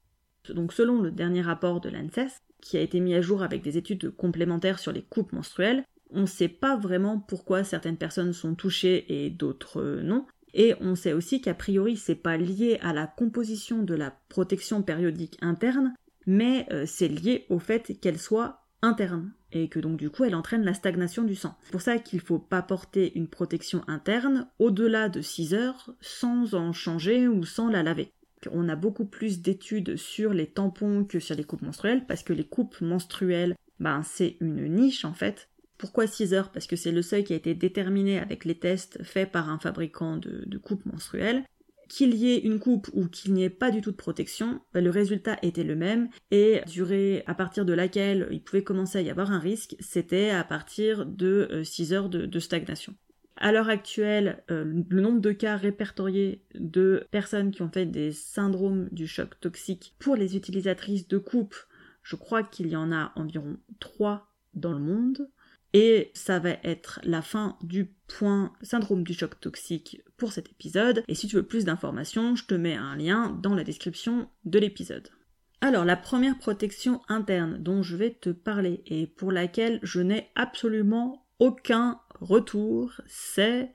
Donc 0.50 0.74
selon 0.74 1.02
le 1.02 1.12
dernier 1.12 1.42
rapport 1.42 1.80
de 1.80 1.90
l'ANSES, 1.90 2.42
qui 2.62 2.78
a 2.78 2.82
été 2.82 3.00
mis 3.00 3.16
à 3.16 3.22
jour 3.22 3.44
avec 3.44 3.64
des 3.64 3.78
études 3.78 4.12
complémentaires 4.12 4.78
sur 4.78 4.92
les 4.92 5.02
coupes 5.02 5.32
menstruelles, 5.32 5.86
on 6.12 6.22
ne 6.22 6.26
sait 6.26 6.50
pas 6.50 6.76
vraiment 6.76 7.20
pourquoi 7.20 7.64
certaines 7.64 7.98
personnes 7.98 8.34
sont 8.34 8.56
touchées 8.56 9.26
et 9.26 9.30
d'autres 9.30 10.02
non, 10.04 10.26
et 10.54 10.76
on 10.82 10.96
sait 10.96 11.14
aussi 11.14 11.42
qu'a 11.42 11.54
priori 11.54 11.98
c'est 11.98 12.16
pas 12.16 12.38
lié 12.38 12.80
à 12.82 12.94
la 12.94 13.08
composition 13.08 13.84
de 13.84 13.94
la 13.94 14.12
protection 14.30 14.82
périodique 14.82 15.38
interne, 15.42 15.94
mais 16.26 16.68
euh, 16.72 16.86
c'est 16.86 17.08
lié 17.08 17.46
au 17.50 17.60
fait 17.60 18.00
qu'elle 18.00 18.20
soit 18.20 18.62
interne 18.82 19.32
et 19.52 19.68
que 19.68 19.80
donc 19.80 19.98
du 19.98 20.10
coup 20.10 20.24
elle 20.24 20.36
entraîne 20.36 20.64
la 20.64 20.74
stagnation 20.74 21.24
du 21.24 21.36
sang. 21.36 21.56
C'est 21.64 21.72
pour 21.72 21.82
ça 21.82 21.98
qu'il 21.98 22.20
faut 22.20 22.40
pas 22.40 22.62
porter 22.62 23.18
une 23.18 23.28
protection 23.28 23.84
interne 23.88 24.48
au-delà 24.60 25.10
de 25.10 25.22
6 25.22 25.54
heures 25.54 25.94
sans 26.02 26.56
en 26.56 26.74
changer 26.74 27.28
ou 27.28 27.44
sans 27.46 27.70
la 27.70 27.84
laver. 27.84 28.12
On 28.52 28.70
a 28.70 28.76
beaucoup 28.76 29.06
plus 29.06 29.42
d'études 29.42 29.98
sur 29.98 30.34
les 30.34 30.48
tampons 30.48 31.06
que 31.06 31.20
sur 31.20 31.36
les 31.36 31.44
coupes 31.44 31.62
menstruelles 31.62 32.06
parce 32.08 32.24
que 32.24 32.34
les 32.34 32.46
coupes 32.46 32.82
menstruelles, 32.82 33.56
ben 33.80 34.02
c'est 34.04 34.38
une 34.40 34.68
niche 34.68 35.06
en 35.06 35.14
fait 35.14 35.50
pourquoi 35.82 36.06
6 36.06 36.36
heures? 36.36 36.52
Parce 36.52 36.68
que 36.68 36.76
c'est 36.76 36.92
le 36.92 37.02
seuil 37.02 37.24
qui 37.24 37.34
a 37.34 37.36
été 37.36 37.56
déterminé 37.56 38.20
avec 38.20 38.46
les 38.46 38.54
tests 38.54 39.02
faits 39.04 39.32
par 39.32 39.50
un 39.50 39.58
fabricant 39.58 40.16
de, 40.16 40.58
coupes 40.60 40.86
menstruelles. 40.86 41.44
Qu'il 41.90 42.14
y 42.14 42.32
ait 42.32 42.38
une 42.38 42.60
coupe 42.60 42.88
ou 42.94 43.08
qu'il 43.08 43.34
n'y 43.34 43.44
ait 43.44 43.50
pas 43.50 43.72
du 43.72 43.82
tout 43.82 43.92
de 43.92 43.98
protection, 43.98 44.62
bah, 44.74 44.80
le 44.80 44.92
résultat 44.92 45.38
était 45.42 45.64
le 45.64 45.76
même 45.76 46.08
et 46.30 46.62
durée 46.68 47.24
à 47.26 47.34
partir 47.34 47.66
de 47.66 47.74
laquelle 47.74 48.30
il 48.32 48.44
pouvait 48.44 48.64
commencer 48.64 49.00
à 49.00 49.02
y 49.02 49.10
avoir 49.10 49.32
un 49.32 49.40
risque, 49.40 49.76
c'était 49.80 50.30
à 50.30 50.44
partir 50.44 51.06
de 51.06 51.64
6 51.64 51.92
euh, 51.92 51.96
heures 51.96 52.10
de, 52.10 52.40
stagnation. 52.40 52.94
À 53.36 53.52
l'heure 53.52 53.68
actuelle, 53.68 54.44
euh, 54.52 54.84
le 54.88 55.02
nombre 55.02 55.20
de 55.20 55.32
cas 55.32 55.58
répertoriés 55.58 56.44
de 56.54 57.08
personnes 57.10 57.50
qui 57.50 57.64
ont 57.64 57.72
fait 57.72 57.88
des 57.88 58.12
syndromes 58.12 58.88
du 58.92 59.08
choc 59.08 59.38
toxique 59.42 59.96
pour 59.98 60.16
les 60.16 60.38
utilisatrices 60.38 61.08
de 61.08 61.18
coupe, 61.18 61.56
je 62.04 62.16
crois 62.16 62.44
qu'il 62.44 62.68
y 62.68 62.76
en 62.76 62.92
a 62.92 63.12
environ 63.16 63.58
3 63.80 64.32
dans 64.54 64.74
le 64.74 64.80
monde. 64.80 65.28
Et 65.74 66.12
ça 66.14 66.40
va 66.40 66.52
être 66.64 67.00
la 67.04 67.22
fin 67.22 67.58
du 67.62 67.94
point 68.08 68.52
syndrome 68.62 69.04
du 69.04 69.14
choc 69.14 69.40
toxique 69.40 70.02
pour 70.18 70.34
cet 70.34 70.50
épisode. 70.50 71.04
Et 71.08 71.16
si 71.16 71.28
tu 71.28 71.38
veux 71.38 71.48
plus 71.48 71.66
d'informations, 71.66 72.36
je 72.36 72.46
te 72.46 72.54
mets 72.54 72.76
un 72.76 72.98
lien 72.98 73.30
dans 73.42 73.56
la 73.56 73.64
description 73.64 74.30
de 74.44 74.60
l'épisode. 74.60 75.10
Alors, 75.62 75.86
la 75.86 75.96
première 75.96 76.38
protection 76.40 77.02
interne 77.08 77.58
dont 77.60 77.84
je 77.84 77.96
vais 77.96 78.12
te 78.12 78.32
parler 78.32 78.82
et 78.88 79.06
pour 79.06 79.32
laquelle 79.32 79.80
je 79.84 80.02
n'ai 80.02 80.30
absolument 80.36 81.28
aucun 81.40 82.00
retour, 82.20 83.00
c'est 83.08 83.72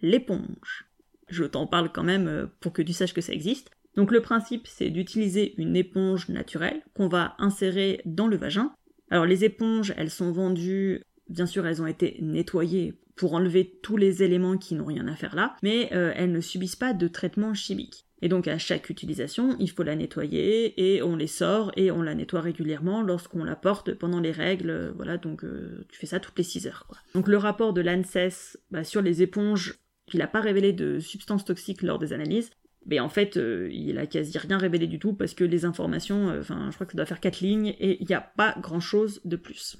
l'éponge. 0.00 0.86
Je 1.28 1.44
t'en 1.44 1.66
parle 1.66 1.92
quand 1.92 2.02
même 2.04 2.28
euh, 2.28 2.46
pour 2.60 2.72
que 2.72 2.82
tu 2.82 2.92
saches 2.92 3.12
que 3.12 3.20
ça 3.20 3.32
existe. 3.32 3.70
Donc 3.94 4.10
le 4.10 4.22
principe, 4.22 4.66
c'est 4.66 4.90
d'utiliser 4.90 5.54
une 5.60 5.76
éponge 5.76 6.28
naturelle 6.28 6.82
qu'on 6.94 7.08
va 7.08 7.34
insérer 7.38 8.00
dans 8.04 8.26
le 8.26 8.36
vagin. 8.36 8.72
Alors 9.10 9.26
les 9.26 9.44
éponges, 9.44 9.92
elles 9.96 10.10
sont 10.10 10.32
vendues 10.32 11.02
Bien 11.28 11.46
sûr, 11.46 11.66
elles 11.66 11.82
ont 11.82 11.86
été 11.86 12.16
nettoyées 12.20 12.94
pour 13.18 13.34
enlever 13.34 13.78
tous 13.82 13.96
les 13.96 14.22
éléments 14.22 14.56
qui 14.56 14.74
n'ont 14.74 14.86
rien 14.86 15.08
à 15.08 15.16
faire 15.16 15.34
là, 15.34 15.56
mais 15.62 15.90
euh, 15.92 16.12
elles 16.16 16.32
ne 16.32 16.40
subissent 16.40 16.76
pas 16.76 16.94
de 16.94 17.08
traitement 17.08 17.52
chimique. 17.52 18.06
Et 18.22 18.28
donc 18.28 18.48
à 18.48 18.58
chaque 18.58 18.90
utilisation, 18.90 19.56
il 19.60 19.70
faut 19.70 19.82
la 19.82 19.94
nettoyer 19.94 20.94
et 20.94 21.02
on 21.02 21.14
les 21.14 21.26
sort 21.26 21.70
et 21.76 21.90
on 21.90 22.02
la 22.02 22.14
nettoie 22.14 22.40
régulièrement 22.40 23.02
lorsqu'on 23.02 23.44
la 23.44 23.54
porte 23.54 23.94
pendant 23.94 24.20
les 24.20 24.32
règles. 24.32 24.70
Euh, 24.70 24.92
voilà, 24.96 25.18
donc 25.18 25.44
euh, 25.44 25.84
tu 25.88 25.98
fais 25.98 26.06
ça 26.06 26.20
toutes 26.20 26.38
les 26.38 26.44
6 26.44 26.66
heures. 26.68 26.88
Donc 27.14 27.28
le 27.28 27.36
rapport 27.36 27.72
de 27.72 27.80
l'ANSES 27.80 28.56
bah, 28.70 28.84
sur 28.84 29.02
les 29.02 29.22
éponges, 29.22 29.74
il 30.12 30.20
n'a 30.20 30.26
pas 30.26 30.40
révélé 30.40 30.72
de 30.72 30.98
substances 31.00 31.44
toxiques 31.44 31.82
lors 31.82 31.98
des 31.98 32.12
analyses, 32.12 32.50
mais 32.86 32.98
en 32.98 33.10
fait, 33.10 33.38
il 33.70 33.98
a 33.98 34.06
quasi 34.06 34.38
rien 34.38 34.56
révélé 34.56 34.86
du 34.86 34.98
tout 34.98 35.12
parce 35.12 35.34
que 35.34 35.44
les 35.44 35.66
informations, 35.66 36.34
enfin, 36.40 36.68
je 36.70 36.74
crois 36.74 36.86
que 36.86 36.92
ça 36.92 36.96
doit 36.96 37.04
faire 37.04 37.20
4 37.20 37.40
lignes 37.40 37.74
et 37.78 38.00
il 38.00 38.06
n'y 38.06 38.14
a 38.14 38.22
pas 38.22 38.54
grand 38.58 38.80
chose 38.80 39.20
de 39.26 39.36
plus. 39.36 39.76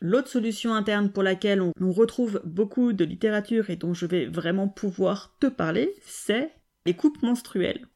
L'autre 0.00 0.28
solution 0.28 0.74
interne 0.74 1.10
pour 1.10 1.22
laquelle 1.22 1.60
on, 1.62 1.72
retrouve 1.92 2.40
beaucoup 2.44 2.92
de 2.92 3.04
littérature 3.04 3.70
et 3.70 3.76
dont 3.76 3.94
je 3.94 4.06
vais 4.06 4.26
vraiment 4.26 4.68
pouvoir 4.68 5.34
te 5.40 5.46
parler, 5.46 5.94
c'est 6.04 6.50
les 6.84 6.94
coupes 6.94 7.22
menstruelles. 7.22 7.86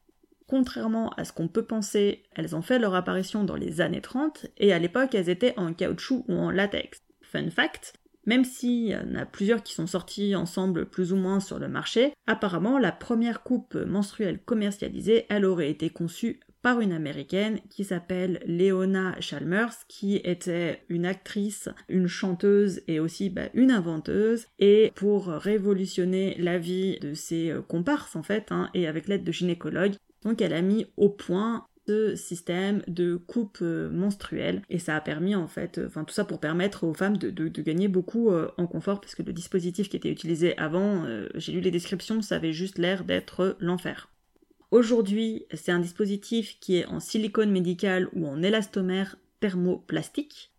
Contrairement 0.46 1.10
à 1.10 1.24
ce 1.24 1.32
qu'on 1.32 1.48
peut 1.48 1.64
penser, 1.64 2.24
elles 2.34 2.56
ont 2.56 2.62
fait 2.62 2.78
leur 2.78 2.94
apparition 2.94 3.44
dans 3.44 3.56
les 3.56 3.80
années 3.80 4.00
30 4.00 4.46
et 4.56 4.72
à 4.72 4.78
l'époque 4.78 5.14
elles 5.14 5.28
étaient 5.28 5.54
en 5.58 5.72
caoutchouc 5.74 6.24
ou 6.28 6.34
en 6.34 6.50
latex. 6.50 7.02
Fun 7.22 7.50
fact, 7.50 7.94
même 8.26 8.44
s'il 8.44 8.88
y 8.88 8.96
en 8.96 9.14
a 9.14 9.26
plusieurs 9.26 9.62
qui 9.62 9.74
sont 9.74 9.86
sortis 9.86 10.34
ensemble 10.34 10.86
plus 10.86 11.12
ou 11.12 11.16
moins 11.16 11.40
sur 11.40 11.58
le 11.58 11.68
marché, 11.68 12.12
apparemment 12.26 12.78
la 12.78 12.92
première 12.92 13.42
coupe 13.42 13.74
menstruelle 13.74 14.42
commercialisée, 14.42 15.26
elle 15.28 15.44
aurait 15.44 15.70
été 15.70 15.90
conçue 15.90 16.40
par 16.62 16.80
une 16.80 16.92
américaine 16.92 17.60
qui 17.70 17.84
s'appelle 17.84 18.40
Leona 18.46 19.16
Chalmers, 19.20 19.74
qui 19.88 20.16
était 20.16 20.82
une 20.88 21.06
actrice, 21.06 21.68
une 21.88 22.06
chanteuse 22.06 22.82
et 22.86 23.00
aussi 23.00 23.30
bah, 23.30 23.48
une 23.54 23.70
inventeuse. 23.70 24.46
Et 24.58 24.92
pour 24.94 25.26
révolutionner 25.28 26.36
la 26.38 26.58
vie 26.58 26.98
de 27.00 27.14
ses 27.14 27.50
euh, 27.50 27.62
comparses 27.62 28.16
en 28.16 28.22
fait, 28.22 28.48
hein, 28.50 28.68
et 28.74 28.86
avec 28.86 29.08
l'aide 29.08 29.24
de 29.24 29.32
gynécologues, 29.32 29.94
donc 30.22 30.42
elle 30.42 30.52
a 30.52 30.62
mis 30.62 30.86
au 30.96 31.08
point 31.08 31.66
ce 31.86 32.14
système 32.14 32.82
de 32.86 33.16
coupe 33.16 33.58
euh, 33.62 33.90
menstruelle 33.90 34.62
et 34.68 34.78
ça 34.78 34.94
a 34.94 35.00
permis 35.00 35.34
en 35.34 35.48
fait, 35.48 35.78
euh, 35.78 35.86
enfin 35.86 36.04
tout 36.04 36.14
ça 36.14 36.24
pour 36.24 36.38
permettre 36.38 36.84
aux 36.84 36.94
femmes 36.94 37.16
de, 37.16 37.30
gagner 37.62 37.88
beaucoup 37.88 38.30
en 38.30 38.66
confort 38.66 39.00
parce 39.00 39.14
que 39.14 39.22
le 39.22 39.32
dispositif 39.32 39.88
qui 39.88 39.96
était 39.96 40.10
utilisé 40.10 40.56
avant, 40.56 41.04
j'ai 41.34 41.52
lu 41.52 41.60
les 41.60 41.70
descriptions, 41.70 42.22
ça 42.22 42.36
avait 42.36 42.52
juste 42.52 42.78
l'air 42.78 43.04
d'être 43.04 43.56
l'enfer. 43.60 44.10
Aujourd'hui, 44.70 45.46
c'est 45.52 45.72
un 45.72 45.80
dispositif 45.80 46.58
qui 46.60 46.76
est 46.76 46.86
en 46.86 47.00
silicone 47.00 47.50
médical 47.50 48.08
ou 48.12 48.26
en 48.28 48.40
élastomère 48.40 49.16
thermoplastique 49.40 50.52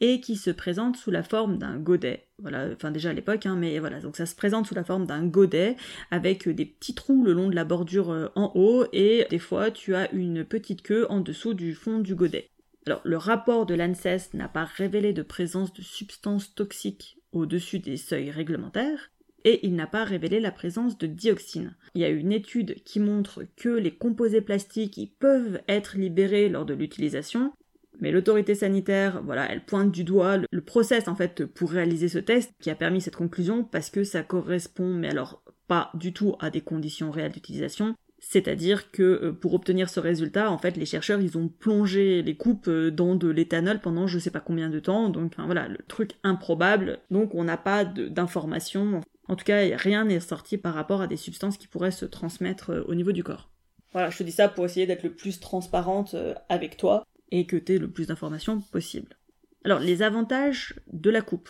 et 0.00 0.20
qui 0.20 0.36
se 0.36 0.50
présente 0.50 0.96
sous 0.96 1.10
la 1.10 1.22
forme 1.22 1.56
d'un 1.56 1.78
godet. 1.78 2.26
Voilà, 2.38 2.68
enfin 2.74 2.90
déjà 2.90 3.10
à 3.10 3.12
l'époque, 3.14 3.46
hein, 3.46 3.56
mais 3.56 3.78
voilà, 3.78 4.00
donc 4.00 4.16
ça 4.16 4.26
se 4.26 4.34
présente 4.34 4.66
sous 4.66 4.74
la 4.74 4.84
forme 4.84 5.06
d'un 5.06 5.24
godet 5.24 5.76
avec 6.10 6.46
des 6.46 6.66
petits 6.66 6.94
trous 6.94 7.24
le 7.24 7.32
long 7.32 7.48
de 7.48 7.54
la 7.54 7.64
bordure 7.64 8.10
euh, 8.10 8.28
en 8.34 8.52
haut 8.54 8.84
et 8.92 9.26
des 9.30 9.38
fois 9.38 9.70
tu 9.70 9.94
as 9.94 10.12
une 10.12 10.44
petite 10.44 10.82
queue 10.82 11.06
en 11.08 11.20
dessous 11.20 11.54
du 11.54 11.74
fond 11.74 12.00
du 12.00 12.14
godet. 12.14 12.50
Alors, 12.86 13.00
le 13.04 13.16
rapport 13.16 13.64
de 13.64 13.74
l'ANSES 13.74 14.34
n'a 14.34 14.48
pas 14.48 14.64
révélé 14.64 15.14
de 15.14 15.22
présence 15.22 15.72
de 15.72 15.80
substances 15.80 16.54
toxiques 16.54 17.18
au-dessus 17.32 17.78
des 17.78 17.96
seuils 17.96 18.30
réglementaires, 18.30 19.10
et 19.44 19.66
il 19.66 19.74
n'a 19.74 19.86
pas 19.86 20.04
révélé 20.04 20.40
la 20.40 20.50
présence 20.50 20.98
de 20.98 21.06
dioxine. 21.06 21.74
Il 21.94 22.00
y 22.00 22.04
a 22.04 22.08
une 22.08 22.32
étude 22.32 22.82
qui 22.84 22.98
montre 22.98 23.44
que 23.56 23.68
les 23.68 23.92
composés 23.92 24.40
plastiques 24.40 25.12
peuvent 25.18 25.60
être 25.68 25.96
libérés 25.96 26.48
lors 26.48 26.64
de 26.64 26.74
l'utilisation, 26.74 27.52
mais 28.00 28.10
l'autorité 28.10 28.54
sanitaire, 28.54 29.22
voilà, 29.22 29.50
elle 29.50 29.64
pointe 29.64 29.92
du 29.92 30.04
doigt 30.04 30.38
le, 30.38 30.60
process 30.60 31.08
en 31.08 31.14
fait 31.14 31.44
pour 31.44 31.70
réaliser 31.70 32.08
ce 32.08 32.18
test 32.18 32.52
qui 32.60 32.70
a 32.70 32.74
permis 32.74 33.00
cette 33.00 33.16
conclusion 33.16 33.64
parce 33.64 33.90
que 33.90 34.02
ça 34.02 34.22
correspond, 34.22 34.94
mais 34.94 35.08
alors 35.08 35.42
pas 35.68 35.90
du 35.94 36.12
tout 36.12 36.34
à 36.40 36.50
des 36.50 36.60
conditions 36.60 37.10
réelles 37.10 37.32
d'utilisation. 37.32 37.94
C'est-à-dire 38.18 38.90
que 38.90 39.02
euh, 39.02 39.32
pour 39.32 39.52
obtenir 39.52 39.90
ce 39.90 40.00
résultat, 40.00 40.50
en 40.50 40.56
fait, 40.56 40.78
les 40.78 40.86
chercheurs, 40.86 41.20
ils 41.20 41.36
ont 41.36 41.48
plongé 41.48 42.22
les 42.22 42.36
coupes 42.36 42.68
euh, 42.68 42.90
dans 42.90 43.16
de 43.16 43.28
l'éthanol 43.28 43.80
pendant 43.80 44.06
je 44.06 44.18
sais 44.18 44.30
pas 44.30 44.40
combien 44.40 44.70
de 44.70 44.80
temps. 44.80 45.10
Donc 45.10 45.34
voilà, 45.36 45.68
le 45.68 45.78
truc 45.86 46.12
improbable. 46.22 47.00
Donc 47.10 47.34
on 47.34 47.44
n'a 47.44 47.58
pas 47.58 47.84
d'informations. 47.84 49.02
En 49.28 49.36
tout 49.36 49.44
cas, 49.44 49.76
rien 49.76 50.04
n'est 50.04 50.20
sorti 50.20 50.58
par 50.58 50.74
rapport 50.74 51.00
à 51.00 51.06
des 51.06 51.16
substances 51.16 51.56
qui 51.56 51.66
pourraient 51.66 51.90
se 51.90 52.04
transmettre 52.04 52.70
euh, 52.70 52.84
au 52.86 52.94
niveau 52.94 53.12
du 53.12 53.24
corps. 53.24 53.50
Voilà, 53.92 54.10
je 54.10 54.18
te 54.18 54.22
dis 54.22 54.32
ça 54.32 54.48
pour 54.48 54.64
essayer 54.64 54.86
d'être 54.86 55.04
le 55.04 55.14
plus 55.14 55.38
transparente 55.38 56.16
avec 56.48 56.76
toi 56.76 57.06
et 57.30 57.46
que 57.46 57.56
tu 57.56 57.74
aies 57.74 57.78
le 57.78 57.90
plus 57.90 58.08
d'informations 58.08 58.60
possible. 58.60 59.16
Alors, 59.64 59.78
les 59.78 60.02
avantages 60.02 60.74
de 60.92 61.10
la 61.10 61.22
coupe. 61.22 61.48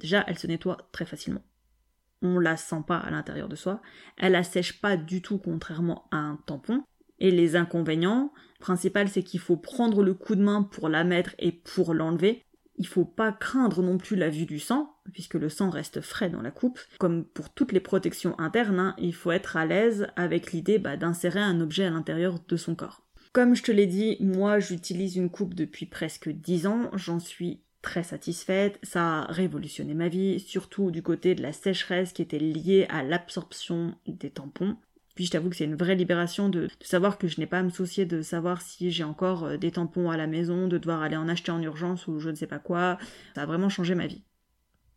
Déjà, 0.00 0.24
elle 0.26 0.38
se 0.38 0.46
nettoie 0.46 0.76
très 0.92 1.06
facilement. 1.06 1.42
On 2.22 2.38
la 2.38 2.56
sent 2.56 2.82
pas 2.86 2.98
à 2.98 3.10
l'intérieur 3.10 3.48
de 3.48 3.56
soi. 3.56 3.80
Elle 4.16 4.34
assèche 4.34 4.80
pas 4.80 4.96
du 4.96 5.22
tout, 5.22 5.38
contrairement 5.38 6.06
à 6.10 6.16
un 6.16 6.36
tampon. 6.46 6.82
Et 7.18 7.30
les 7.30 7.56
inconvénients, 7.56 8.32
principal, 8.60 9.08
c'est 9.08 9.22
qu'il 9.22 9.40
faut 9.40 9.56
prendre 9.56 10.02
le 10.02 10.14
coup 10.14 10.34
de 10.34 10.42
main 10.42 10.62
pour 10.62 10.88
la 10.88 11.04
mettre 11.04 11.34
et 11.38 11.52
pour 11.52 11.94
l'enlever. 11.94 12.44
Il 12.76 12.86
faut 12.86 13.06
pas 13.06 13.32
craindre 13.32 13.82
non 13.82 13.96
plus 13.96 14.16
la 14.16 14.28
vue 14.28 14.44
du 14.44 14.58
sang, 14.58 14.95
puisque 15.12 15.34
le 15.34 15.48
sang 15.48 15.70
reste 15.70 16.00
frais 16.00 16.30
dans 16.30 16.42
la 16.42 16.50
coupe. 16.50 16.80
Comme 16.98 17.24
pour 17.24 17.50
toutes 17.50 17.72
les 17.72 17.80
protections 17.80 18.38
internes, 18.38 18.78
hein, 18.78 18.94
il 18.98 19.14
faut 19.14 19.32
être 19.32 19.56
à 19.56 19.66
l'aise 19.66 20.08
avec 20.16 20.52
l'idée 20.52 20.78
bah, 20.78 20.96
d'insérer 20.96 21.40
un 21.40 21.60
objet 21.60 21.84
à 21.84 21.90
l'intérieur 21.90 22.38
de 22.46 22.56
son 22.56 22.74
corps. 22.74 23.02
Comme 23.32 23.54
je 23.54 23.62
te 23.62 23.72
l'ai 23.72 23.86
dit, 23.86 24.16
moi 24.20 24.60
j'utilise 24.60 25.16
une 25.16 25.30
coupe 25.30 25.54
depuis 25.54 25.84
presque 25.86 26.30
10 26.30 26.66
ans, 26.66 26.90
j'en 26.94 27.18
suis 27.18 27.60
très 27.82 28.02
satisfaite, 28.02 28.78
ça 28.82 29.20
a 29.20 29.32
révolutionné 29.32 29.94
ma 29.94 30.08
vie, 30.08 30.40
surtout 30.40 30.90
du 30.90 31.02
côté 31.02 31.34
de 31.34 31.42
la 31.42 31.52
sécheresse 31.52 32.12
qui 32.12 32.22
était 32.22 32.38
liée 32.38 32.86
à 32.88 33.02
l'absorption 33.02 33.94
des 34.06 34.30
tampons. 34.30 34.76
Puis 35.16 35.24
je 35.24 35.30
t'avoue 35.30 35.48
que 35.48 35.56
c'est 35.56 35.64
une 35.64 35.76
vraie 35.76 35.94
libération 35.94 36.48
de, 36.48 36.68
savoir 36.82 37.16
que 37.16 37.26
je 37.26 37.40
n'ai 37.40 37.46
pas 37.46 37.60
à 37.60 37.62
me 37.62 37.70
soucier 37.70 38.04
de 38.04 38.22
savoir 38.22 38.60
si 38.60 38.90
j'ai 38.90 39.02
encore 39.02 39.44
euh, 39.44 39.56
des 39.56 39.72
tampons 39.72 40.10
à 40.10 40.16
la 40.16 40.26
maison, 40.26 40.68
de 40.68 40.78
devoir 40.78 41.02
aller 41.02 41.16
en 41.16 41.26
acheter 41.26 41.50
en 41.50 41.62
urgence 41.62 42.06
ou 42.06 42.20
je 42.20 42.28
ne 42.28 42.34
sais 42.34 42.46
pas 42.46 42.58
quoi. 42.58 42.98
Ça 43.34 43.42
a 43.42 43.46
vraiment 43.46 43.70
changé 43.70 43.94
ma 43.94 44.06
vie. 44.06 44.22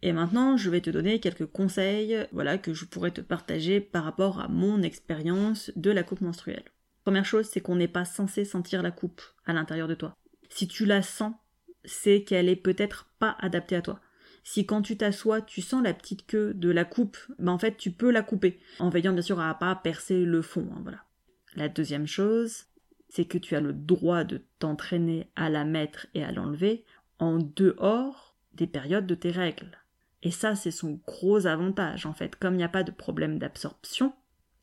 Et 0.02 0.14
maintenant, 0.14 0.56
je 0.56 0.70
vais 0.70 0.82
te 0.82 0.90
donner 0.90 1.20
quelques 1.20 1.46
conseils, 1.46 2.26
voilà, 2.32 2.58
que 2.58 2.74
je 2.74 2.86
pourrais 2.86 3.12
te 3.12 3.22
partager 3.22 3.82
par 3.82 4.06
rapport 4.06 4.40
à 4.40 4.48
mon 4.48 4.82
expérience 4.82 5.72
de 5.76 5.92
la 5.92 6.04
coupe 6.04 6.22
menstruelle. 6.22 6.64
Première 7.04 7.26
chose, 7.26 7.48
c'est 7.52 7.60
qu'on 7.60 7.76
n'est 7.76 7.88
pas 7.88 8.06
censé 8.06 8.46
sentir 8.46 8.82
la 8.82 8.92
coupe 8.92 9.22
à 9.46 9.54
l'intérieur 9.54 9.88
de 9.88 9.96
toi. 9.96 10.16
Si 10.50 10.68
tu 10.68 10.86
la 10.86 11.02
sens, 11.02 11.34
c'est 11.84 12.24
qu'elle 12.24 12.50
est 12.50 12.56
peut-être 12.56 13.10
pas 13.20 13.36
adaptée 13.40 13.76
à 13.76 13.82
toi. 13.82 14.00
Si 14.44 14.66
quand 14.66 14.82
tu 14.82 14.98
t'assois, 14.98 15.42
tu 15.42 15.62
sens 15.62 15.84
la 15.84 15.94
petite 15.94 16.26
queue 16.26 16.54
de 16.54 16.70
la 16.70 16.86
coupe, 16.86 17.18
ben 17.40 17.52
en 17.52 17.60
fait 17.60 17.78
tu 17.78 17.92
peux 17.92 18.10
la 18.10 18.22
couper, 18.22 18.60
en 18.80 18.90
veillant 18.90 19.14
bien 19.14 19.22
sûr 19.22 19.40
à 19.40 19.54
pas 19.58 19.76
percer 19.76 20.24
le 20.24 20.42
fond. 20.42 20.68
Hein, 20.72 20.80
voilà. 20.84 21.04
La 21.56 21.68
deuxième 21.68 22.08
chose, 22.08 22.66
c'est 23.10 23.26
que 23.26 23.38
tu 23.38 23.56
as 23.56 23.62
le 23.62 23.74
droit 23.74 24.24
de 24.24 24.42
t'entraîner 24.60 25.30
à 25.36 25.50
la 25.50 25.66
mettre 25.66 26.08
et 26.14 26.24
à 26.24 26.32
l'enlever 26.32 26.86
en 27.18 27.38
dehors 27.38 28.36
des 28.54 28.68
périodes 28.68 29.08
de 29.08 29.16
tes 29.16 29.32
règles. 29.32 29.79
Et 30.24 30.32
ça, 30.32 30.56
c'est 30.56 30.72
son 30.72 31.00
gros 31.06 31.48
avantage 31.48 32.06
en 32.06 32.14
fait. 32.14 32.36
Comme 32.36 32.56
il 32.56 32.58
n'y 32.58 32.64
a 32.64 32.70
pas 32.70 32.84
de 32.84 32.92
problème 32.92 33.40
d'absorption, 33.40 34.14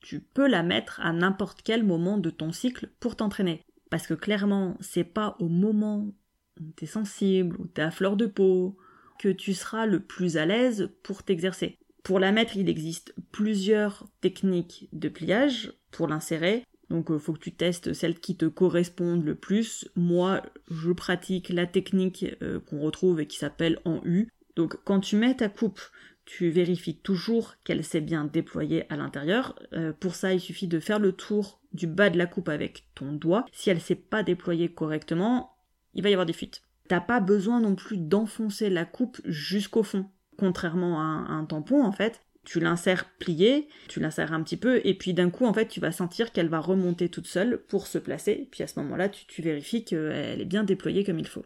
tu 0.00 0.20
peux 0.20 0.46
la 0.46 0.62
mettre 0.62 1.00
à 1.00 1.12
n'importe 1.12 1.62
quel 1.62 1.82
moment 1.82 2.18
de 2.18 2.30
ton 2.30 2.52
cycle 2.52 2.90
pour 3.00 3.16
t'entraîner. 3.16 3.62
Parce 3.90 4.06
que 4.06 4.14
clairement, 4.14 4.76
c'est 4.80 5.04
pas 5.04 5.36
au 5.38 5.48
moment 5.48 6.12
où 6.60 6.72
t'es 6.76 6.86
sensible, 6.86 7.56
où 7.58 7.66
t'es 7.66 7.82
à 7.82 7.90
fleur 7.90 8.16
de 8.16 8.26
peau, 8.26 8.76
que 9.18 9.28
tu 9.28 9.54
seras 9.54 9.86
le 9.86 10.00
plus 10.00 10.36
à 10.36 10.46
l'aise 10.46 10.90
pour 11.02 11.22
t'exercer. 11.22 11.78
Pour 12.02 12.20
la 12.20 12.32
mettre, 12.32 12.56
il 12.56 12.68
existe 12.68 13.14
plusieurs 13.32 14.06
techniques 14.20 14.88
de 14.92 15.08
pliage 15.08 15.72
pour 15.90 16.06
l'insérer. 16.06 16.62
Donc 16.88 17.10
euh, 17.10 17.18
faut 17.18 17.32
que 17.32 17.40
tu 17.40 17.52
testes 17.52 17.92
celles 17.94 18.20
qui 18.20 18.36
te 18.36 18.46
correspondent 18.46 19.24
le 19.24 19.34
plus. 19.34 19.88
Moi, 19.96 20.42
je 20.70 20.92
pratique 20.92 21.48
la 21.48 21.66
technique 21.66 22.26
euh, 22.42 22.60
qu'on 22.60 22.80
retrouve 22.80 23.20
et 23.20 23.26
qui 23.26 23.38
s'appelle 23.38 23.80
en 23.84 24.00
U. 24.04 24.28
Donc 24.56 24.76
quand 24.84 25.00
tu 25.00 25.16
mets 25.16 25.34
ta 25.34 25.48
coupe 25.48 25.80
tu 26.26 26.50
vérifies 26.50 26.96
toujours 26.96 27.54
qu'elle 27.64 27.84
s'est 27.84 28.00
bien 28.00 28.24
déployée 28.24 28.84
à 28.92 28.96
l'intérieur. 28.96 29.54
Euh, 29.72 29.92
pour 29.92 30.16
ça, 30.16 30.34
il 30.34 30.40
suffit 30.40 30.66
de 30.66 30.80
faire 30.80 30.98
le 30.98 31.12
tour 31.12 31.60
du 31.72 31.86
bas 31.86 32.10
de 32.10 32.18
la 32.18 32.26
coupe 32.26 32.48
avec 32.48 32.88
ton 32.94 33.12
doigt. 33.12 33.46
Si 33.52 33.70
elle 33.70 33.80
s'est 33.80 33.94
pas 33.94 34.24
déployée 34.24 34.68
correctement, 34.68 35.56
il 35.94 36.02
va 36.02 36.10
y 36.10 36.12
avoir 36.12 36.26
des 36.26 36.32
fuites. 36.32 36.62
T'as 36.88 37.00
pas 37.00 37.20
besoin 37.20 37.60
non 37.60 37.76
plus 37.76 37.96
d'enfoncer 37.96 38.70
la 38.70 38.84
coupe 38.84 39.20
jusqu'au 39.24 39.84
fond. 39.84 40.06
Contrairement 40.36 41.00
à 41.00 41.32
un, 41.32 41.44
tampon, 41.44 41.82
en 41.82 41.92
fait, 41.92 42.20
tu 42.44 42.60
l'insères 42.60 43.08
plié, 43.18 43.68
tu 43.88 44.00
l'insères 44.00 44.32
un 44.32 44.42
petit 44.42 44.56
peu, 44.56 44.80
et 44.84 44.94
puis 44.94 45.14
d'un 45.14 45.30
coup, 45.30 45.46
en 45.46 45.54
fait, 45.54 45.66
tu 45.66 45.80
vas 45.80 45.92
sentir 45.92 46.32
qu'elle 46.32 46.48
va 46.48 46.60
remonter 46.60 47.08
toute 47.08 47.26
seule 47.26 47.62
pour 47.68 47.86
se 47.86 47.98
placer, 47.98 48.48
puis 48.50 48.62
à 48.62 48.66
ce 48.66 48.78
moment-là, 48.80 49.08
tu, 49.08 49.42
vérifies 49.42 49.84
qu'elle 49.84 50.40
est 50.40 50.44
bien 50.44 50.64
déployée 50.64 51.04
comme 51.04 51.18
il 51.18 51.26
faut. 51.26 51.44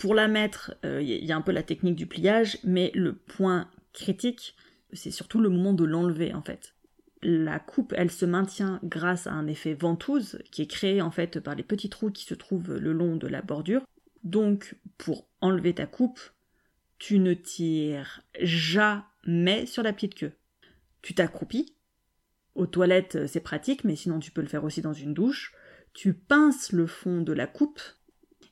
Pour 0.00 0.14
la 0.14 0.28
mettre, 0.28 0.74
il 0.82 0.88
euh, 0.88 1.02
y 1.02 1.30
a 1.30 1.36
un 1.36 1.42
peu 1.42 1.52
la 1.52 1.62
technique 1.62 1.94
du 1.94 2.06
pliage, 2.06 2.58
mais 2.64 2.90
le 2.94 3.14
point 3.14 3.68
critique, 3.92 4.56
c'est 4.94 5.10
surtout 5.10 5.42
le 5.42 5.50
moment 5.50 5.74
de 5.74 5.84
l'enlever 5.84 6.32
en 6.32 6.40
fait. 6.40 6.74
La 7.22 7.58
coupe, 7.58 7.92
elle 7.94 8.10
se 8.10 8.24
maintient 8.24 8.80
grâce 8.82 9.26
à 9.26 9.32
un 9.32 9.46
effet 9.46 9.74
ventouse 9.74 10.38
qui 10.50 10.62
est 10.62 10.66
créé 10.66 11.02
en 11.02 11.10
fait 11.10 11.38
par 11.38 11.54
les 11.54 11.62
petits 11.62 11.90
trous 11.90 12.10
qui 12.10 12.24
se 12.24 12.32
trouvent 12.32 12.78
le 12.78 12.94
long 12.94 13.16
de 13.16 13.26
la 13.26 13.42
bordure. 13.42 13.82
Donc, 14.24 14.74
pour 14.96 15.28
enlever 15.42 15.74
ta 15.74 15.84
coupe, 15.84 16.18
tu 16.98 17.18
ne 17.18 17.34
tires 17.34 18.22
jamais 18.40 19.66
sur 19.66 19.82
la 19.82 19.92
petite 19.92 20.14
queue. 20.14 20.32
Tu 21.02 21.14
t'accroupis. 21.14 21.76
Aux 22.54 22.66
toilettes, 22.66 23.26
c'est 23.26 23.40
pratique, 23.40 23.84
mais 23.84 23.96
sinon 23.96 24.18
tu 24.18 24.30
peux 24.30 24.40
le 24.40 24.48
faire 24.48 24.64
aussi 24.64 24.80
dans 24.80 24.94
une 24.94 25.12
douche. 25.12 25.52
Tu 25.92 26.14
pinces 26.14 26.72
le 26.72 26.86
fond 26.86 27.20
de 27.20 27.34
la 27.34 27.46
coupe 27.46 27.82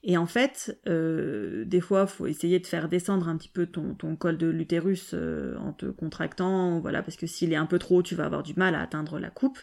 et 0.09 0.17
en 0.17 0.25
fait, 0.25 0.81
euh, 0.89 1.67
des 1.67 1.83
fois, 1.83 2.07
faut 2.07 2.27
essayer 2.27 2.59
de 2.59 2.67
faire 2.67 2.89
descendre 2.89 3.29
un 3.29 3.37
petit 3.37 3.51
peu 3.51 3.67
ton, 3.67 3.95
col 4.17 4.39
de 4.39 4.47
l'utérus 4.47 5.11
euh, 5.13 5.55
en 5.59 5.75
te 5.75 5.85
contractant, 5.85 6.81
voilà, 6.81 7.03
parce 7.03 7.19
que 7.19 7.27
s'il 7.27 7.53
est 7.53 7.57
un 7.57 7.67
peu 7.67 7.79
trop 7.79 8.03
tu 8.03 8.15
vas 8.15 8.25
avoir 8.25 8.43
du 8.43 8.55
mal 8.55 8.75
à 8.75 8.81
atteindre 8.81 9.19
la 9.19 9.29
coupe. 9.29 9.59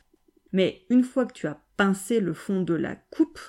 Mais 0.52 0.86
une 0.92 1.04
fois 1.04 1.26
que 1.26 1.34
tu 1.34 1.48
as 1.48 1.60
pincé 1.78 2.20
le 2.20 2.36
fond 2.36 2.62
de 2.62 2.76
la 2.76 2.96
coupe, 2.96 3.40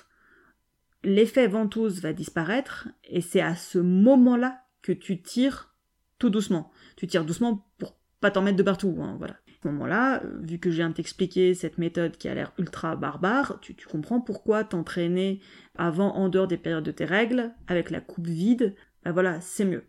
l'effet 1.03 1.45
ventouse 1.47 2.01
va 2.01 2.13
disparaître, 2.13 2.87
et 3.03 3.21
c'est 3.21 3.41
à 3.41 3.55
ce 3.55 3.77
moment-là 3.77 4.63
que 4.81 4.91
tu 4.91 5.21
tires 5.21 5.75
tout 6.17 6.31
doucement. 6.31 6.71
Tu 6.95 7.05
tires 7.05 7.25
doucement 7.25 7.69
pour 7.77 7.95
pas 8.21 8.31
t'en 8.31 8.41
mettre 8.41 8.57
de 8.57 8.63
partout, 8.63 8.97
hein, 9.01 9.17
voilà 9.19 9.35
ce 9.61 9.67
moment-là, 9.69 10.23
euh, 10.23 10.39
vu 10.41 10.59
que 10.59 10.69
je 10.69 10.75
viens 10.75 10.89
de 10.89 10.95
t'expliquer 10.95 11.53
cette 11.53 11.77
méthode 11.77 12.17
qui 12.17 12.27
a 12.27 12.35
l'air 12.35 12.53
ultra 12.57 12.95
barbare, 12.95 13.59
tu, 13.61 13.75
comprends 13.89 14.21
pourquoi 14.21 14.63
t'entraîner 14.63 15.39
avant 15.75 16.15
en 16.15 16.29
dehors 16.29 16.47
des 16.47 16.57
périodes 16.57 16.83
de 16.83 16.91
tes 16.91 17.05
règles, 17.05 17.51
avec 17.67 17.89
la 17.89 18.01
coupe 18.01 18.27
vide, 18.27 18.75
ben 19.03 19.11
voilà, 19.11 19.41
c'est 19.41 19.65
mieux. 19.65 19.83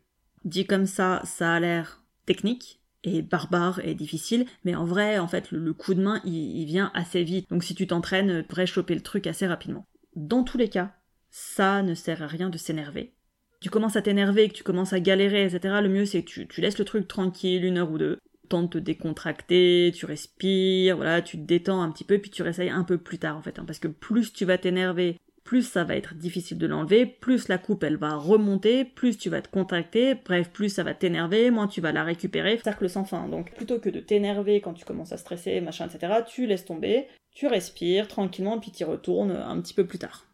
Dit 0.44 0.66
comme 0.66 0.86
ça, 0.86 1.20
ça 1.24 1.54
a 1.54 1.60
l'air 1.60 2.04
technique, 2.26 2.80
et 3.04 3.22
barbare 3.22 3.80
et 3.84 3.94
difficile, 3.94 4.44
mais 4.64 4.74
en 4.74 4.84
vrai, 4.84 5.18
en 5.18 5.28
fait, 5.28 5.52
le, 5.52 5.72
coup 5.72 5.94
de 5.94 6.02
main, 6.02 6.20
il, 6.24 6.64
vient 6.64 6.90
assez 6.94 7.22
vite. 7.22 7.48
Donc 7.48 7.62
si 7.62 7.74
tu 7.74 7.86
t'entraînes, 7.86 8.42
tu 8.42 8.48
pourrais 8.48 8.66
choper 8.66 8.94
le 8.94 9.02
truc 9.02 9.26
assez 9.26 9.46
rapidement. 9.46 9.86
Dans 10.16 10.42
tous 10.42 10.58
les 10.58 10.68
cas, 10.68 10.94
ça 11.30 11.82
ne 11.82 11.94
sert 11.94 12.22
à 12.22 12.26
rien 12.26 12.50
de 12.50 12.58
s'énerver. 12.58 13.14
Tu 13.60 13.70
commences 13.70 13.96
à 13.96 14.02
t'énerver, 14.02 14.48
que 14.48 14.54
tu 14.54 14.64
commences 14.64 14.92
à 14.92 15.00
galérer, 15.00 15.44
etc. 15.44 15.76
Le 15.80 15.88
mieux, 15.88 16.06
c'est 16.06 16.22
que 16.22 16.28
tu, 16.28 16.48
tu 16.48 16.60
laisses 16.60 16.78
le 16.78 16.84
truc 16.84 17.06
tranquille 17.06 17.64
une 17.64 17.78
heure 17.78 17.90
ou 17.90 17.98
deux 17.98 18.18
temps 18.48 18.62
de 18.62 18.68
te 18.68 18.78
décontracter, 18.78 19.92
tu 19.94 20.06
respires, 20.06 20.96
voilà, 20.96 21.22
tu 21.22 21.36
te 21.36 21.42
détends 21.42 21.82
un 21.82 21.90
petit 21.90 22.04
peu, 22.04 22.18
puis 22.18 22.30
tu 22.30 22.42
réessayes 22.42 22.70
un 22.70 22.84
peu 22.84 22.98
plus 22.98 23.18
tard 23.18 23.36
en 23.36 23.42
fait, 23.42 23.58
hein, 23.58 23.64
parce 23.66 23.78
que 23.78 23.88
plus 23.88 24.32
tu 24.32 24.44
vas 24.44 24.58
t'énerver, 24.58 25.16
plus 25.44 25.62
ça 25.62 25.82
va 25.84 25.96
être 25.96 26.14
difficile 26.14 26.58
de 26.58 26.66
l'enlever, 26.66 27.06
plus 27.06 27.48
la 27.48 27.56
coupe 27.56 27.82
elle 27.82 27.96
va 27.96 28.16
remonter, 28.16 28.84
plus 28.84 29.16
tu 29.16 29.30
vas 29.30 29.40
te 29.40 29.48
contracter, 29.48 30.14
bref, 30.14 30.50
plus 30.50 30.68
ça 30.68 30.82
va 30.82 30.92
t'énerver, 30.92 31.50
moins 31.50 31.68
tu 31.68 31.80
vas 31.80 31.90
la 31.90 32.04
récupérer, 32.04 32.58
cercle 32.62 32.90
sans 32.90 33.04
fin. 33.04 33.28
Donc 33.28 33.54
plutôt 33.54 33.78
que 33.78 33.88
de 33.88 34.00
t'énerver 34.00 34.60
quand 34.60 34.74
tu 34.74 34.84
commences 34.84 35.12
à 35.12 35.16
stresser, 35.16 35.60
machin, 35.62 35.86
etc., 35.86 36.12
tu 36.26 36.46
laisses 36.46 36.66
tomber, 36.66 37.06
tu 37.32 37.46
respires 37.46 38.08
tranquillement, 38.08 38.58
puis 38.58 38.72
tu 38.72 38.84
retournes 38.84 39.30
un 39.30 39.58
petit 39.60 39.72
peu 39.72 39.86
plus 39.86 39.98
tard. 39.98 40.27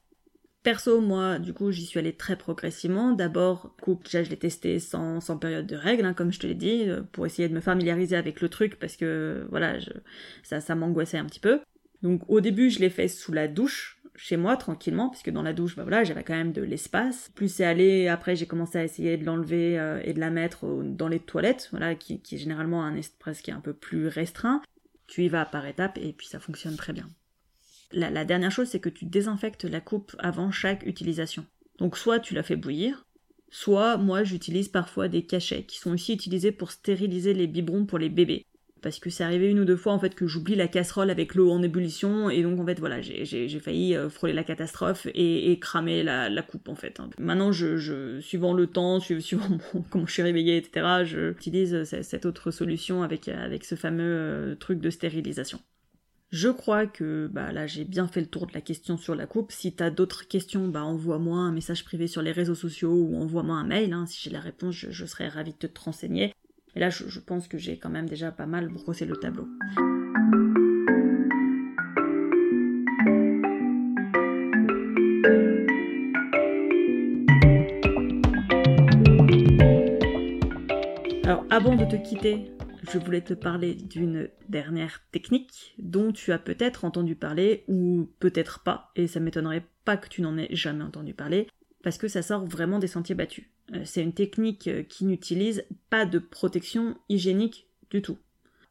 Perso, 0.64 1.02
moi, 1.02 1.38
du 1.38 1.52
coup, 1.52 1.70
j'y 1.70 1.84
suis 1.84 1.98
allée 1.98 2.14
très 2.14 2.36
progressivement. 2.36 3.12
D'abord, 3.12 3.76
coupe, 3.82 4.02
déjà, 4.04 4.22
je 4.22 4.30
l'ai 4.30 4.38
testé 4.38 4.80
sans, 4.80 5.20
sans 5.20 5.36
période 5.36 5.66
de 5.66 5.76
règles, 5.76 6.06
hein, 6.06 6.14
comme 6.14 6.32
je 6.32 6.40
te 6.40 6.46
l'ai 6.46 6.54
dit, 6.54 6.88
euh, 6.88 7.02
pour 7.12 7.26
essayer 7.26 7.50
de 7.50 7.54
me 7.54 7.60
familiariser 7.60 8.16
avec 8.16 8.40
le 8.40 8.48
truc, 8.48 8.78
parce 8.78 8.96
que, 8.96 9.46
voilà, 9.50 9.76
ça, 10.42 10.62
ça 10.62 10.74
m'angoissait 10.74 11.18
un 11.18 11.26
petit 11.26 11.38
peu. 11.38 11.60
Donc, 12.00 12.22
au 12.30 12.40
début, 12.40 12.70
je 12.70 12.80
l'ai 12.80 12.88
fait 12.88 13.08
sous 13.08 13.30
la 13.30 13.46
douche, 13.46 14.00
chez 14.16 14.38
moi 14.38 14.56
tranquillement, 14.56 15.10
puisque 15.10 15.30
dans 15.30 15.42
la 15.42 15.52
douche, 15.52 15.76
bah 15.76 15.82
voilà, 15.82 16.02
j'avais 16.02 16.24
quand 16.24 16.34
même 16.34 16.52
de 16.52 16.62
l'espace. 16.62 17.30
Plus 17.34 17.52
c'est 17.52 17.64
allé, 17.64 18.08
après 18.08 18.36
j'ai 18.36 18.46
commencé 18.46 18.78
à 18.78 18.84
essayer 18.84 19.16
de 19.16 19.24
l'enlever 19.24 19.78
euh, 19.78 20.00
et 20.04 20.12
de 20.12 20.20
la 20.20 20.30
mettre 20.30 20.66
dans 20.84 21.08
les 21.08 21.18
toilettes, 21.18 21.68
voilà, 21.72 21.94
qui, 21.94 22.20
qui 22.20 22.36
est 22.36 22.38
généralement 22.38 22.84
un 22.84 22.94
espace 22.94 23.42
qui 23.42 23.50
est 23.50 23.54
un 23.54 23.60
peu 23.60 23.74
plus 23.74 24.06
restreint. 24.06 24.62
Tu 25.08 25.24
y 25.24 25.28
vas 25.28 25.44
par 25.44 25.66
étapes 25.66 25.98
et 25.98 26.12
puis 26.12 26.26
ça 26.26 26.38
fonctionne 26.38 26.76
très 26.76 26.92
bien. 26.92 27.08
La, 27.94 28.10
la 28.10 28.24
dernière 28.24 28.50
chose, 28.50 28.68
c'est 28.68 28.80
que 28.80 28.88
tu 28.88 29.04
désinfectes 29.04 29.64
la 29.64 29.80
coupe 29.80 30.14
avant 30.18 30.50
chaque 30.50 30.84
utilisation. 30.84 31.46
Donc 31.78 31.96
soit 31.96 32.20
tu 32.20 32.34
la 32.34 32.42
fais 32.42 32.56
bouillir, 32.56 33.06
soit 33.50 33.96
moi 33.96 34.24
j'utilise 34.24 34.68
parfois 34.68 35.08
des 35.08 35.24
cachets 35.24 35.64
qui 35.64 35.78
sont 35.78 35.92
aussi 35.92 36.12
utilisés 36.12 36.52
pour 36.52 36.70
stériliser 36.70 37.34
les 37.34 37.46
biberons 37.46 37.86
pour 37.86 37.98
les 37.98 38.08
bébés 38.08 38.46
parce 38.84 38.98
que 38.98 39.08
c'est 39.08 39.24
arrivé 39.24 39.50
une 39.50 39.60
ou 39.60 39.64
deux 39.64 39.78
fois 39.78 39.94
en 39.94 39.98
fait 39.98 40.14
que 40.14 40.26
j'oublie 40.26 40.56
la 40.56 40.68
casserole 40.68 41.08
avec 41.08 41.34
l'eau 41.34 41.50
en 41.50 41.62
ébullition 41.62 42.28
et 42.28 42.42
donc 42.42 42.60
en 42.60 42.66
fait 42.66 42.78
voilà 42.78 43.00
j'ai 43.00 43.58
failli 43.58 43.96
euh, 43.96 44.10
frôler 44.10 44.34
la 44.34 44.44
catastrophe 44.44 45.06
et, 45.14 45.58
cramer 45.58 46.02
la, 46.02 46.42
coupe 46.42 46.68
en 46.68 46.74
fait. 46.74 47.00
Hein. 47.00 47.08
Maintenant 47.18 47.50
je, 47.50 48.20
suivant 48.20 48.52
le 48.52 48.66
temps, 48.66 49.00
suivant 49.20 49.58
comment 49.88 50.06
je 50.06 50.12
suis 50.12 50.22
réveillée 50.22 50.58
etc. 50.58 51.04
j'utilise 51.04 51.84
cette 51.84 52.26
autre 52.26 52.50
solution 52.50 53.02
avec 53.02 53.28
avec 53.28 53.64
ce 53.64 53.74
fameux 53.74 54.04
euh, 54.04 54.54
truc 54.54 54.80
de 54.80 54.90
stérilisation. 54.90 55.60
Je 56.30 56.48
crois 56.48 56.86
que 56.86 57.28
bah, 57.32 57.52
là 57.52 57.66
j'ai 57.66 57.84
bien 57.84 58.08
fait 58.08 58.20
le 58.20 58.26
tour 58.26 58.46
de 58.46 58.52
la 58.52 58.60
question 58.60 58.96
sur 58.96 59.14
la 59.14 59.26
coupe. 59.26 59.52
Si 59.52 59.72
t'as 59.72 59.90
d'autres 59.90 60.26
questions, 60.26 60.68
bah, 60.68 60.82
envoie-moi 60.82 61.38
un 61.38 61.52
message 61.52 61.84
privé 61.84 62.06
sur 62.06 62.22
les 62.22 62.32
réseaux 62.32 62.54
sociaux 62.54 62.92
ou 62.92 63.16
envoie-moi 63.16 63.56
un 63.56 63.64
mail. 63.64 63.92
Hein. 63.92 64.06
Si 64.06 64.20
j'ai 64.22 64.30
la 64.30 64.40
réponse, 64.40 64.74
je, 64.74 64.90
je, 64.90 65.06
serai 65.06 65.28
ravie 65.28 65.54
de 65.60 65.66
te 65.66 65.80
renseigner. 65.80 66.34
Et 66.76 66.80
là, 66.80 66.90
je, 66.90 67.20
pense 67.20 67.46
que 67.46 67.56
j'ai 67.56 67.78
quand 67.78 67.88
même 67.88 68.08
déjà 68.08 68.32
pas 68.32 68.46
mal 68.46 68.68
brossé 68.68 69.06
le 69.06 69.16
tableau. 69.16 69.46
Alors, 81.22 81.46
avant 81.48 81.76
de 81.76 81.84
te 81.84 81.94
quitter, 81.94 82.50
je 82.92 82.98
voulais 82.98 83.20
te 83.20 83.34
parler 83.34 83.74
d'une 83.74 84.28
dernière 84.48 85.02
technique 85.12 85.74
dont 85.78 86.12
tu 86.12 86.32
as 86.32 86.38
peut-être 86.38 86.84
entendu 86.84 87.14
parler 87.14 87.64
ou 87.68 88.10
peut-être 88.20 88.62
pas, 88.62 88.90
et 88.96 89.06
ça 89.06 89.20
m'étonnerait 89.20 89.66
pas 89.84 89.96
que 89.96 90.08
tu 90.08 90.22
n'en 90.22 90.36
aies 90.38 90.54
jamais 90.54 90.84
entendu 90.84 91.14
parler 91.14 91.46
parce 91.82 91.98
que 91.98 92.08
ça 92.08 92.22
sort 92.22 92.46
vraiment 92.46 92.78
des 92.78 92.88
sentiers 92.88 93.14
battus. 93.14 93.44
Euh, 93.74 93.82
c'est 93.84 94.02
une 94.02 94.14
technique 94.14 94.66
euh, 94.68 94.82
qui 94.82 95.04
n'utilise 95.04 95.64
pas 95.90 96.06
de 96.06 96.18
protection 96.18 96.96
hygiénique 97.08 97.68
du 97.90 98.02
tout. 98.02 98.18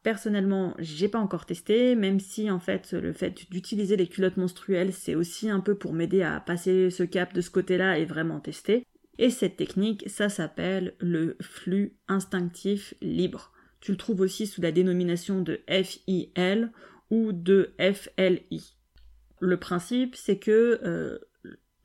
Personnellement, 0.02 0.74
j'ai 0.78 1.08
pas 1.08 1.18
encore 1.18 1.46
testé, 1.46 1.94
même 1.94 2.20
si 2.20 2.50
en 2.50 2.60
fait 2.60 2.92
le 2.92 3.14
fait 3.14 3.50
d'utiliser 3.50 3.96
les 3.96 4.06
culottes 4.06 4.36
menstruelles, 4.36 4.92
c'est 4.92 5.14
aussi 5.14 5.48
un 5.48 5.60
peu 5.60 5.76
pour 5.76 5.94
m'aider 5.94 6.22
à 6.22 6.40
passer 6.40 6.90
ce 6.90 7.04
cap 7.04 7.32
de 7.32 7.40
ce 7.40 7.50
côté-là 7.50 7.98
et 7.98 8.04
vraiment 8.04 8.38
tester. 8.38 8.84
Et 9.16 9.30
cette 9.30 9.56
technique, 9.56 10.04
ça 10.08 10.28
s'appelle 10.28 10.94
le 10.98 11.38
flux 11.40 11.96
instinctif 12.08 12.92
libre. 13.00 13.53
Tu 13.84 13.92
le 13.92 13.98
trouves 13.98 14.22
aussi 14.22 14.46
sous 14.46 14.62
la 14.62 14.72
dénomination 14.72 15.42
de 15.42 15.60
FIL 15.68 16.72
ou 17.10 17.32
de 17.32 17.74
FLI. 17.78 18.76
Le 19.40 19.56
principe, 19.58 20.16
c'est 20.16 20.38
que 20.38 20.80
euh, 20.82 21.18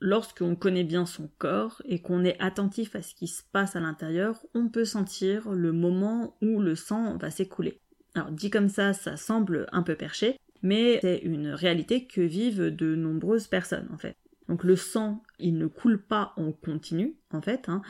Lorsqu'on 0.02 0.56
connaît 0.56 0.84
bien 0.84 1.04
son 1.04 1.28
corps 1.36 1.82
et 1.84 2.00
qu'on 2.00 2.24
est 2.24 2.40
attentif 2.40 2.96
à 2.96 3.02
ce 3.02 3.14
qui 3.14 3.28
se 3.28 3.42
passe 3.52 3.76
à 3.76 3.80
l'intérieur, 3.80 4.46
on 4.54 4.70
peut 4.70 4.86
sentir 4.86 5.50
le 5.50 5.72
moment 5.72 6.38
où 6.40 6.58
le 6.58 6.74
sang 6.74 7.18
va 7.18 7.30
s'écouler. 7.30 7.82
Alors 8.14 8.30
dit 8.30 8.48
comme 8.48 8.70
ça, 8.70 8.94
ça 8.94 9.18
semble 9.18 9.66
un 9.72 9.82
peu 9.82 9.96
perché, 9.96 10.38
mais 10.62 11.00
c'est 11.02 11.18
une 11.18 11.48
réalité 11.48 12.06
que 12.06 12.22
vivent 12.22 12.74
de 12.74 12.94
nombreuses 12.94 13.46
personnes 13.46 13.88
en 13.92 13.98
fait. 13.98 14.16
Donc 14.50 14.64
le 14.64 14.74
sang, 14.74 15.22
il 15.38 15.56
ne 15.56 15.68
coule 15.68 16.02
pas 16.02 16.32
en 16.36 16.50
continu 16.50 17.14
en 17.30 17.40
fait. 17.40 17.68
Hein. 17.68 17.82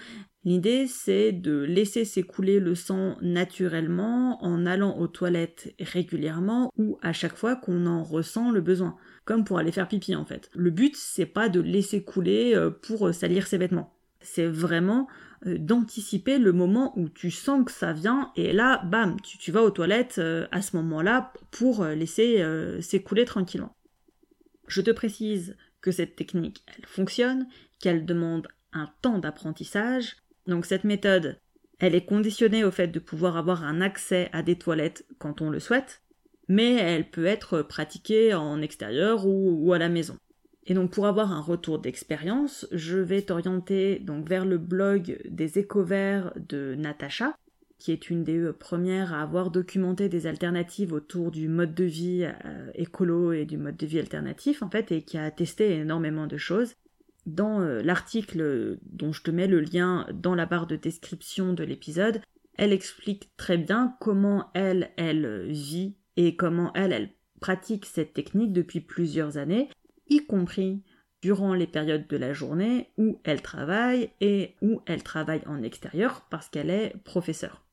L'idée 0.45 0.87
c'est 0.87 1.33
de 1.33 1.61
laisser 1.61 2.05
s'écouler 2.05 2.61
le 2.61 2.75
sang 2.75 3.17
naturellement 3.23 4.45
en 4.45 4.67
allant 4.67 4.99
aux 4.99 5.09
toilettes 5.09 5.75
régulièrement 5.81 6.71
ou 6.77 6.99
à 7.01 7.15
chaque 7.15 7.37
fois 7.37 7.57
qu'on 7.57 7.87
en 7.87 8.05
ressent 8.05 8.51
le 8.51 8.61
besoin 8.61 8.97
comme 9.25 9.45
pour 9.45 9.59
aller 9.59 9.73
faire 9.73 9.89
pipi 9.89 10.15
en 10.15 10.27
fait. 10.27 10.51
Le 10.55 10.71
but, 10.71 10.95
c'est 10.97 11.25
pas 11.25 11.49
de 11.49 11.61
laisser 11.61 12.03
couler 12.03 12.55
euh, 12.55 12.71
pour 12.71 13.09
euh, 13.09 13.13
salir 13.13 13.47
ses 13.47 13.59
vêtements. 13.59 13.97
C'est 14.21 14.47
vraiment 14.47 15.09
euh, 15.47 15.57
d'anticiper 15.57 16.39
le 16.39 16.53
moment 16.53 16.93
où 16.99 17.09
tu 17.09 17.31
sens 17.31 17.65
que 17.65 17.73
ça 17.73 17.95
vient 17.95 18.33
et 18.37 18.53
là, 18.53 18.83
bam, 18.85 19.17
tu, 19.23 19.51
vas 19.51 19.63
aux 19.63 19.71
toilettes 19.71 20.21
à 20.51 20.61
ce 20.61 20.77
moment-là 20.77 21.33
pour 21.53 21.85
laisser 21.85 22.45
s'écouler 22.83 23.25
tranquillement. 23.25 23.75
Je 24.67 24.83
te 24.83 24.91
précise 24.91 25.57
que 25.81 25.91
cette 25.91 26.17
technique, 26.17 26.65
elle 26.77 26.87
fonctionne, 26.87 27.47
qu'elle 27.79 28.05
demande 28.05 28.49
un 28.73 28.89
temps 29.03 29.19
d'apprentissage. 29.19 30.17
Donc 30.47 30.67
cette 30.67 30.85
méthode, 30.85 31.39
elle 31.79 31.95
est 31.95 32.05
conditionnée 32.05 32.65
au 32.65 32.71
fait 32.71 32.89
de 32.89 32.99
pouvoir 32.99 33.37
avoir 33.37 33.65
un 33.65 33.81
accès 33.81 34.29
à 34.33 34.43
des 34.43 34.57
toilettes 34.57 35.07
quand 35.19 35.41
on 35.41 35.51
le 35.51 35.61
souhaite 35.61 36.03
mais 36.51 36.75
elle 36.75 37.09
peut 37.09 37.27
être 37.27 37.63
pratiquée 37.63 38.35
en 38.35 38.61
extérieur 38.61 39.25
ou, 39.25 39.73
à 39.73 39.79
la 39.79 39.89
maison. 39.89 40.17
Et 40.67 40.75
donc 40.75 40.91
pour 40.91 41.07
avoir 41.07 41.33
un 41.33 41.41
retour 41.41 41.79
d'expérience, 41.79 42.67
je 42.73 42.99
vais 42.99 43.23
t'orienter 43.23 44.01
donc 44.01 44.29
vers 44.29 44.45
le 44.45 44.59
blog 44.59 45.21
des 45.29 45.61
éco-verts 45.61 46.33
de 46.37 46.75
Natacha, 46.77 47.37
qui 47.81 47.91
est 47.91 48.11
une 48.11 48.23
des 48.23 48.39
euh, 48.39 48.53
premières 48.53 49.13
à 49.13 49.23
avoir 49.23 49.51
documenté 49.51 50.09
des 50.09 50.29
alternatives 50.29 50.93
autour 50.93 51.33
du 51.33 51.49
mode 51.49 51.75
de 51.75 51.85
vie 51.85 52.31
euh, 52.45 52.71
écolo 52.75 53.33
et 53.33 53.47
du 53.47 53.57
mode 53.57 53.77
de 53.77 53.87
vie 53.87 53.99
alternatif 53.99 54.63
en 54.63 54.71
fait 54.71 54.93
et 54.93 55.03
qui 55.03 55.19
a 55.19 55.31
testé 55.33 55.73
énormément 55.79 56.29
de 56.29 56.37
choses. 56.37 56.75
Dans 57.27 57.61
euh, 57.61 57.83
l'article 57.83 58.79
dont 58.83 59.13
je 59.13 59.23
te 59.23 59.31
mets 59.31 59.49
le 59.49 59.61
lien 59.61 60.07
dans 60.13 60.35
la 60.35 60.47
barre 60.47 60.67
de 60.67 60.77
description 60.77 61.53
de 61.53 61.65
l'épisode, 61.65 62.21
elle 62.57 62.73
explique 62.73 63.31
très 63.37 63.57
bien 63.57 63.97
comment 64.01 64.51
elle, 64.55 64.91
elle 64.97 65.49
vit 65.51 65.97
et 66.17 66.37
comment 66.37 66.73
elle, 66.75 66.93
elle 66.93 67.11
pratique 67.41 67.87
cette 67.87 68.13
technique 68.13 68.53
depuis 68.53 68.81
plusieurs 68.81 69.39
années, 69.39 69.71
y 70.09 70.27
compris 70.27 70.83
durant 71.23 71.55
les 71.55 71.67
périodes 71.67 72.07
de 72.07 72.17
la 72.17 72.33
journée 72.33 72.91
où 72.99 73.21
elle 73.25 73.43
travaille 73.43 74.11
et 74.21 74.55
où 74.63 74.83
elle 74.87 75.03
travaille 75.03 75.43
en 75.47 75.63
extérieur 75.63 76.27
parce 76.31 76.49
qu'elle 76.49 76.71
est 76.71 76.95
professeure. 77.05 77.65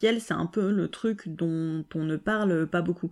C'est 0.00 0.32
un 0.32 0.46
peu 0.46 0.70
le 0.70 0.88
truc 0.88 1.28
dont 1.28 1.84
on 1.94 2.04
ne 2.04 2.16
parle 2.16 2.66
pas 2.66 2.82
beaucoup. 2.82 3.10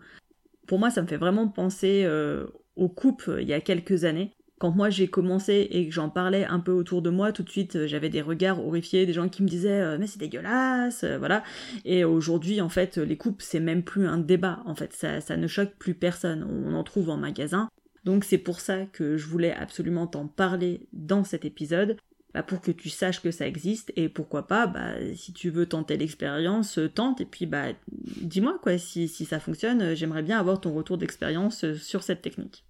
Pour 0.67 0.79
moi, 0.79 0.91
ça 0.91 1.03
me 1.03 1.07
fait 1.07 1.17
vraiment 1.17 1.49
penser 1.49 2.03
euh, 2.05 2.47
aux 2.77 2.89
coupes 2.89 3.31
il 3.41 3.47
y 3.47 3.53
a 3.53 3.61
quelques 3.61 4.05
années 4.05 4.33
quand 4.59 4.71
moi 4.71 4.89
j'ai 4.89 5.09
commencé 5.09 5.69
et 5.71 5.87
que 5.87 5.93
j'en 5.93 6.09
parlais 6.09 6.45
un 6.47 6.61
peu 6.61 6.73
autour 6.73 7.03
de 7.03 7.11
moi, 7.11 7.33
tout 7.33 7.43
de 7.43 7.51
suite 7.51 7.77
euh, 7.77 7.87
j'avais 7.87 8.09
des 8.09 8.23
regards 8.23 8.65
horrifiés, 8.65 9.05
des 9.05 9.13
gens 9.13 9.29
qui 9.29 9.43
me 9.43 9.49
disaient 9.49 9.83
euh, 9.83 9.99
mais 9.99 10.07
c'est 10.07 10.19
dégueulasse, 10.19 11.05
voilà. 11.19 11.43
Et 11.85 12.05
aujourd'hui 12.05 12.61
en 12.61 12.69
fait 12.69 12.97
les 12.97 13.17
coupes 13.17 13.43
c'est 13.43 13.61
même 13.61 13.83
plus 13.83 14.07
un 14.07 14.19
débat, 14.19 14.63
en 14.65 14.75
fait 14.75 14.93
ça, 14.95 15.21
ça 15.21 15.37
ne 15.37 15.47
choque 15.47 15.75
plus 15.79 15.95
personne, 15.95 16.43
on 16.45 16.75
en 16.75 16.85
trouve 16.85 17.11
en 17.11 17.17
magasin. 17.19 17.69
Donc 18.05 18.25
c'est 18.25 18.39
pour 18.39 18.61
ça 18.61 18.87
que 18.87 19.17
je 19.17 19.27
voulais 19.27 19.53
absolument 19.53 20.07
t'en 20.07 20.27
parler 20.27 20.87
dans 20.93 21.25
cet 21.25 21.45
épisode, 21.45 21.97
bah, 22.37 22.43
pour 22.43 22.61
que 22.61 22.71
tu 22.71 22.91
saches 22.91 23.23
que 23.23 23.31
ça 23.31 23.47
existe 23.47 23.95
et 23.97 24.11
pourquoi 24.11 24.47
pas, 24.47 24.67
bah, 24.67 24.93
si 25.15 25.33
tu 25.33 25.49
veux 25.49 25.65
tenter 25.65 25.97
l'expérience, 25.97 26.79
tente 26.95 27.23
et 27.23 27.25
puis 27.25 27.47
bah 27.47 27.69
dis-moi 27.97 28.59
quoi 28.63 28.77
si, 28.77 29.09
si 29.09 29.25
ça 29.25 29.41
fonctionne, 29.41 29.95
j'aimerais 29.95 30.23
bien 30.23 30.39
avoir 30.39 30.61
ton 30.61 30.75
retour 30.75 30.99
d'expérience 30.99 31.73
sur 31.77 32.03
cette 32.03 32.21
technique. 32.21 32.67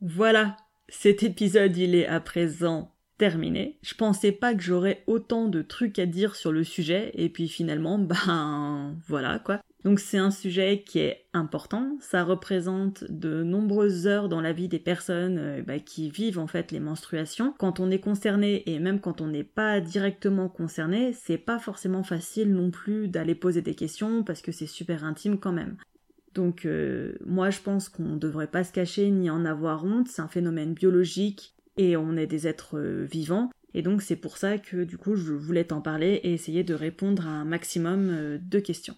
Voilà, 0.00 0.56
cet 0.88 1.24
épisode, 1.24 1.76
il 1.76 1.96
est 1.96 2.06
à 2.06 2.20
présent 2.20 2.94
terminé. 3.18 3.80
Je 3.82 3.94
pensais 3.94 4.30
pas 4.30 4.54
que 4.54 4.62
j'aurais 4.62 5.02
autant 5.08 5.48
de 5.48 5.60
trucs 5.60 5.98
à 5.98 6.06
dire 6.06 6.36
sur 6.36 6.52
le 6.52 6.62
sujet, 6.62 7.10
et 7.14 7.30
puis 7.30 7.48
finalement, 7.48 7.98
ben 7.98 8.96
voilà 9.08 9.40
quoi. 9.40 9.60
Donc 9.84 9.98
c'est 9.98 10.18
un 10.18 10.30
sujet 10.30 10.84
qui 10.86 11.00
est 11.00 11.24
important, 11.32 11.96
ça 12.00 12.22
représente 12.22 13.04
de 13.10 13.42
nombreuses 13.42 14.06
heures 14.06 14.28
dans 14.28 14.40
la 14.40 14.52
vie 14.52 14.68
des 14.68 14.78
personnes 14.78 15.38
euh, 15.38 15.62
bah, 15.62 15.80
qui 15.80 16.08
vivent 16.08 16.38
en 16.38 16.46
fait 16.46 16.70
les 16.70 16.78
menstruations. 16.78 17.52
Quand 17.58 17.80
on 17.80 17.90
est 17.90 17.98
concerné 17.98 18.62
et 18.70 18.78
même 18.78 19.00
quand 19.00 19.20
on 19.20 19.26
n'est 19.26 19.42
pas 19.42 19.80
directement 19.80 20.48
concerné, 20.48 21.12
c'est 21.12 21.38
pas 21.38 21.58
forcément 21.58 22.04
facile 22.04 22.52
non 22.52 22.70
plus 22.70 23.08
d'aller 23.08 23.34
poser 23.34 23.60
des 23.60 23.74
questions 23.74 24.22
parce 24.22 24.40
que 24.40 24.52
c'est 24.52 24.66
super 24.66 25.04
intime 25.04 25.38
quand 25.38 25.52
même. 25.52 25.76
Donc 26.34 26.64
euh, 26.64 27.14
moi 27.26 27.50
je 27.50 27.58
pense 27.58 27.88
qu'on 27.88 28.10
ne 28.10 28.18
devrait 28.18 28.46
pas 28.46 28.62
se 28.62 28.72
cacher 28.72 29.10
ni 29.10 29.30
en 29.30 29.44
avoir 29.44 29.84
honte, 29.84 30.06
c'est 30.06 30.22
un 30.22 30.28
phénomène 30.28 30.74
biologique 30.74 31.54
et 31.76 31.96
on 31.96 32.16
est 32.16 32.28
des 32.28 32.46
êtres 32.46 32.78
euh, 32.78 33.04
vivants. 33.04 33.50
Et 33.74 33.82
donc 33.82 34.00
c'est 34.00 34.16
pour 34.16 34.36
ça 34.36 34.58
que 34.58 34.84
du 34.84 34.96
coup 34.96 35.16
je 35.16 35.32
voulais 35.32 35.64
t'en 35.64 35.80
parler 35.80 36.20
et 36.22 36.32
essayer 36.32 36.62
de 36.62 36.74
répondre 36.74 37.26
à 37.26 37.30
un 37.30 37.44
maximum 37.44 38.38
de 38.38 38.58
questions. 38.60 38.94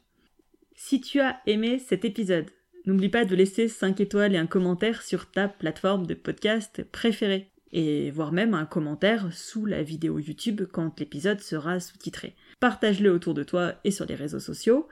Si 0.75 1.01
tu 1.01 1.21
as 1.21 1.41
aimé 1.47 1.79
cet 1.79 2.05
épisode, 2.05 2.51
n'oublie 2.85 3.09
pas 3.09 3.25
de 3.25 3.35
laisser 3.35 3.69
5 3.69 4.01
étoiles 4.01 4.35
et 4.35 4.39
un 4.39 4.47
commentaire 4.47 5.03
sur 5.03 5.31
ta 5.31 5.49
plateforme 5.49 6.07
de 6.07 6.15
podcast 6.15 6.83
préférée, 6.91 7.51
et 7.73 8.11
voire 8.11 8.33
même 8.33 8.55
un 8.55 8.67
commentaire 8.67 9.33
sous 9.33 9.67
la 9.67 9.83
vidéo 9.83 10.19
YouTube 10.19 10.63
quand 10.73 10.99
l'épisode 11.01 11.41
sera 11.41 11.81
sous-titré. 11.81 12.35
Partage-le 12.61 13.13
autour 13.13 13.35
de 13.35 13.43
toi 13.43 13.75
et 13.85 13.91
sur 13.91 14.07
les 14.07 14.15
réseaux 14.15 14.41
sociaux, 14.41 14.89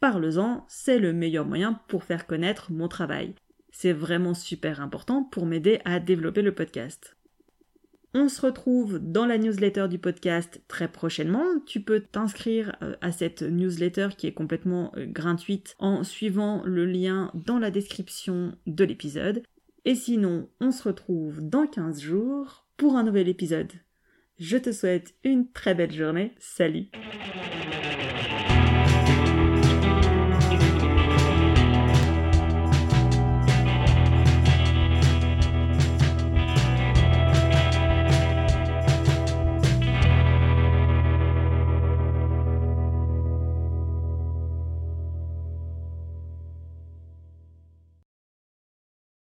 Parle-en, 0.00 0.64
c'est 0.68 1.00
le 1.00 1.12
meilleur 1.12 1.44
moyen 1.44 1.80
pour 1.88 2.04
faire 2.04 2.26
connaître 2.26 2.70
mon 2.70 2.86
travail. 2.86 3.34
C'est 3.72 3.92
vraiment 3.92 4.34
super 4.34 4.80
important 4.80 5.24
pour 5.24 5.44
m'aider 5.44 5.80
à 5.84 5.98
développer 5.98 6.42
le 6.42 6.54
podcast. 6.54 7.16
On 8.14 8.28
se 8.30 8.40
retrouve 8.40 8.98
dans 9.00 9.26
la 9.26 9.36
newsletter 9.36 9.86
du 9.88 9.98
podcast 9.98 10.62
très 10.66 10.88
prochainement. 10.88 11.44
Tu 11.66 11.80
peux 11.80 12.00
t'inscrire 12.00 12.74
euh, 12.80 12.96
à 13.02 13.12
cette 13.12 13.42
newsletter 13.42 14.08
qui 14.16 14.26
est 14.26 14.32
complètement 14.32 14.92
euh, 14.96 15.04
gratuite 15.04 15.76
en 15.78 16.02
suivant 16.04 16.62
le 16.64 16.86
lien 16.86 17.30
dans 17.34 17.58
la 17.58 17.70
description 17.70 18.56
de 18.66 18.84
l'épisode. 18.84 19.42
Et 19.84 19.94
sinon, 19.94 20.48
on 20.60 20.72
se 20.72 20.84
retrouve 20.84 21.42
dans 21.42 21.66
15 21.66 22.00
jours 22.00 22.66
pour 22.78 22.96
un 22.96 23.02
nouvel 23.02 23.28
épisode. 23.28 23.72
Je 24.38 24.56
te 24.56 24.72
souhaite 24.72 25.14
une 25.22 25.50
très 25.50 25.74
belle 25.74 25.92
journée. 25.92 26.32
Salut 26.38 26.86